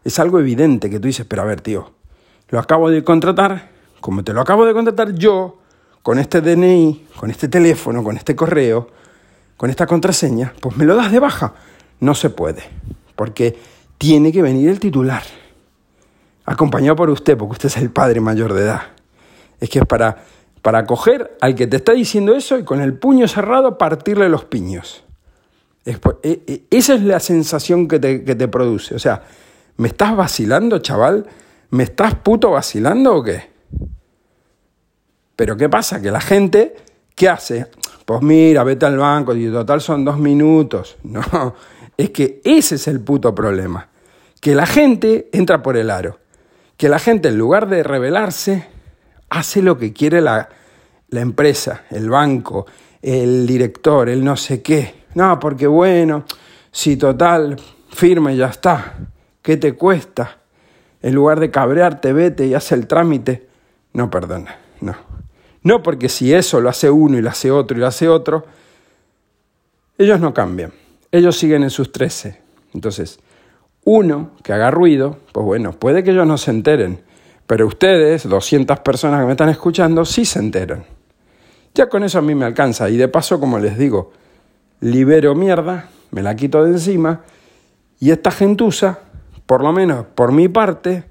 Es 0.03 0.19
algo 0.19 0.39
evidente 0.39 0.89
que 0.89 0.99
tú 0.99 1.07
dices, 1.07 1.25
pero 1.27 1.41
a 1.41 1.45
ver, 1.45 1.61
tío, 1.61 1.91
lo 2.49 2.59
acabo 2.59 2.89
de 2.89 3.03
contratar, 3.03 3.69
como 3.99 4.23
te 4.23 4.33
lo 4.33 4.41
acabo 4.41 4.65
de 4.65 4.73
contratar 4.73 5.13
yo, 5.13 5.59
con 6.01 6.19
este 6.19 6.41
DNI, 6.41 7.07
con 7.15 7.29
este 7.29 7.47
teléfono, 7.47 8.03
con 8.03 8.17
este 8.17 8.35
correo, 8.35 8.87
con 9.57 9.69
esta 9.69 9.85
contraseña, 9.85 10.53
pues 10.59 10.75
me 10.75 10.85
lo 10.85 10.95
das 10.95 11.11
de 11.11 11.19
baja. 11.19 11.53
No 11.99 12.15
se 12.15 12.31
puede 12.31 12.63
porque 13.21 13.55
tiene 13.99 14.31
que 14.31 14.41
venir 14.41 14.67
el 14.67 14.79
titular, 14.79 15.21
acompañado 16.43 16.95
por 16.95 17.11
usted, 17.11 17.37
porque 17.37 17.51
usted 17.51 17.67
es 17.67 17.77
el 17.77 17.91
padre 17.91 18.19
mayor 18.19 18.51
de 18.53 18.63
edad. 18.63 18.81
Es 19.59 19.69
que 19.69 19.77
es 19.77 19.85
para, 19.85 20.23
para 20.63 20.87
coger 20.87 21.37
al 21.39 21.53
que 21.53 21.67
te 21.67 21.77
está 21.77 21.91
diciendo 21.91 22.33
eso 22.33 22.57
y 22.57 22.63
con 22.63 22.81
el 22.81 22.95
puño 22.95 23.27
cerrado 23.27 23.77
partirle 23.77 24.27
los 24.27 24.45
piños. 24.45 25.03
E, 25.85 25.99
e, 26.23 26.63
esa 26.71 26.95
es 26.95 27.03
la 27.03 27.19
sensación 27.19 27.87
que 27.87 27.99
te, 27.99 28.23
que 28.23 28.33
te 28.33 28.47
produce. 28.47 28.95
O 28.95 28.99
sea, 28.99 29.21
¿me 29.81 29.87
estás 29.87 30.15
vacilando, 30.15 30.77
chaval? 30.77 31.25
¿Me 31.71 31.81
estás 31.81 32.13
puto 32.13 32.51
vacilando 32.51 33.15
o 33.15 33.23
qué? 33.23 33.49
Pero 35.35 35.57
¿qué 35.57 35.69
pasa? 35.69 35.99
Que 35.99 36.11
la 36.11 36.21
gente, 36.21 36.75
¿qué 37.15 37.27
hace? 37.27 37.65
Pues 38.05 38.21
mira, 38.21 38.63
vete 38.63 38.85
al 38.85 38.99
banco, 38.99 39.33
y 39.33 39.51
total 39.51 39.81
son 39.81 40.05
dos 40.05 40.19
minutos. 40.19 40.97
No, 41.03 41.55
es 41.97 42.11
que 42.11 42.41
ese 42.43 42.75
es 42.75 42.87
el 42.87 42.99
puto 43.01 43.33
problema. 43.33 43.89
Que 44.39 44.53
la 44.53 44.67
gente 44.67 45.29
entra 45.33 45.63
por 45.63 45.75
el 45.75 45.89
aro. 45.89 46.19
Que 46.77 46.87
la 46.87 46.99
gente, 46.99 47.29
en 47.29 47.39
lugar 47.39 47.67
de 47.67 47.81
rebelarse, 47.81 48.67
hace 49.29 49.63
lo 49.63 49.79
que 49.79 49.93
quiere 49.93 50.21
la, 50.21 50.47
la 51.09 51.21
empresa, 51.21 51.85
el 51.89 52.07
banco, 52.07 52.67
el 53.01 53.47
director, 53.47 54.09
el 54.09 54.23
no 54.23 54.37
sé 54.37 54.61
qué. 54.61 55.05
No, 55.15 55.39
porque 55.39 55.65
bueno, 55.65 56.25
si 56.71 56.97
total, 56.97 57.59
firma 57.89 58.31
y 58.31 58.37
ya 58.37 58.47
está. 58.47 59.07
¿Qué 59.41 59.57
te 59.57 59.73
cuesta? 59.73 60.37
En 61.01 61.15
lugar 61.15 61.39
de 61.39 61.51
cabrearte, 61.51 62.13
vete 62.13 62.45
y 62.47 62.53
hace 62.53 62.75
el 62.75 62.87
trámite. 62.87 63.47
No, 63.93 64.09
perdona, 64.09 64.57
no. 64.81 64.95
No 65.63 65.83
porque 65.83 66.09
si 66.09 66.33
eso 66.33 66.61
lo 66.61 66.69
hace 66.69 66.89
uno 66.89 67.17
y 67.17 67.21
lo 67.21 67.29
hace 67.29 67.51
otro 67.51 67.77
y 67.77 67.79
lo 67.79 67.87
hace 67.87 68.07
otro, 68.07 68.45
ellos 69.97 70.19
no 70.19 70.33
cambian 70.33 70.71
ellos 71.11 71.37
siguen 71.37 71.63
en 71.63 71.69
sus 71.69 71.91
13. 71.91 72.39
Entonces, 72.73 73.19
uno 73.83 74.31
que 74.43 74.53
haga 74.53 74.71
ruido, 74.71 75.17
pues 75.33 75.45
bueno, 75.45 75.73
puede 75.73 76.03
que 76.03 76.11
ellos 76.11 76.27
no 76.27 76.37
se 76.37 76.51
enteren, 76.51 77.01
pero 77.47 77.67
ustedes, 77.67 78.27
200 78.27 78.79
personas 78.79 79.19
que 79.19 79.25
me 79.25 79.31
están 79.33 79.49
escuchando, 79.49 80.05
sí 80.05 80.25
se 80.25 80.39
enteran. 80.39 80.85
Ya 81.73 81.89
con 81.89 82.03
eso 82.03 82.19
a 82.19 82.21
mí 82.21 82.35
me 82.35 82.45
alcanza. 82.45 82.89
Y 82.89 82.97
de 82.97 83.07
paso, 83.07 83.39
como 83.39 83.59
les 83.59 83.77
digo, 83.77 84.11
libero 84.79 85.35
mierda, 85.35 85.89
me 86.11 86.21
la 86.21 86.35
quito 86.35 86.63
de 86.63 86.71
encima, 86.71 87.21
y 87.99 88.11
esta 88.11 88.31
gentuza, 88.31 88.99
por 89.51 89.63
lo 89.63 89.73
menos 89.73 90.05
por 90.15 90.31
mi 90.31 90.47
parte, 90.47 91.03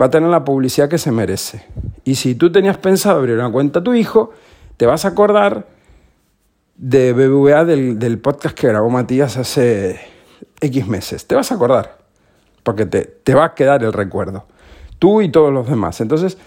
va 0.00 0.06
a 0.06 0.10
tener 0.10 0.30
la 0.30 0.42
publicidad 0.42 0.88
que 0.88 0.96
se 0.96 1.12
merece. 1.12 1.66
Y 2.02 2.14
si 2.14 2.34
tú 2.34 2.50
tenías 2.50 2.78
pensado 2.78 3.18
abrir 3.18 3.36
una 3.36 3.52
cuenta 3.52 3.80
a 3.80 3.82
tu 3.82 3.92
hijo, 3.92 4.30
te 4.78 4.86
vas 4.86 5.04
a 5.04 5.08
acordar 5.08 5.66
de 6.76 7.12
BBVA 7.12 7.66
del, 7.66 8.18
podcast 8.20 8.58
que 8.58 8.68
grabó 8.68 8.88
Matías 8.88 9.36
hace 9.36 10.00
X 10.62 10.86
meses. 10.86 11.26
Te 11.26 11.34
vas 11.34 11.52
a 11.52 11.56
acordar, 11.56 11.98
porque 12.62 12.86
te, 12.86 13.02
te 13.02 13.34
va 13.34 13.44
a 13.44 13.54
quedar 13.54 13.84
el 13.84 13.92
recuerdo. 13.92 14.46
Tú 14.98 15.20
y 15.20 15.28
todos 15.28 15.52
los 15.52 15.68
demás. 15.68 16.00
Entonces, 16.00 16.38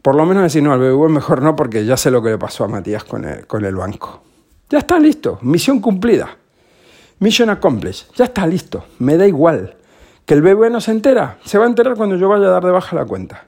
por 0.00 0.14
lo 0.14 0.26
menos 0.26 0.44
decir, 0.44 0.62
no, 0.62 0.72
al 0.72 0.78
BBV 0.78 1.08
mejor 1.08 1.42
no, 1.42 1.56
porque 1.56 1.86
ya 1.86 1.96
sé 1.96 2.12
lo 2.12 2.22
que 2.22 2.30
le 2.30 2.38
pasó 2.38 2.62
a 2.62 2.68
Matías 2.68 3.02
con 3.02 3.24
el, 3.24 3.48
con 3.48 3.64
el 3.64 3.74
banco. 3.74 4.22
Ya 4.70 4.78
está 4.78 5.00
listo, 5.00 5.40
misión 5.42 5.80
cumplida. 5.80 6.36
Mission 7.18 7.50
accomplished, 7.50 8.14
ya 8.14 8.26
está 8.26 8.46
listo, 8.46 8.84
me 9.00 9.16
da 9.16 9.26
igual. 9.26 9.74
Que 10.28 10.34
el 10.34 10.42
BBV 10.42 10.70
no 10.70 10.82
se 10.82 10.90
entera, 10.90 11.38
se 11.42 11.56
va 11.56 11.64
a 11.64 11.68
enterar 11.68 11.94
cuando 11.94 12.14
yo 12.16 12.28
vaya 12.28 12.48
a 12.48 12.50
dar 12.50 12.62
de 12.62 12.70
baja 12.70 12.94
la 12.94 13.06
cuenta. 13.06 13.46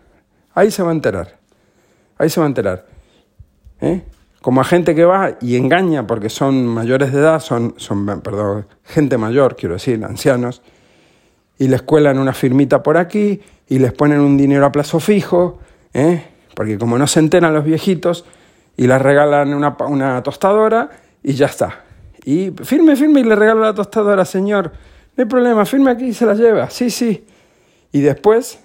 Ahí 0.55 0.70
se 0.70 0.83
va 0.83 0.89
a 0.89 0.95
enterar, 0.95 1.37
ahí 2.16 2.31
se 2.31 2.41
va 2.41 2.47
a 2.47 2.49
enterar. 2.49 2.87
¿Eh? 3.83 4.03
Como 4.41 4.62
a 4.62 4.64
gente 4.64 4.95
que 4.95 5.05
va 5.05 5.33
y 5.43 5.57
engaña 5.57 6.07
porque 6.07 6.31
son 6.31 6.66
mayores 6.66 7.12
de 7.12 7.18
edad, 7.18 7.41
son, 7.41 7.74
son 7.76 8.22
perdón, 8.22 8.66
gente 8.83 9.18
mayor, 9.18 9.57
quiero 9.57 9.74
decir, 9.74 10.03
ancianos, 10.03 10.62
y 11.59 11.68
les 11.68 11.83
cuelan 11.83 12.18
una 12.18 12.33
firmita 12.33 12.83
por 12.83 12.97
aquí 12.97 13.43
y 13.68 13.78
les 13.78 13.93
ponen 13.93 14.20
un 14.20 14.39
dinero 14.39 14.64
a 14.64 14.72
plazo 14.72 15.01
fijo, 15.01 15.59
¿eh? 15.93 16.28
porque 16.55 16.78
como 16.78 16.97
no 16.97 17.07
se 17.07 17.20
enteran 17.20 17.53
los 17.53 17.66
viejitos, 17.66 18.24
y 18.78 18.87
les 18.87 19.03
regalan 19.03 19.53
una, 19.53 19.76
una 19.87 20.22
tostadora 20.22 20.89
y 21.22 21.35
ya 21.35 21.45
está. 21.45 21.85
Y 22.24 22.53
firme, 22.64 22.97
firme 22.97 23.20
y 23.20 23.24
le 23.24 23.37
regalo 23.37 23.61
la 23.61 23.74
tostadora, 23.74 24.24
señor. 24.24 24.72
No 25.20 25.24
hay 25.24 25.28
problema, 25.28 25.66
firme 25.66 25.90
aquí 25.90 26.06
y 26.06 26.14
se 26.14 26.24
la 26.24 26.32
lleva. 26.32 26.70
Sí, 26.70 26.88
sí. 26.88 27.26
Y 27.92 28.00
después 28.00 28.58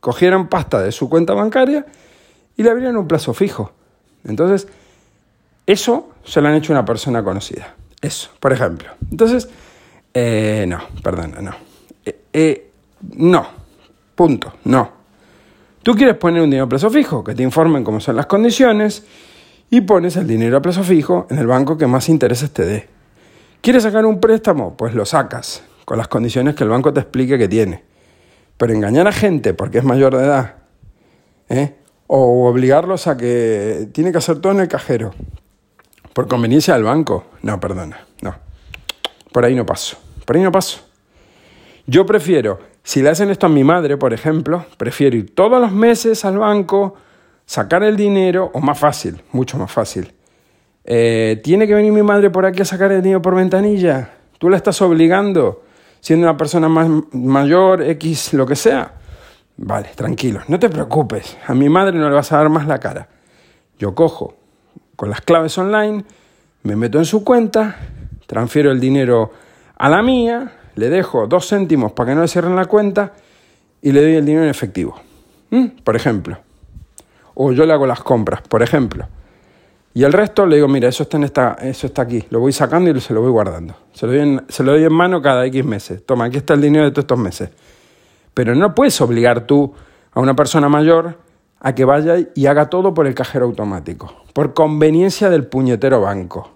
cogieron 0.00 0.48
pasta 0.48 0.82
de 0.82 0.90
su 0.90 1.08
cuenta 1.08 1.32
bancaria 1.32 1.86
y 2.56 2.64
le 2.64 2.70
abrieron 2.70 2.96
un 2.96 3.06
plazo 3.06 3.32
fijo. 3.32 3.70
Entonces, 4.24 4.66
eso 5.64 6.08
se 6.24 6.40
lo 6.40 6.48
han 6.48 6.54
hecho 6.54 6.72
una 6.72 6.84
persona 6.84 7.22
conocida. 7.22 7.76
Eso, 8.02 8.30
por 8.40 8.52
ejemplo. 8.52 8.88
Entonces, 9.12 9.48
eh, 10.12 10.64
no, 10.66 10.80
perdona, 11.04 11.40
no. 11.40 11.52
Eh, 12.04 12.20
eh, 12.32 12.70
no, 13.14 13.46
punto, 14.16 14.54
no. 14.64 14.90
Tú 15.84 15.94
quieres 15.94 16.16
poner 16.16 16.42
un 16.42 16.50
dinero 16.50 16.64
a 16.64 16.68
plazo 16.68 16.90
fijo, 16.90 17.22
que 17.22 17.36
te 17.36 17.44
informen 17.44 17.84
cómo 17.84 18.00
son 18.00 18.16
las 18.16 18.26
condiciones 18.26 19.04
y 19.70 19.82
pones 19.82 20.16
el 20.16 20.26
dinero 20.26 20.56
a 20.56 20.62
plazo 20.62 20.82
fijo 20.82 21.28
en 21.30 21.38
el 21.38 21.46
banco 21.46 21.78
que 21.78 21.86
más 21.86 22.08
intereses 22.08 22.50
te 22.50 22.64
dé. 22.64 22.88
¿Quieres 23.60 23.84
sacar 23.84 24.04
un 24.04 24.18
préstamo? 24.18 24.76
Pues 24.76 24.92
lo 24.92 25.06
sacas, 25.06 25.62
con 25.86 25.96
las 25.96 26.08
condiciones 26.08 26.56
que 26.56 26.64
el 26.64 26.70
banco 26.70 26.92
te 26.92 27.00
explique 27.00 27.38
que 27.38 27.48
tiene. 27.48 27.82
Pero 28.58 28.74
engañar 28.74 29.06
a 29.06 29.12
gente 29.12 29.54
porque 29.54 29.78
es 29.78 29.84
mayor 29.84 30.16
de 30.16 30.24
edad, 30.24 30.56
¿eh? 31.48 31.76
o 32.08 32.48
obligarlos 32.48 33.06
a 33.06 33.16
que 33.16 33.88
tiene 33.92 34.10
que 34.12 34.18
hacer 34.18 34.40
todo 34.40 34.52
en 34.52 34.60
el 34.60 34.68
cajero, 34.68 35.14
por 36.12 36.26
conveniencia 36.26 36.74
del 36.74 36.82
banco, 36.82 37.26
no, 37.42 37.60
perdona, 37.60 38.04
no. 38.20 38.34
Por 39.32 39.44
ahí 39.44 39.54
no 39.54 39.64
paso, 39.64 39.96
por 40.24 40.36
ahí 40.36 40.42
no 40.42 40.50
paso. 40.50 40.80
Yo 41.86 42.04
prefiero, 42.04 42.58
si 42.82 43.00
le 43.00 43.10
hacen 43.10 43.30
esto 43.30 43.46
a 43.46 43.48
mi 43.48 43.62
madre, 43.62 43.96
por 43.96 44.12
ejemplo, 44.12 44.66
prefiero 44.76 45.16
ir 45.16 45.34
todos 45.36 45.60
los 45.60 45.70
meses 45.70 46.24
al 46.24 46.38
banco, 46.38 46.96
sacar 47.44 47.84
el 47.84 47.96
dinero, 47.96 48.50
o 48.54 48.60
más 48.60 48.78
fácil, 48.78 49.22
mucho 49.30 49.56
más 49.56 49.70
fácil. 49.70 50.12
Eh, 50.84 51.40
¿Tiene 51.44 51.68
que 51.68 51.74
venir 51.74 51.92
mi 51.92 52.02
madre 52.02 52.28
por 52.30 52.44
aquí 52.44 52.62
a 52.62 52.64
sacar 52.64 52.90
el 52.90 53.02
dinero 53.02 53.22
por 53.22 53.36
ventanilla? 53.36 54.14
¿Tú 54.38 54.48
la 54.48 54.56
estás 54.56 54.82
obligando? 54.82 55.62
Siendo 56.00 56.26
una 56.26 56.36
persona 56.36 56.68
más 56.68 56.88
mayor, 57.12 57.82
X, 57.82 58.34
lo 58.34 58.46
que 58.46 58.56
sea. 58.56 58.92
Vale, 59.56 59.90
tranquilo, 59.94 60.40
no 60.48 60.58
te 60.58 60.68
preocupes. 60.68 61.36
A 61.46 61.54
mi 61.54 61.68
madre 61.68 61.98
no 61.98 62.08
le 62.08 62.14
vas 62.14 62.30
a 62.32 62.38
dar 62.38 62.48
más 62.48 62.66
la 62.66 62.78
cara. 62.78 63.08
Yo 63.78 63.94
cojo 63.94 64.34
con 64.94 65.10
las 65.10 65.20
claves 65.20 65.56
online, 65.58 66.04
me 66.62 66.76
meto 66.76 66.98
en 66.98 67.04
su 67.04 67.24
cuenta, 67.24 67.76
transfiero 68.26 68.70
el 68.70 68.80
dinero 68.80 69.32
a 69.76 69.88
la 69.88 70.02
mía, 70.02 70.52
le 70.74 70.88
dejo 70.88 71.26
dos 71.26 71.48
céntimos 71.48 71.92
para 71.92 72.10
que 72.10 72.14
no 72.14 72.22
le 72.22 72.28
cierren 72.28 72.56
la 72.56 72.66
cuenta 72.66 73.12
y 73.82 73.92
le 73.92 74.02
doy 74.02 74.14
el 74.16 74.24
dinero 74.24 74.44
en 74.44 74.50
efectivo. 74.50 74.94
¿Mm? 75.50 75.66
Por 75.84 75.96
ejemplo 75.96 76.38
o 77.38 77.52
yo 77.52 77.66
le 77.66 77.72
hago 77.74 77.86
las 77.86 78.00
compras, 78.00 78.40
por 78.48 78.62
ejemplo. 78.62 79.06
Y 79.96 80.04
el 80.04 80.12
resto 80.12 80.44
le 80.44 80.56
digo, 80.56 80.68
mira, 80.68 80.90
eso 80.90 81.04
está, 81.04 81.16
en 81.16 81.24
esta, 81.24 81.56
eso 81.62 81.86
está 81.86 82.02
aquí, 82.02 82.22
lo 82.28 82.38
voy 82.38 82.52
sacando 82.52 82.90
y 82.90 83.00
se 83.00 83.14
lo 83.14 83.22
voy 83.22 83.30
guardando. 83.30 83.74
Se 83.94 84.04
lo, 84.04 84.12
doy 84.12 84.20
en, 84.20 84.44
se 84.46 84.62
lo 84.62 84.72
doy 84.72 84.84
en 84.84 84.92
mano 84.92 85.22
cada 85.22 85.46
X 85.46 85.64
meses. 85.64 86.04
Toma, 86.04 86.26
aquí 86.26 86.36
está 86.36 86.52
el 86.52 86.60
dinero 86.60 86.84
de 86.84 86.90
todos 86.90 87.04
estos 87.04 87.18
meses. 87.18 87.48
Pero 88.34 88.54
no 88.54 88.74
puedes 88.74 89.00
obligar 89.00 89.46
tú 89.46 89.72
a 90.12 90.20
una 90.20 90.36
persona 90.36 90.68
mayor 90.68 91.16
a 91.60 91.74
que 91.74 91.86
vaya 91.86 92.16
y 92.34 92.44
haga 92.44 92.68
todo 92.68 92.92
por 92.92 93.06
el 93.06 93.14
cajero 93.14 93.46
automático, 93.46 94.14
por 94.34 94.52
conveniencia 94.52 95.30
del 95.30 95.46
puñetero 95.46 96.02
banco. 96.02 96.50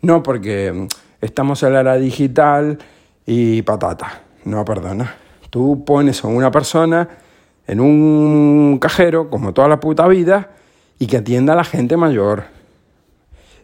No 0.00 0.22
porque 0.22 0.72
mm, 0.72 0.86
estamos 1.20 1.62
en 1.62 1.74
la 1.74 1.80
era 1.80 1.96
digital 1.96 2.78
y 3.26 3.60
patata. 3.60 4.22
No, 4.46 4.64
perdona. 4.64 5.14
Tú 5.50 5.84
pones 5.84 6.24
a 6.24 6.28
una 6.28 6.50
persona 6.50 7.06
en 7.66 7.80
un 7.80 8.78
cajero, 8.80 9.28
como 9.28 9.52
toda 9.52 9.68
la 9.68 9.78
puta 9.78 10.08
vida, 10.08 10.55
y 10.98 11.06
que 11.06 11.18
atienda 11.18 11.52
a 11.52 11.56
la 11.56 11.64
gente 11.64 11.96
mayor. 11.96 12.44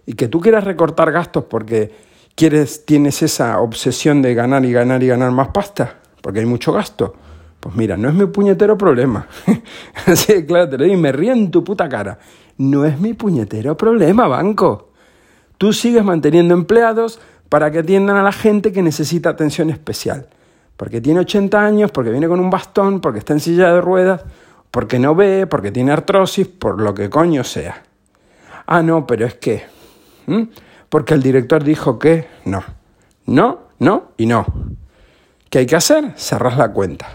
Y 0.07 0.15
que 0.15 0.29
tú 0.29 0.41
quieras 0.41 0.65
recortar 0.65 1.13
gastos 1.13 1.45
porque 1.45 1.95
quieres, 2.35 2.85
tienes 2.85 3.23
esa 3.23 3.61
obsesión 3.61 4.23
de 4.23 4.35
ganar 4.35 4.65
y 4.65 4.73
ganar 4.73 5.03
y 5.03 5.07
ganar 5.07 5.31
más 5.31 5.49
pasta, 5.49 5.99
porque 6.21 6.41
hay 6.41 6.47
mucho 6.47 6.73
gasto. 6.73 7.15
Pues 7.61 7.75
mira, 7.77 7.97
no 7.97 8.09
es 8.09 8.15
mi 8.15 8.27
puñetero 8.27 8.77
problema. 8.77 9.27
Así 10.07 10.45
claro, 10.45 10.69
te 10.69 10.79
lo 10.79 10.85
digo 10.85 10.97
y 10.97 11.01
me 11.01 11.13
río 11.13 11.33
en 11.33 11.51
tu 11.51 11.63
puta 11.63 11.89
cara. 11.89 12.19
No 12.59 12.85
es 12.85 12.99
mi 12.99 13.15
puñetero 13.15 13.77
problema, 13.77 14.27
banco. 14.27 14.91
Tú 15.59 15.73
sigues 15.73 16.05
manteniendo 16.05 16.55
empleados 16.55 17.21
para 17.49 17.71
que 17.71 17.79
atiendan 17.81 18.17
a 18.17 18.23
la 18.23 18.33
gente 18.33 18.73
que 18.73 18.83
necesita 18.83 19.31
atención 19.31 19.71
especial 19.71 20.27
porque 20.83 21.01
tiene 21.01 21.21
80 21.21 21.65
años, 21.65 21.93
porque 21.93 22.11
viene 22.11 22.27
con 22.27 22.41
un 22.41 22.51
bastón, 22.51 23.01
porque 23.01 23.21
está 23.21 23.33
en 23.35 23.39
silla 23.39 23.73
de 23.73 23.81
ruedas, 23.81 24.25
porque 24.73 24.99
no 24.99 25.15
ve, 25.15 25.47
porque 25.47 25.71
tiene 25.71 25.93
artrosis, 25.93 26.49
por 26.49 26.81
lo 26.81 26.93
que 26.95 27.09
coño 27.09 27.45
sea. 27.45 27.85
Ah, 28.67 28.83
no, 28.83 29.07
pero 29.07 29.25
es 29.25 29.35
que... 29.35 29.63
Porque 30.89 31.15
el 31.15 31.23
director 31.23 31.63
dijo 31.63 32.01
que 32.01 32.27
no. 32.45 32.65
No, 33.27 33.61
no 33.79 34.09
y 34.17 34.27
no. 34.27 34.45
¿Qué 35.49 35.61
hay 35.61 35.67
que 35.67 35.77
hacer? 35.77 36.13
Cerrar 36.17 36.57
la 36.57 36.73
cuenta. 36.73 37.07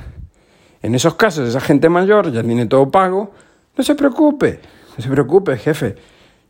En 0.81 0.95
esos 0.95 1.15
casos, 1.15 1.49
esa 1.49 1.59
gente 1.59 1.89
mayor 1.89 2.31
ya 2.31 2.41
tiene 2.41 2.65
todo 2.67 2.89
pago. 2.89 3.31
No 3.75 3.83
se 3.83 3.95
preocupe, 3.95 4.61
no 4.95 5.03
se 5.03 5.09
preocupe, 5.09 5.57
jefe. 5.57 5.95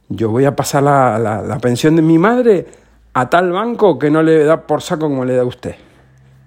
Yo 0.10 0.30
voy 0.30 0.46
a 0.46 0.56
pasar 0.56 0.84
la, 0.84 1.18
la 1.20 1.58
pensión 1.58 1.96
de 1.96 2.04
mi 2.04 2.20
madre 2.20 2.68
a 3.14 3.30
tal 3.30 3.52
banco 3.52 3.98
que 3.98 4.12
no 4.12 4.22
le 4.22 4.44
da 4.44 4.68
por 4.68 4.84
saco 4.84 5.08
como 5.08 5.26
le 5.26 5.36
da 5.36 5.42
a 5.42 5.46
usted 5.46 5.76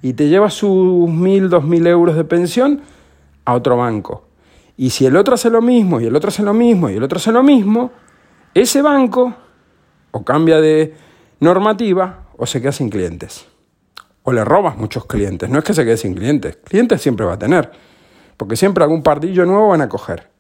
y 0.03 0.15
te 0.15 0.29
lleva 0.29 0.51
sus 0.51 1.09
mil, 1.09 1.49
dos 1.49 1.65
mil 1.65 1.87
euros 1.87 2.17
de 2.17 2.25
pensión 2.25 2.81
a 3.45 3.55
otro 3.55 3.77
banco. 3.77 4.25
Y 4.81 4.89
si 4.89 5.05
el 5.05 5.15
otro 5.17 5.35
hace 5.35 5.51
lo 5.51 5.61
mismo, 5.61 6.01
y 6.01 6.07
el 6.07 6.17
otro 6.17 6.29
hace 6.29 6.43
lo 6.43 6.55
mismo, 6.55 6.89
y 6.89 6.95
el 6.95 7.03
otro 7.03 7.19
hace 7.19 7.31
lo 7.31 7.43
mismo, 7.43 7.91
ese 8.55 8.81
banco 8.81 9.35
o 10.11 10.25
cambia 10.25 10.59
de 10.59 10.95
normativa 11.39 12.29
o 12.39 12.47
se 12.47 12.63
queda 12.63 12.73
sin 12.73 12.89
clientes. 12.89 13.47
O 14.23 14.33
le 14.33 14.43
robas 14.43 14.79
muchos 14.79 15.05
clientes. 15.05 15.51
No 15.51 15.59
es 15.59 15.65
que 15.65 15.75
se 15.75 15.85
quede 15.85 15.99
sin 15.99 16.15
clientes. 16.15 16.57
Clientes 16.65 17.03
siempre 17.03 17.27
va 17.27 17.35
a 17.35 17.39
tener. 17.39 17.71
Porque 18.39 18.57
siempre 18.57 18.83
algún 18.83 19.03
pardillo 19.03 19.45
nuevo 19.45 19.69
van 19.69 19.83
a 19.83 19.89
coger. 19.91 20.31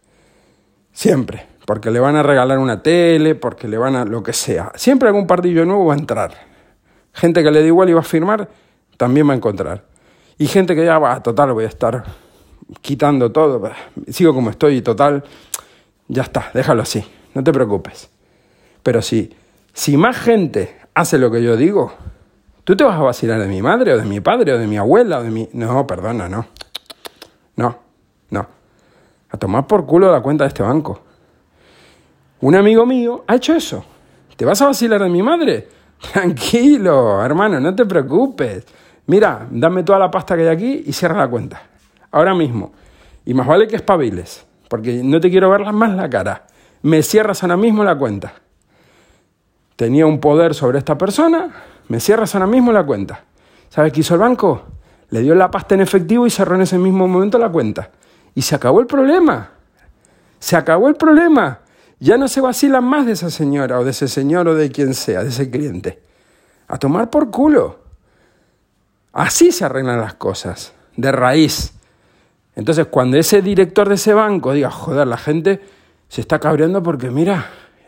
Siempre. 0.91 1.47
Porque 1.66 1.91
le 1.91 2.01
van 2.01 2.16
a 2.16 2.22
regalar 2.22 2.61
una 2.61 2.82
tele, 2.82 3.34
porque 3.34 3.68
le 3.68 3.76
van 3.76 3.95
a 3.95 4.07
lo 4.07 4.22
que 4.22 4.32
sea. 4.32 4.72
Siempre 4.74 5.09
algún 5.09 5.26
pardillo 5.26 5.66
nuevo 5.66 5.84
va 5.84 5.93
a 5.93 5.99
entrar. 5.99 6.32
Gente 7.12 7.43
que 7.43 7.51
le 7.51 7.61
da 7.61 7.66
igual 7.66 7.91
y 7.91 7.93
va 7.93 8.01
a 8.01 8.05
firmar 8.05 8.49
también 8.97 9.28
va 9.28 9.34
a 9.34 9.36
encontrar. 9.36 9.84
Y 10.38 10.47
gente 10.47 10.74
que 10.74 10.86
ya 10.86 10.99
va, 10.99 11.22
total, 11.22 11.53
voy 11.53 11.64
a 11.64 11.68
estar 11.68 12.29
quitando 12.80 13.32
todo, 13.32 13.70
sigo 14.08 14.34
como 14.34 14.50
estoy, 14.50 14.82
total, 14.82 15.24
ya 16.08 16.22
está, 16.22 16.50
déjalo 16.54 16.82
así, 16.82 17.04
no 17.34 17.42
te 17.42 17.52
preocupes. 17.52 18.11
Pero 18.82 19.02
si, 19.02 19.34
si 19.72 19.96
más 19.96 20.16
gente 20.16 20.76
hace 20.94 21.18
lo 21.18 21.30
que 21.30 21.42
yo 21.42 21.56
digo, 21.56 21.92
¿tú 22.64 22.76
te 22.76 22.84
vas 22.84 22.98
a 22.98 23.02
vacilar 23.02 23.40
de 23.40 23.48
mi 23.48 23.62
madre 23.62 23.94
o 23.94 23.98
de 23.98 24.04
mi 24.04 24.20
padre 24.20 24.52
o 24.52 24.58
de 24.58 24.66
mi 24.66 24.76
abuela 24.76 25.18
o 25.18 25.22
de 25.22 25.30
mi... 25.30 25.48
No, 25.52 25.86
perdona, 25.86 26.28
no. 26.28 26.46
No, 27.56 27.78
no. 28.30 28.46
A 29.30 29.36
tomar 29.36 29.66
por 29.66 29.86
culo 29.86 30.11
la 30.11 30.22
cuenta 30.22 30.44
de 30.44 30.48
este 30.48 30.62
banco. 30.62 31.00
Un 32.40 32.54
amigo 32.54 32.86
mío 32.86 33.24
ha 33.26 33.36
hecho 33.36 33.54
eso. 33.54 33.84
¿Te 34.36 34.44
vas 34.44 34.61
a 34.62 34.66
vacilar 34.66 35.02
de 35.02 35.11
mi 35.11 35.22
madre? 35.22 35.68
Tranquilo, 36.12 37.22
hermano, 37.22 37.61
no 37.61 37.74
te 37.74 37.84
preocupes 37.84 38.66
mira, 39.11 39.48
dame 39.50 39.82
toda 39.82 39.98
la 39.98 40.11
pasta 40.11 40.36
que 40.36 40.42
hay 40.42 40.48
aquí 40.48 40.84
y 40.86 40.92
cierra 40.92 41.18
la 41.18 41.28
cuenta. 41.28 41.61
Ahora 42.11 42.34
mismo. 42.34 42.72
Y 43.24 43.34
más 43.34 43.46
vale 43.46 43.68
que 43.68 43.76
espabiles, 43.76 44.46
porque 44.68 45.02
no 45.02 45.20
te 45.20 45.30
quiero 45.30 45.50
ver 45.50 45.70
más 45.72 45.94
la 45.94 46.08
cara. 46.08 46.46
Me 46.82 47.02
cierras 47.02 47.42
ahora 47.42 47.56
mismo 47.56 47.84
la 47.84 47.96
cuenta. 47.96 48.32
Tenía 49.76 50.06
un 50.06 50.20
poder 50.20 50.54
sobre 50.54 50.78
esta 50.78 50.98
persona, 50.98 51.50
me 51.88 52.00
cierras 52.00 52.34
ahora 52.34 52.46
mismo 52.46 52.72
la 52.72 52.84
cuenta. 52.84 53.24
¿Sabes 53.68 53.92
qué 53.92 54.00
hizo 54.00 54.14
el 54.14 54.20
banco? 54.20 54.62
Le 55.11 55.20
dio 55.20 55.34
la 55.34 55.50
pasta 55.50 55.74
en 55.74 55.80
efectivo 55.80 56.26
y 56.26 56.30
cerró 56.30 56.54
en 56.54 56.62
ese 56.62 56.78
mismo 56.78 57.06
momento 57.08 57.38
la 57.38 57.48
cuenta. 57.48 57.90
Y 58.34 58.42
se 58.42 58.54
acabó 58.54 58.80
el 58.80 58.86
problema. 58.86 59.50
Se 60.38 60.56
acabó 60.56 60.88
el 60.88 60.96
problema. 60.96 61.61
Ya 61.98 62.16
no 62.16 62.28
se 62.28 62.40
vacilan 62.40 62.84
más 62.84 63.06
de 63.06 63.12
esa 63.12 63.30
señora 63.30 63.78
o 63.78 63.84
de 63.84 63.90
ese 63.90 64.08
señor 64.08 64.48
o 64.48 64.54
de 64.54 64.70
quien 64.70 64.94
sea, 64.94 65.22
de 65.22 65.28
ese 65.28 65.50
cliente. 65.50 66.00
A 66.68 66.78
tomar 66.78 67.11
por 67.11 67.30
culo. 67.30 67.80
Así 69.12 69.50
se 69.52 69.64
arreglan 69.64 70.00
las 70.00 70.14
cosas, 70.14 70.72
de 70.96 71.12
raíz. 71.12 71.74
Entonces, 72.61 72.88
cuando 72.90 73.16
ese 73.16 73.40
director 73.40 73.88
de 73.88 73.94
ese 73.94 74.12
banco 74.12 74.52
diga, 74.52 74.70
joder, 74.70 75.06
la 75.06 75.16
gente 75.16 75.62
se 76.08 76.20
está 76.20 76.38
cabreando 76.38 76.82
porque, 76.82 77.11
mira, 77.11 77.46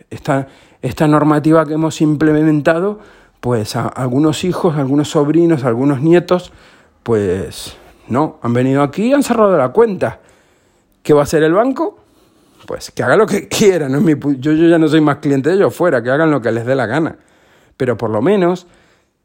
esta, 0.09 0.49
esta 0.81 1.07
normativa 1.07 1.67
que 1.67 1.75
hemos 1.75 2.01
implementado, 2.01 2.99
pues 3.41 3.77
a 3.77 3.87
algunos 3.87 4.45
hijos, 4.45 4.79
algunos 4.79 5.11
sobrinos, 5.11 5.65
algunos 5.65 6.01
nietos, 6.01 6.53
pues 7.03 7.77
no, 8.09 8.39
han 8.41 8.55
venido 8.55 8.83
aquí 8.83 9.11
y 9.11 9.13
han 9.13 9.23
cerrado 9.23 9.59
la 9.59 9.69
cuenta. 9.69 10.21
¿Qué 11.03 11.13
va 11.13 11.21
a 11.21 11.25
hacer 11.25 11.43
el 11.43 11.53
banco? 11.53 11.99
Pues 12.67 12.93
que 12.93 13.03
haga 13.03 13.17
lo 13.17 13.27
que 13.27 13.49
quiera, 13.51 13.91
no 13.91 14.01
mi, 14.01 14.15
yo, 14.39 14.53
yo 14.53 14.69
ya 14.69 14.79
no 14.79 14.89
soy 14.89 15.03
más 15.03 15.19
cliente 15.19 15.51
de 15.51 15.57
ellos, 15.57 15.77
fuera, 15.77 16.03
que 16.03 16.11
hagan 16.11 16.31
lo 16.31 16.41
que 16.41 16.51
les 16.51 16.65
dé 16.65 16.75
la 16.75 16.87
gana. 16.87 17.19
Pero 17.77 17.99
por 17.99 18.09
lo 18.09 18.23
menos 18.23 18.67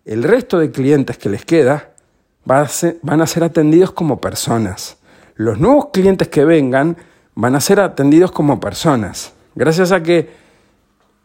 el 0.04 0.24
resto 0.24 0.60
de 0.60 0.72
clientes 0.72 1.18
que 1.18 1.30
les 1.30 1.46
queda 1.46 1.92
a 2.50 2.68
van 3.02 3.22
a 3.22 3.28
ser 3.28 3.46
atendidos 3.46 3.92
como 3.92 4.20
personas. 4.20 4.98
Los 5.38 5.60
nuevos 5.60 5.88
clientes 5.94 6.28
que 6.28 6.44
vengan 6.46 6.98
van 7.36 7.56
a 7.56 7.62
ser 7.62 7.80
atendidos 7.80 8.32
como 8.32 8.60
personas. 8.60 9.34
Gracias 9.56 9.92
a 9.92 10.02
que 10.02 10.30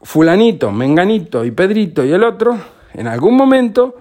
fulanito, 0.02 0.70
menganito 0.70 1.44
y 1.44 1.50
Pedrito 1.50 2.04
y 2.04 2.12
el 2.12 2.22
otro, 2.22 2.58
en 2.92 3.06
algún 3.06 3.36
momento 3.36 3.96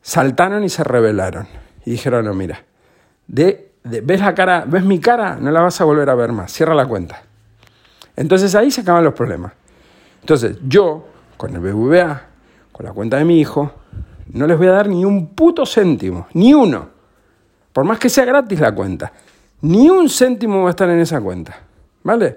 saltaron 0.00 0.64
y 0.64 0.68
se 0.68 0.82
rebelaron. 0.84 1.46
Y 1.84 1.92
dijeron, 1.92 2.24
no, 2.24 2.34
mira, 2.34 2.64
de, 3.26 3.72
ves 3.82 4.20
la 4.20 4.34
cara, 4.34 4.64
ves 4.66 4.84
mi 4.84 4.98
cara, 4.98 5.36
no 5.36 5.50
la 5.50 5.60
vas 5.60 5.80
a 5.80 5.84
volver 5.84 6.08
a 6.08 6.14
ver 6.14 6.32
más, 6.32 6.50
cierra 6.50 6.74
la 6.74 6.86
cuenta. 6.86 7.22
Entonces 8.16 8.54
ahí 8.54 8.70
se 8.70 8.80
acaban 8.80 9.04
los 9.04 9.14
problemas. 9.14 9.52
Entonces 10.20 10.56
yo, 10.66 11.06
con 11.36 11.54
el 11.54 11.60
BBVA, 11.60 12.22
con 12.72 12.86
la 12.86 12.92
cuenta 12.92 13.18
de 13.18 13.24
mi 13.24 13.40
hijo, 13.40 13.72
no 14.32 14.46
les 14.46 14.56
voy 14.56 14.68
a 14.68 14.72
dar 14.72 14.88
ni 14.88 15.04
un 15.04 15.34
puto 15.34 15.66
céntimo, 15.66 16.28
ni 16.32 16.54
uno. 16.54 16.88
Por 17.72 17.84
más 17.84 17.98
que 17.98 18.08
sea 18.08 18.24
gratis 18.24 18.60
la 18.60 18.74
cuenta, 18.74 19.12
ni 19.64 19.88
un 19.88 20.10
céntimo 20.10 20.62
va 20.62 20.68
a 20.68 20.70
estar 20.70 20.90
en 20.90 21.00
esa 21.00 21.20
cuenta. 21.22 21.58
¿Vale? 22.02 22.36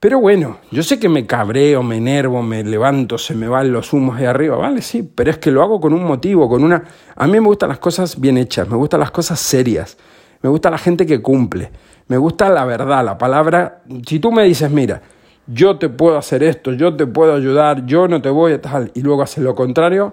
Pero 0.00 0.18
bueno, 0.18 0.58
yo 0.72 0.82
sé 0.82 0.98
que 0.98 1.08
me 1.08 1.26
cabreo, 1.26 1.84
me 1.84 1.98
enervo, 1.98 2.42
me 2.42 2.64
levanto, 2.64 3.16
se 3.18 3.36
me 3.36 3.46
van 3.46 3.72
los 3.72 3.92
humos 3.92 4.18
de 4.18 4.26
arriba, 4.26 4.56
¿vale? 4.56 4.82
Sí, 4.82 5.02
pero 5.02 5.30
es 5.30 5.38
que 5.38 5.52
lo 5.52 5.62
hago 5.62 5.80
con 5.80 5.92
un 5.94 6.02
motivo, 6.02 6.48
con 6.48 6.64
una... 6.64 6.82
A 7.14 7.26
mí 7.26 7.34
me 7.34 7.46
gustan 7.46 7.68
las 7.68 7.78
cosas 7.78 8.20
bien 8.20 8.36
hechas, 8.36 8.68
me 8.68 8.76
gustan 8.76 8.98
las 8.98 9.12
cosas 9.12 9.38
serias, 9.38 9.96
me 10.42 10.50
gusta 10.50 10.70
la 10.70 10.78
gente 10.78 11.06
que 11.06 11.22
cumple, 11.22 11.70
me 12.08 12.18
gusta 12.18 12.48
la 12.48 12.64
verdad, 12.64 13.04
la 13.04 13.16
palabra... 13.16 13.82
Si 14.06 14.18
tú 14.18 14.32
me 14.32 14.42
dices, 14.42 14.68
mira, 14.70 15.00
yo 15.46 15.78
te 15.78 15.88
puedo 15.88 16.18
hacer 16.18 16.42
esto, 16.42 16.72
yo 16.72 16.96
te 16.96 17.06
puedo 17.06 17.32
ayudar, 17.32 17.86
yo 17.86 18.08
no 18.08 18.20
te 18.20 18.28
voy 18.28 18.54
a 18.54 18.60
tal, 18.60 18.90
y 18.92 19.02
luego 19.02 19.22
haces 19.22 19.42
lo 19.42 19.54
contrario, 19.54 20.12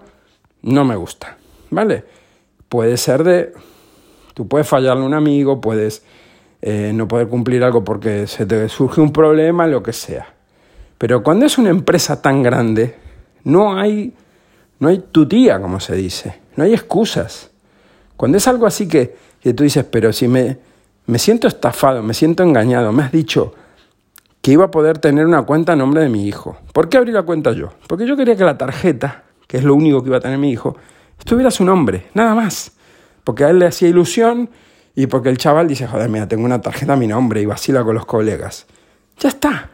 no 0.62 0.86
me 0.86 0.96
gusta, 0.96 1.36
¿vale? 1.72 2.04
Puede 2.70 2.96
ser 2.98 3.24
de... 3.24 3.54
Tú 4.34 4.48
puedes 4.48 4.68
fallarle 4.68 5.04
a 5.04 5.06
un 5.06 5.14
amigo, 5.14 5.62
puedes 5.62 6.04
eh, 6.62 6.92
no 6.94 7.08
poder 7.08 7.28
cumplir 7.28 7.64
algo 7.64 7.84
porque 7.84 8.26
se 8.26 8.46
te 8.46 8.68
surge 8.70 9.02
un 9.02 9.12
problema, 9.12 9.68
lo 9.68 9.84
que 9.84 9.94
sea. 9.94 10.28
Pero 10.98 11.22
cuando 11.22 11.46
es 11.46 11.58
una 11.58 11.70
empresa 11.70 12.22
tan 12.22 12.42
grande, 12.42 12.96
no 13.44 13.78
hay, 13.78 14.14
no 14.80 14.88
hay 14.88 15.00
tutía, 15.12 15.60
como 15.60 15.80
se 15.80 15.96
dice, 15.96 16.40
no 16.56 16.64
hay 16.64 16.74
excusas. 16.74 17.52
Cuando 18.16 18.38
es 18.38 18.48
algo 18.48 18.66
así 18.66 18.88
que, 18.88 19.16
que 19.42 19.54
tú 19.54 19.64
dices, 19.64 19.86
pero 19.86 20.14
si 20.14 20.28
me, 20.28 20.58
me 21.06 21.20
siento 21.20 21.48
estafado, 21.48 22.02
me 22.02 22.14
siento 22.14 22.44
engañado, 22.44 22.92
me 22.92 23.04
has 23.04 23.12
dicho 23.12 23.54
que 24.42 24.52
iba 24.52 24.66
a 24.66 24.72
poder 24.72 24.98
tener 24.98 25.26
una 25.26 25.44
cuenta 25.44 25.74
a 25.74 25.76
nombre 25.76 26.02
de 26.02 26.10
mi 26.10 26.28
hijo. 26.28 26.58
¿Por 26.74 26.90
qué 26.90 26.98
abrí 26.98 27.12
la 27.12 27.24
cuenta 27.24 27.52
yo? 27.52 27.74
Porque 27.88 28.06
yo 28.06 28.18
quería 28.18 28.36
que 28.36 28.44
la 28.44 28.58
tarjeta, 28.58 29.24
que 29.48 29.58
es 29.58 29.64
lo 29.64 29.76
único 29.76 30.02
que 30.02 30.10
iba 30.10 30.18
a 30.18 30.22
tener 30.22 30.38
mi 30.38 30.52
hijo, 30.52 30.76
estuviera 31.20 31.52
su 31.52 31.64
nombre, 31.64 32.08
nada 32.14 32.36
más 32.36 32.73
porque 33.24 33.46
a 33.46 33.50
él 33.50 33.60
le 33.60 33.68
hacía 33.68 33.90
ilusión 33.90 34.50
y 34.96 35.08
porque 35.08 35.30
el 35.30 35.38
chaval 35.38 35.68
dice, 35.68 35.88
joder, 35.88 36.10
mira, 36.10 36.28
tengo 36.28 36.46
una 36.46 36.62
tarjeta 36.62 36.94
a 36.94 36.98
mi 36.98 37.08
nombre 37.08 37.42
y 37.42 37.46
vacila 37.46 37.84
con 37.84 37.96
los 37.96 38.06
colegas. 38.06 38.68
Ya 39.20 39.30
está. 39.30 39.70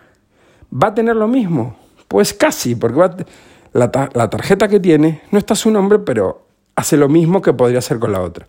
¿Va 0.71 0.87
a 0.87 0.93
tener 0.93 1.15
lo 1.15 1.27
mismo? 1.27 1.77
Pues 2.07 2.33
casi, 2.33 2.75
porque 2.75 3.25
la, 3.73 3.91
tarjeta 3.91 4.67
que 4.67 4.79
tiene 4.79 5.23
no 5.31 5.39
está 5.39 5.55
su 5.55 5.71
nombre, 5.71 5.99
pero 5.99 6.45
hace 6.75 6.95
lo 6.95 7.09
mismo 7.09 7.41
que 7.41 7.53
podría 7.53 7.79
hacer 7.79 7.99
con 7.99 8.11
la 8.11 8.21
otra. 8.21 8.47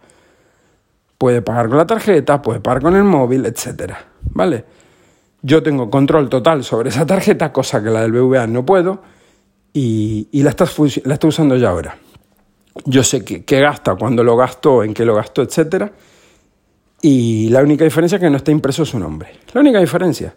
Puede 1.19 1.43
pagar 1.43 1.69
con 1.69 1.77
la 1.77 1.87
tarjeta, 1.87 2.41
puede 2.41 2.61
pagar 2.61 2.83
con 2.83 2.95
el 2.97 3.05
móvil, 3.05 3.45
etc. 3.47 3.95
¿Vale? 4.23 4.65
Yo 5.43 5.63
tengo 5.63 5.91
control 5.91 6.29
total 6.29 6.63
sobre 6.65 6.91
esa 6.91 7.05
tarjeta, 7.05 7.53
cosa 7.53 7.83
que 7.83 7.91
la 7.91 8.03
del 8.03 8.13
BVA 8.13 8.47
no 8.47 8.65
puedo, 8.65 9.03
y, 9.73 10.29
la, 10.43 10.51
está, 10.51 10.67
la 11.05 11.15
está 11.15 11.27
usando 11.27 11.57
ya 11.57 11.71
ahora 11.71 11.97
yo 12.85 13.03
sé 13.03 13.25
qué, 13.25 13.61
gasta, 13.61 13.95
cuándo 13.97 14.23
lo 14.25 14.37
gasto, 14.37 14.83
en 14.85 14.95
qué 14.95 15.05
lo 15.05 15.15
gasto, 15.15 15.43
etc. 15.43 15.91
Y 17.03 17.49
la 17.49 17.63
única 17.63 17.85
diferencia 17.85 18.17
es 18.17 18.23
que 18.23 18.31
no 18.31 18.37
está 18.37 18.51
impreso 18.51 18.85
su 18.85 18.99
nombre. 18.99 19.31
La 19.53 19.61
única 19.61 19.81
diferencia. 19.81 20.35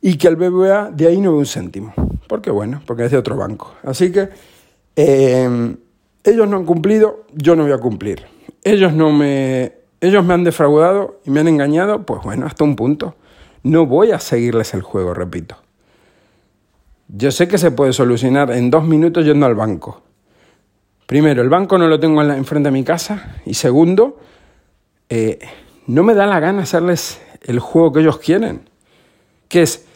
Y 0.00 0.16
que 0.16 0.28
el 0.28 0.36
BBVA 0.36 0.90
de 0.90 1.08
ahí 1.08 1.20
no 1.20 1.32
ve 1.32 1.38
un 1.38 1.46
céntimo. 1.46 1.94
Porque 2.28 2.50
bueno, 2.50 2.82
porque 2.86 3.04
es 3.04 3.10
de 3.10 3.18
otro 3.18 3.36
banco. 3.36 3.74
Así 3.82 4.12
que 4.12 4.28
eh, 4.94 5.76
ellos 6.24 6.48
no 6.48 6.56
han 6.56 6.64
cumplido, 6.64 7.24
yo 7.34 7.56
no 7.56 7.64
voy 7.64 7.72
a 7.72 7.78
cumplir. 7.78 8.24
Ellos 8.64 8.92
no 8.92 9.12
me. 9.12 9.74
Ellos 10.00 10.24
me 10.24 10.34
han 10.34 10.44
defraudado 10.44 11.20
y 11.24 11.30
me 11.30 11.40
han 11.40 11.48
engañado, 11.48 12.04
pues 12.04 12.22
bueno, 12.22 12.46
hasta 12.46 12.64
un 12.64 12.76
punto. 12.76 13.16
No 13.62 13.86
voy 13.86 14.12
a 14.12 14.20
seguirles 14.20 14.74
el 14.74 14.82
juego, 14.82 15.14
repito. 15.14 15.56
Yo 17.08 17.30
sé 17.30 17.48
que 17.48 17.58
se 17.58 17.70
puede 17.70 17.92
solucionar 17.92 18.50
en 18.50 18.70
dos 18.70 18.84
minutos 18.84 19.24
yendo 19.24 19.46
al 19.46 19.54
banco. 19.54 20.02
Primero, 21.06 21.40
el 21.40 21.48
banco 21.48 21.78
no 21.78 21.86
lo 21.86 22.00
tengo 22.00 22.20
enfrente 22.22 22.68
de 22.68 22.72
mi 22.72 22.82
casa. 22.82 23.36
Y 23.46 23.54
segundo, 23.54 24.18
eh, 25.08 25.38
no 25.86 26.02
me 26.02 26.14
da 26.14 26.26
la 26.26 26.40
gana 26.40 26.62
hacerles 26.62 27.20
el 27.42 27.60
juego 27.60 27.92
que 27.92 28.00
ellos 28.00 28.18
quieren. 28.18 28.68
Que 29.48 29.62
es, 29.62 29.86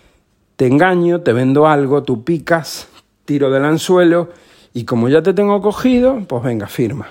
te 0.56 0.66
engaño, 0.66 1.20
te 1.20 1.32
vendo 1.32 1.66
algo, 1.66 2.04
tú 2.04 2.22
picas, 2.22 2.88
tiro 3.24 3.50
del 3.50 3.64
anzuelo 3.64 4.28
y 4.72 4.84
como 4.84 5.08
ya 5.08 5.22
te 5.22 5.34
tengo 5.34 5.60
cogido, 5.60 6.20
pues 6.28 6.44
venga, 6.44 6.68
firma. 6.68 7.08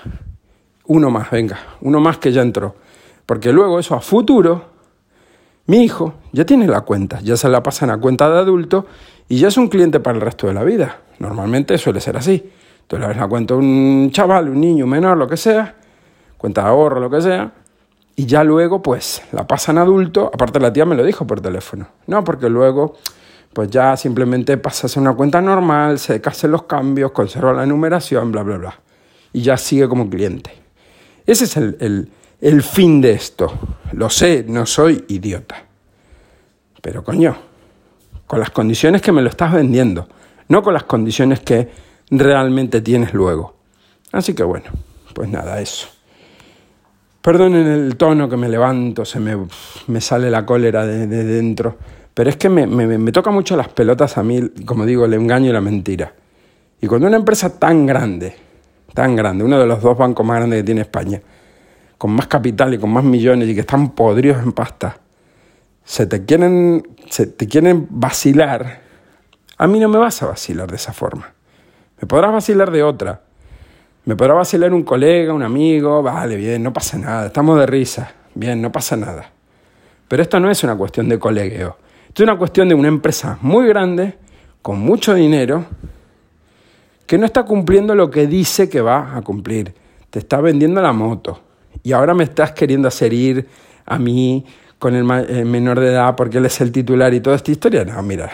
Uno 0.86 1.10
más, 1.10 1.30
venga, 1.30 1.58
uno 1.82 2.00
más 2.00 2.18
que 2.18 2.32
ya 2.32 2.40
entró. 2.40 2.74
Porque 3.26 3.52
luego 3.52 3.78
eso 3.78 3.94
a 3.94 4.00
futuro, 4.00 4.64
mi 5.66 5.84
hijo 5.84 6.14
ya 6.32 6.44
tiene 6.46 6.66
la 6.66 6.80
cuenta, 6.80 7.20
ya 7.20 7.36
se 7.36 7.48
la 7.48 7.62
pasan 7.62 7.90
a 7.90 7.98
cuenta 7.98 8.30
de 8.30 8.38
adulto 8.38 8.86
y 9.28 9.38
ya 9.38 9.48
es 9.48 9.56
un 9.56 9.68
cliente 9.68 10.00
para 10.00 10.16
el 10.16 10.22
resto 10.22 10.46
de 10.46 10.54
la 10.54 10.64
vida. 10.64 11.00
Normalmente 11.18 11.76
suele 11.76 12.00
ser 12.00 12.16
así. 12.16 12.50
Tú 12.90 12.98
le 12.98 13.14
la 13.14 13.28
cuenta 13.28 13.54
a 13.54 13.56
un 13.56 14.10
chaval, 14.10 14.48
un 14.48 14.60
niño, 14.60 14.82
un 14.82 14.90
menor, 14.90 15.16
lo 15.16 15.28
que 15.28 15.36
sea, 15.36 15.76
cuenta 16.36 16.62
de 16.64 16.70
ahorro, 16.70 16.98
lo 16.98 17.08
que 17.08 17.20
sea, 17.20 17.52
y 18.16 18.26
ya 18.26 18.42
luego, 18.42 18.82
pues, 18.82 19.22
la 19.30 19.46
pasan 19.46 19.78
adulto. 19.78 20.28
Aparte, 20.34 20.58
la 20.58 20.72
tía 20.72 20.84
me 20.84 20.96
lo 20.96 21.04
dijo 21.04 21.24
por 21.24 21.40
teléfono. 21.40 21.86
No, 22.08 22.24
porque 22.24 22.48
luego, 22.48 22.96
pues 23.52 23.70
ya 23.70 23.96
simplemente 23.96 24.56
pasas 24.56 24.96
a 24.96 25.00
una 25.00 25.12
cuenta 25.14 25.40
normal, 25.40 26.00
se 26.00 26.20
hacen 26.24 26.50
los 26.50 26.64
cambios, 26.64 27.12
conserva 27.12 27.52
la 27.52 27.64
numeración, 27.64 28.32
bla, 28.32 28.42
bla, 28.42 28.56
bla. 28.56 28.80
Y 29.32 29.42
ya 29.42 29.56
sigue 29.56 29.88
como 29.88 30.10
cliente. 30.10 30.50
Ese 31.24 31.44
es 31.44 31.56
el, 31.56 32.10
el 32.40 32.62
fin 32.64 33.00
de 33.00 33.12
esto. 33.12 33.52
Lo 33.92 34.10
sé, 34.10 34.44
no 34.48 34.66
soy 34.66 35.04
idiota. 35.06 35.62
Pero 36.82 37.04
coño, 37.04 37.36
con 38.26 38.40
las 38.40 38.50
condiciones 38.50 39.00
que 39.00 39.12
me 39.12 39.22
lo 39.22 39.28
estás 39.28 39.52
vendiendo, 39.52 40.08
no 40.48 40.60
con 40.60 40.74
las 40.74 40.82
condiciones 40.82 41.38
que 41.38 41.89
realmente 42.10 42.80
tienes 42.80 43.14
luego. 43.14 43.54
Así 44.12 44.34
que 44.34 44.42
bueno, 44.42 44.66
pues 45.14 45.28
nada, 45.28 45.60
eso. 45.60 45.88
Perdonen 47.22 47.66
el 47.66 47.96
tono 47.96 48.28
que 48.28 48.36
me 48.36 48.48
levanto, 48.48 49.04
se 49.04 49.20
me, 49.20 49.36
me 49.86 50.00
sale 50.00 50.30
la 50.30 50.46
cólera 50.46 50.86
de, 50.86 51.06
dentro, 51.06 51.76
pero 52.14 52.30
es 52.30 52.36
que 52.36 52.48
me, 52.48 52.66
me, 52.66 52.98
me, 52.98 53.12
toca 53.12 53.30
mucho 53.30 53.56
las 53.56 53.68
pelotas 53.68 54.16
a 54.16 54.22
mí, 54.22 54.40
como 54.64 54.86
digo, 54.86 55.04
el 55.04 55.14
engaño 55.14 55.50
y 55.50 55.52
la 55.52 55.60
mentira. 55.60 56.14
Y 56.80 56.86
cuando 56.86 57.08
una 57.08 57.18
empresa 57.18 57.58
tan 57.58 57.86
grande, 57.86 58.34
tan 58.94 59.14
grande, 59.14 59.44
uno 59.44 59.58
de 59.58 59.66
los 59.66 59.82
dos 59.82 59.98
bancos 59.98 60.24
más 60.24 60.38
grandes 60.38 60.60
que 60.60 60.64
tiene 60.64 60.80
España, 60.80 61.20
con 61.98 62.12
más 62.12 62.26
capital 62.26 62.72
y 62.72 62.78
con 62.78 62.90
más 62.90 63.04
millones 63.04 63.48
y 63.48 63.54
que 63.54 63.60
están 63.60 63.90
podridos 63.90 64.42
en 64.42 64.52
pasta, 64.52 64.96
se 65.84 66.06
te 66.06 66.24
quieren, 66.24 66.96
se 67.10 67.26
te 67.26 67.46
quieren 67.46 67.86
vacilar, 67.90 68.80
a 69.58 69.66
mí 69.66 69.78
no 69.78 69.88
me 69.90 69.98
vas 69.98 70.22
a 70.22 70.26
vacilar 70.26 70.70
de 70.70 70.76
esa 70.76 70.94
forma. 70.94 71.34
Me 72.00 72.06
podrás 72.06 72.32
vacilar 72.32 72.70
de 72.70 72.82
otra. 72.82 73.20
Me 74.04 74.16
podrá 74.16 74.34
vacilar 74.34 74.72
un 74.72 74.82
colega, 74.82 75.34
un 75.34 75.42
amigo, 75.42 76.02
vale, 76.02 76.36
bien, 76.36 76.62
no 76.62 76.72
pasa 76.72 76.98
nada, 76.98 77.26
estamos 77.26 77.58
de 77.60 77.66
risa, 77.66 78.12
bien, 78.34 78.62
no 78.62 78.72
pasa 78.72 78.96
nada. 78.96 79.30
Pero 80.08 80.22
esto 80.22 80.40
no 80.40 80.50
es 80.50 80.64
una 80.64 80.74
cuestión 80.76 81.08
de 81.08 81.18
colegueo, 81.18 81.76
esto 82.08 82.22
es 82.22 82.28
una 82.28 82.38
cuestión 82.38 82.68
de 82.68 82.74
una 82.74 82.88
empresa 82.88 83.38
muy 83.42 83.68
grande, 83.68 84.16
con 84.62 84.80
mucho 84.80 85.14
dinero, 85.14 85.66
que 87.06 87.18
no 87.18 87.26
está 87.26 87.44
cumpliendo 87.44 87.94
lo 87.94 88.10
que 88.10 88.26
dice 88.26 88.68
que 88.68 88.80
va 88.80 89.16
a 89.16 89.22
cumplir. 89.22 89.74
Te 90.08 90.18
está 90.18 90.40
vendiendo 90.40 90.80
la 90.80 90.92
moto 90.92 91.40
y 91.82 91.92
ahora 91.92 92.14
me 92.14 92.24
estás 92.24 92.52
queriendo 92.52 92.88
hacer 92.88 93.12
ir 93.12 93.46
a 93.84 93.98
mí 93.98 94.44
con 94.78 94.94
el, 94.94 95.04
menor 95.44 95.78
de 95.78 95.88
edad 95.88 96.16
porque 96.16 96.38
él 96.38 96.46
es 96.46 96.60
el 96.60 96.72
titular 96.72 97.12
y 97.12 97.20
toda 97.20 97.36
esta 97.36 97.50
historia. 97.50 97.84
No, 97.84 98.02
mira, 98.02 98.30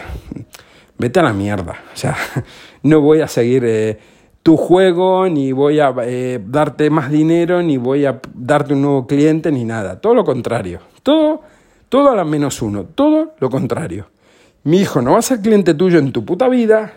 vete 0.97 1.19
a 1.19 1.23
la 1.23 1.33
mierda. 1.33 1.75
O 1.93 1.97
sea, 1.97 2.15
no 2.83 3.01
voy 3.01 3.21
a 3.21 3.27
seguir 3.27 3.63
eh, 3.65 3.99
tu 4.43 4.57
juego, 4.57 5.27
ni 5.27 5.51
voy 5.51 5.79
a 5.79 5.93
eh, 6.03 6.39
darte 6.45 6.89
más 6.89 7.11
dinero, 7.11 7.61
ni 7.61 7.77
voy 7.77 8.05
a 8.05 8.19
darte 8.33 8.73
un 8.73 8.81
nuevo 8.81 9.07
cliente, 9.07 9.51
ni 9.51 9.65
nada. 9.65 9.99
Todo 9.99 10.13
lo 10.13 10.23
contrario. 10.23 10.79
Todo, 11.03 11.41
todo 11.89 12.09
a 12.09 12.15
la 12.15 12.23
menos 12.23 12.61
uno. 12.61 12.85
Todo 12.85 13.33
lo 13.39 13.49
contrario. 13.49 14.07
Mi 14.63 14.79
hijo 14.79 15.01
no 15.01 15.13
va 15.13 15.19
a 15.19 15.21
ser 15.21 15.41
cliente 15.41 15.73
tuyo 15.73 15.99
en 15.99 16.11
tu 16.11 16.25
puta 16.25 16.47
vida. 16.49 16.93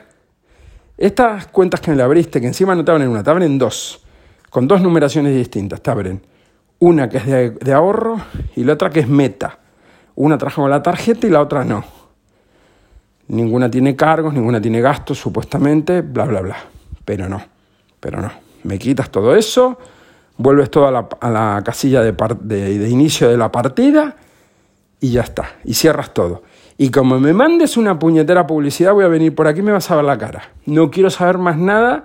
Estas 0.96 1.46
cuentas 1.46 1.80
que 1.80 1.90
me 1.90 1.96
le 1.96 2.02
abriste, 2.02 2.40
que 2.40 2.46
encima 2.46 2.74
no 2.74 2.84
te 2.84 2.90
abren 2.90 3.08
una, 3.08 3.22
te 3.22 3.30
abren 3.30 3.58
dos, 3.58 4.04
con 4.50 4.68
dos 4.68 4.82
numeraciones 4.82 5.34
distintas. 5.34 5.80
Te 5.80 5.90
abren 5.90 6.20
una 6.78 7.08
que 7.08 7.18
es 7.18 7.26
de, 7.26 7.50
de 7.50 7.72
ahorro 7.72 8.20
y 8.56 8.64
la 8.64 8.74
otra 8.74 8.90
que 8.90 9.00
es 9.00 9.08
meta. 9.08 9.58
Una 10.14 10.36
trabaja 10.36 10.62
con 10.62 10.70
la 10.70 10.82
tarjeta 10.82 11.26
y 11.26 11.30
la 11.30 11.40
otra 11.40 11.64
no. 11.64 11.99
Ninguna 13.30 13.70
tiene 13.70 13.94
cargos, 13.94 14.34
ninguna 14.34 14.60
tiene 14.60 14.80
gastos, 14.80 15.18
supuestamente, 15.18 16.02
bla, 16.02 16.24
bla, 16.24 16.40
bla. 16.40 16.56
Pero 17.04 17.28
no, 17.28 17.40
pero 18.00 18.20
no. 18.20 18.30
Me 18.64 18.76
quitas 18.76 19.08
todo 19.08 19.36
eso, 19.36 19.78
vuelves 20.36 20.68
todo 20.68 20.88
a 20.88 20.90
la, 20.90 21.08
a 21.20 21.30
la 21.30 21.62
casilla 21.64 22.02
de, 22.02 22.12
de, 22.40 22.78
de 22.78 22.88
inicio 22.88 23.28
de 23.28 23.36
la 23.36 23.52
partida 23.52 24.16
y 25.00 25.12
ya 25.12 25.22
está. 25.22 25.58
Y 25.64 25.74
cierras 25.74 26.12
todo. 26.12 26.42
Y 26.76 26.90
como 26.90 27.20
me 27.20 27.32
mandes 27.32 27.76
una 27.76 27.98
puñetera 28.00 28.48
publicidad, 28.48 28.94
voy 28.94 29.04
a 29.04 29.08
venir 29.08 29.32
por 29.32 29.46
aquí 29.46 29.60
y 29.60 29.62
me 29.62 29.70
vas 29.72 29.88
a 29.92 29.96
ver 29.96 30.04
la 30.04 30.18
cara. 30.18 30.50
No 30.66 30.90
quiero 30.90 31.08
saber 31.08 31.38
más 31.38 31.56
nada 31.56 32.02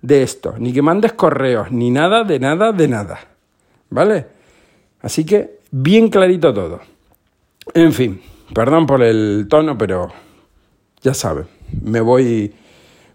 de 0.00 0.22
esto, 0.22 0.54
ni 0.58 0.72
que 0.72 0.80
mandes 0.80 1.12
correos, 1.12 1.72
ni 1.72 1.90
nada 1.90 2.22
de 2.22 2.38
nada 2.38 2.70
de 2.70 2.86
nada. 2.86 3.18
¿Vale? 3.90 4.26
Así 5.00 5.24
que 5.24 5.58
bien 5.72 6.08
clarito 6.08 6.54
todo. 6.54 6.80
En 7.74 7.92
fin, 7.92 8.20
perdón 8.54 8.86
por 8.86 9.02
el 9.02 9.46
tono, 9.48 9.76
pero 9.76 10.12
ya 11.02 11.14
saben, 11.14 11.46
me 11.82 12.00
voy 12.00 12.54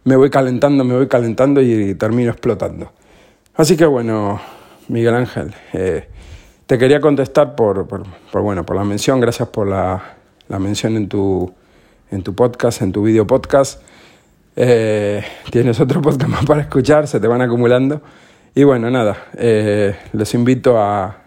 me 0.06 0.16
voy 0.16 0.30
calentando, 0.30 0.84
me 0.84 0.96
voy 0.96 1.08
calentando 1.08 1.62
y 1.62 1.96
termino 1.96 2.32
explotando. 2.32 2.92
Así 3.56 3.78
que 3.78 3.86
bueno, 3.86 4.42
Miguel 4.90 5.16
Ángel, 5.16 5.54
eh, 5.72 6.08
te 6.66 6.78
quería 6.78 7.00
contestar 7.00 7.56
por, 7.56 7.88
por, 7.88 8.04
por, 8.32 8.42
bueno, 8.42 8.66
por 8.66 8.76
la 8.76 8.84
mención, 8.84 9.20
gracias 9.20 9.48
por 9.50 9.68
la, 9.68 10.16
la 10.50 10.60
mención 10.60 10.98
en 10.98 11.08
tu, 11.08 11.54
en 12.12 12.22
tu 12.24 12.36
podcast, 12.36 12.82
en 12.82 12.92
tu 12.92 13.04
video 13.04 13.26
podcast. 13.26 13.82
Eh, 14.56 15.24
tienes 15.52 15.80
otro 15.80 16.02
podcast 16.02 16.30
más 16.30 16.46
para 16.46 16.62
escuchar, 16.62 17.08
se 17.08 17.20
te 17.20 17.28
van 17.28 17.42
acumulando. 17.42 18.02
Y 18.56 18.64
bueno, 18.64 18.92
nada, 18.92 19.28
eh, 19.36 19.96
les 20.12 20.34
invito 20.34 20.78
a, 20.78 21.18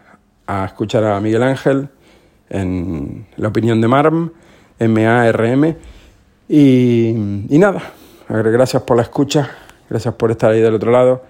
a, 0.47 0.65
escuchar 0.67 1.05
a 1.05 1.21
Miguel 1.21 1.43
Ángel 1.43 1.89
en 2.51 3.27
La 3.37 3.49
opinión 3.49 3.81
de 3.81 3.89
MARM, 3.89 4.33
M-A-R-M. 4.79 5.77
Y, 6.49 7.09
y 7.49 7.59
nada, 7.59 7.93
Gracias 8.29 8.83
por 8.83 8.97
la 8.97 9.05
escucha, 9.05 9.51
gracias 9.89 10.15
por 10.15 10.33
estar 10.33 10.51
ahí 10.51 10.61
del 10.61 10.75
otro 10.75 10.91
lado. 10.91 11.23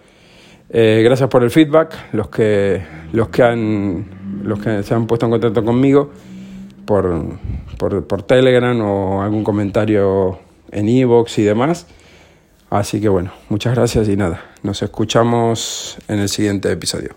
Eh, 0.70 1.02
gracias 1.04 1.28
por 1.28 1.44
el 1.44 1.50
feedback, 1.50 1.94
los 2.12 2.28
que, 2.28 2.82
los 3.12 3.28
que, 3.28 3.42
han, 3.42 4.42
los 4.42 4.58
que 4.58 4.82
se 4.82 4.94
han 4.94 5.06
puesto 5.06 5.26
en 5.26 5.32
contacto 5.32 5.64
conmigo 5.64 6.10
por, 6.86 7.24
por, 7.78 8.06
por 8.06 8.22
Telegram 8.22 8.80
o 8.80 9.22
algún 9.22 9.44
comentario 9.44 10.38
en 10.72 10.88
Evox 10.88 11.38
y 11.38 11.42
demás. 11.42 11.86
Así 12.70 13.00
que 13.00 13.08
bueno, 13.08 13.30
muchas 13.50 13.74
gracias 13.74 14.08
y 14.08 14.16
nada, 14.16 14.42
nos 14.62 14.82
escuchamos 14.82 15.98
en 16.08 16.18
el 16.18 16.28
siguiente 16.28 16.72
episodio. 16.72 17.10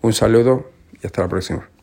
Un 0.00 0.12
saludo 0.12 0.70
y 1.02 1.06
hasta 1.06 1.22
la 1.22 1.28
próxima. 1.28 1.73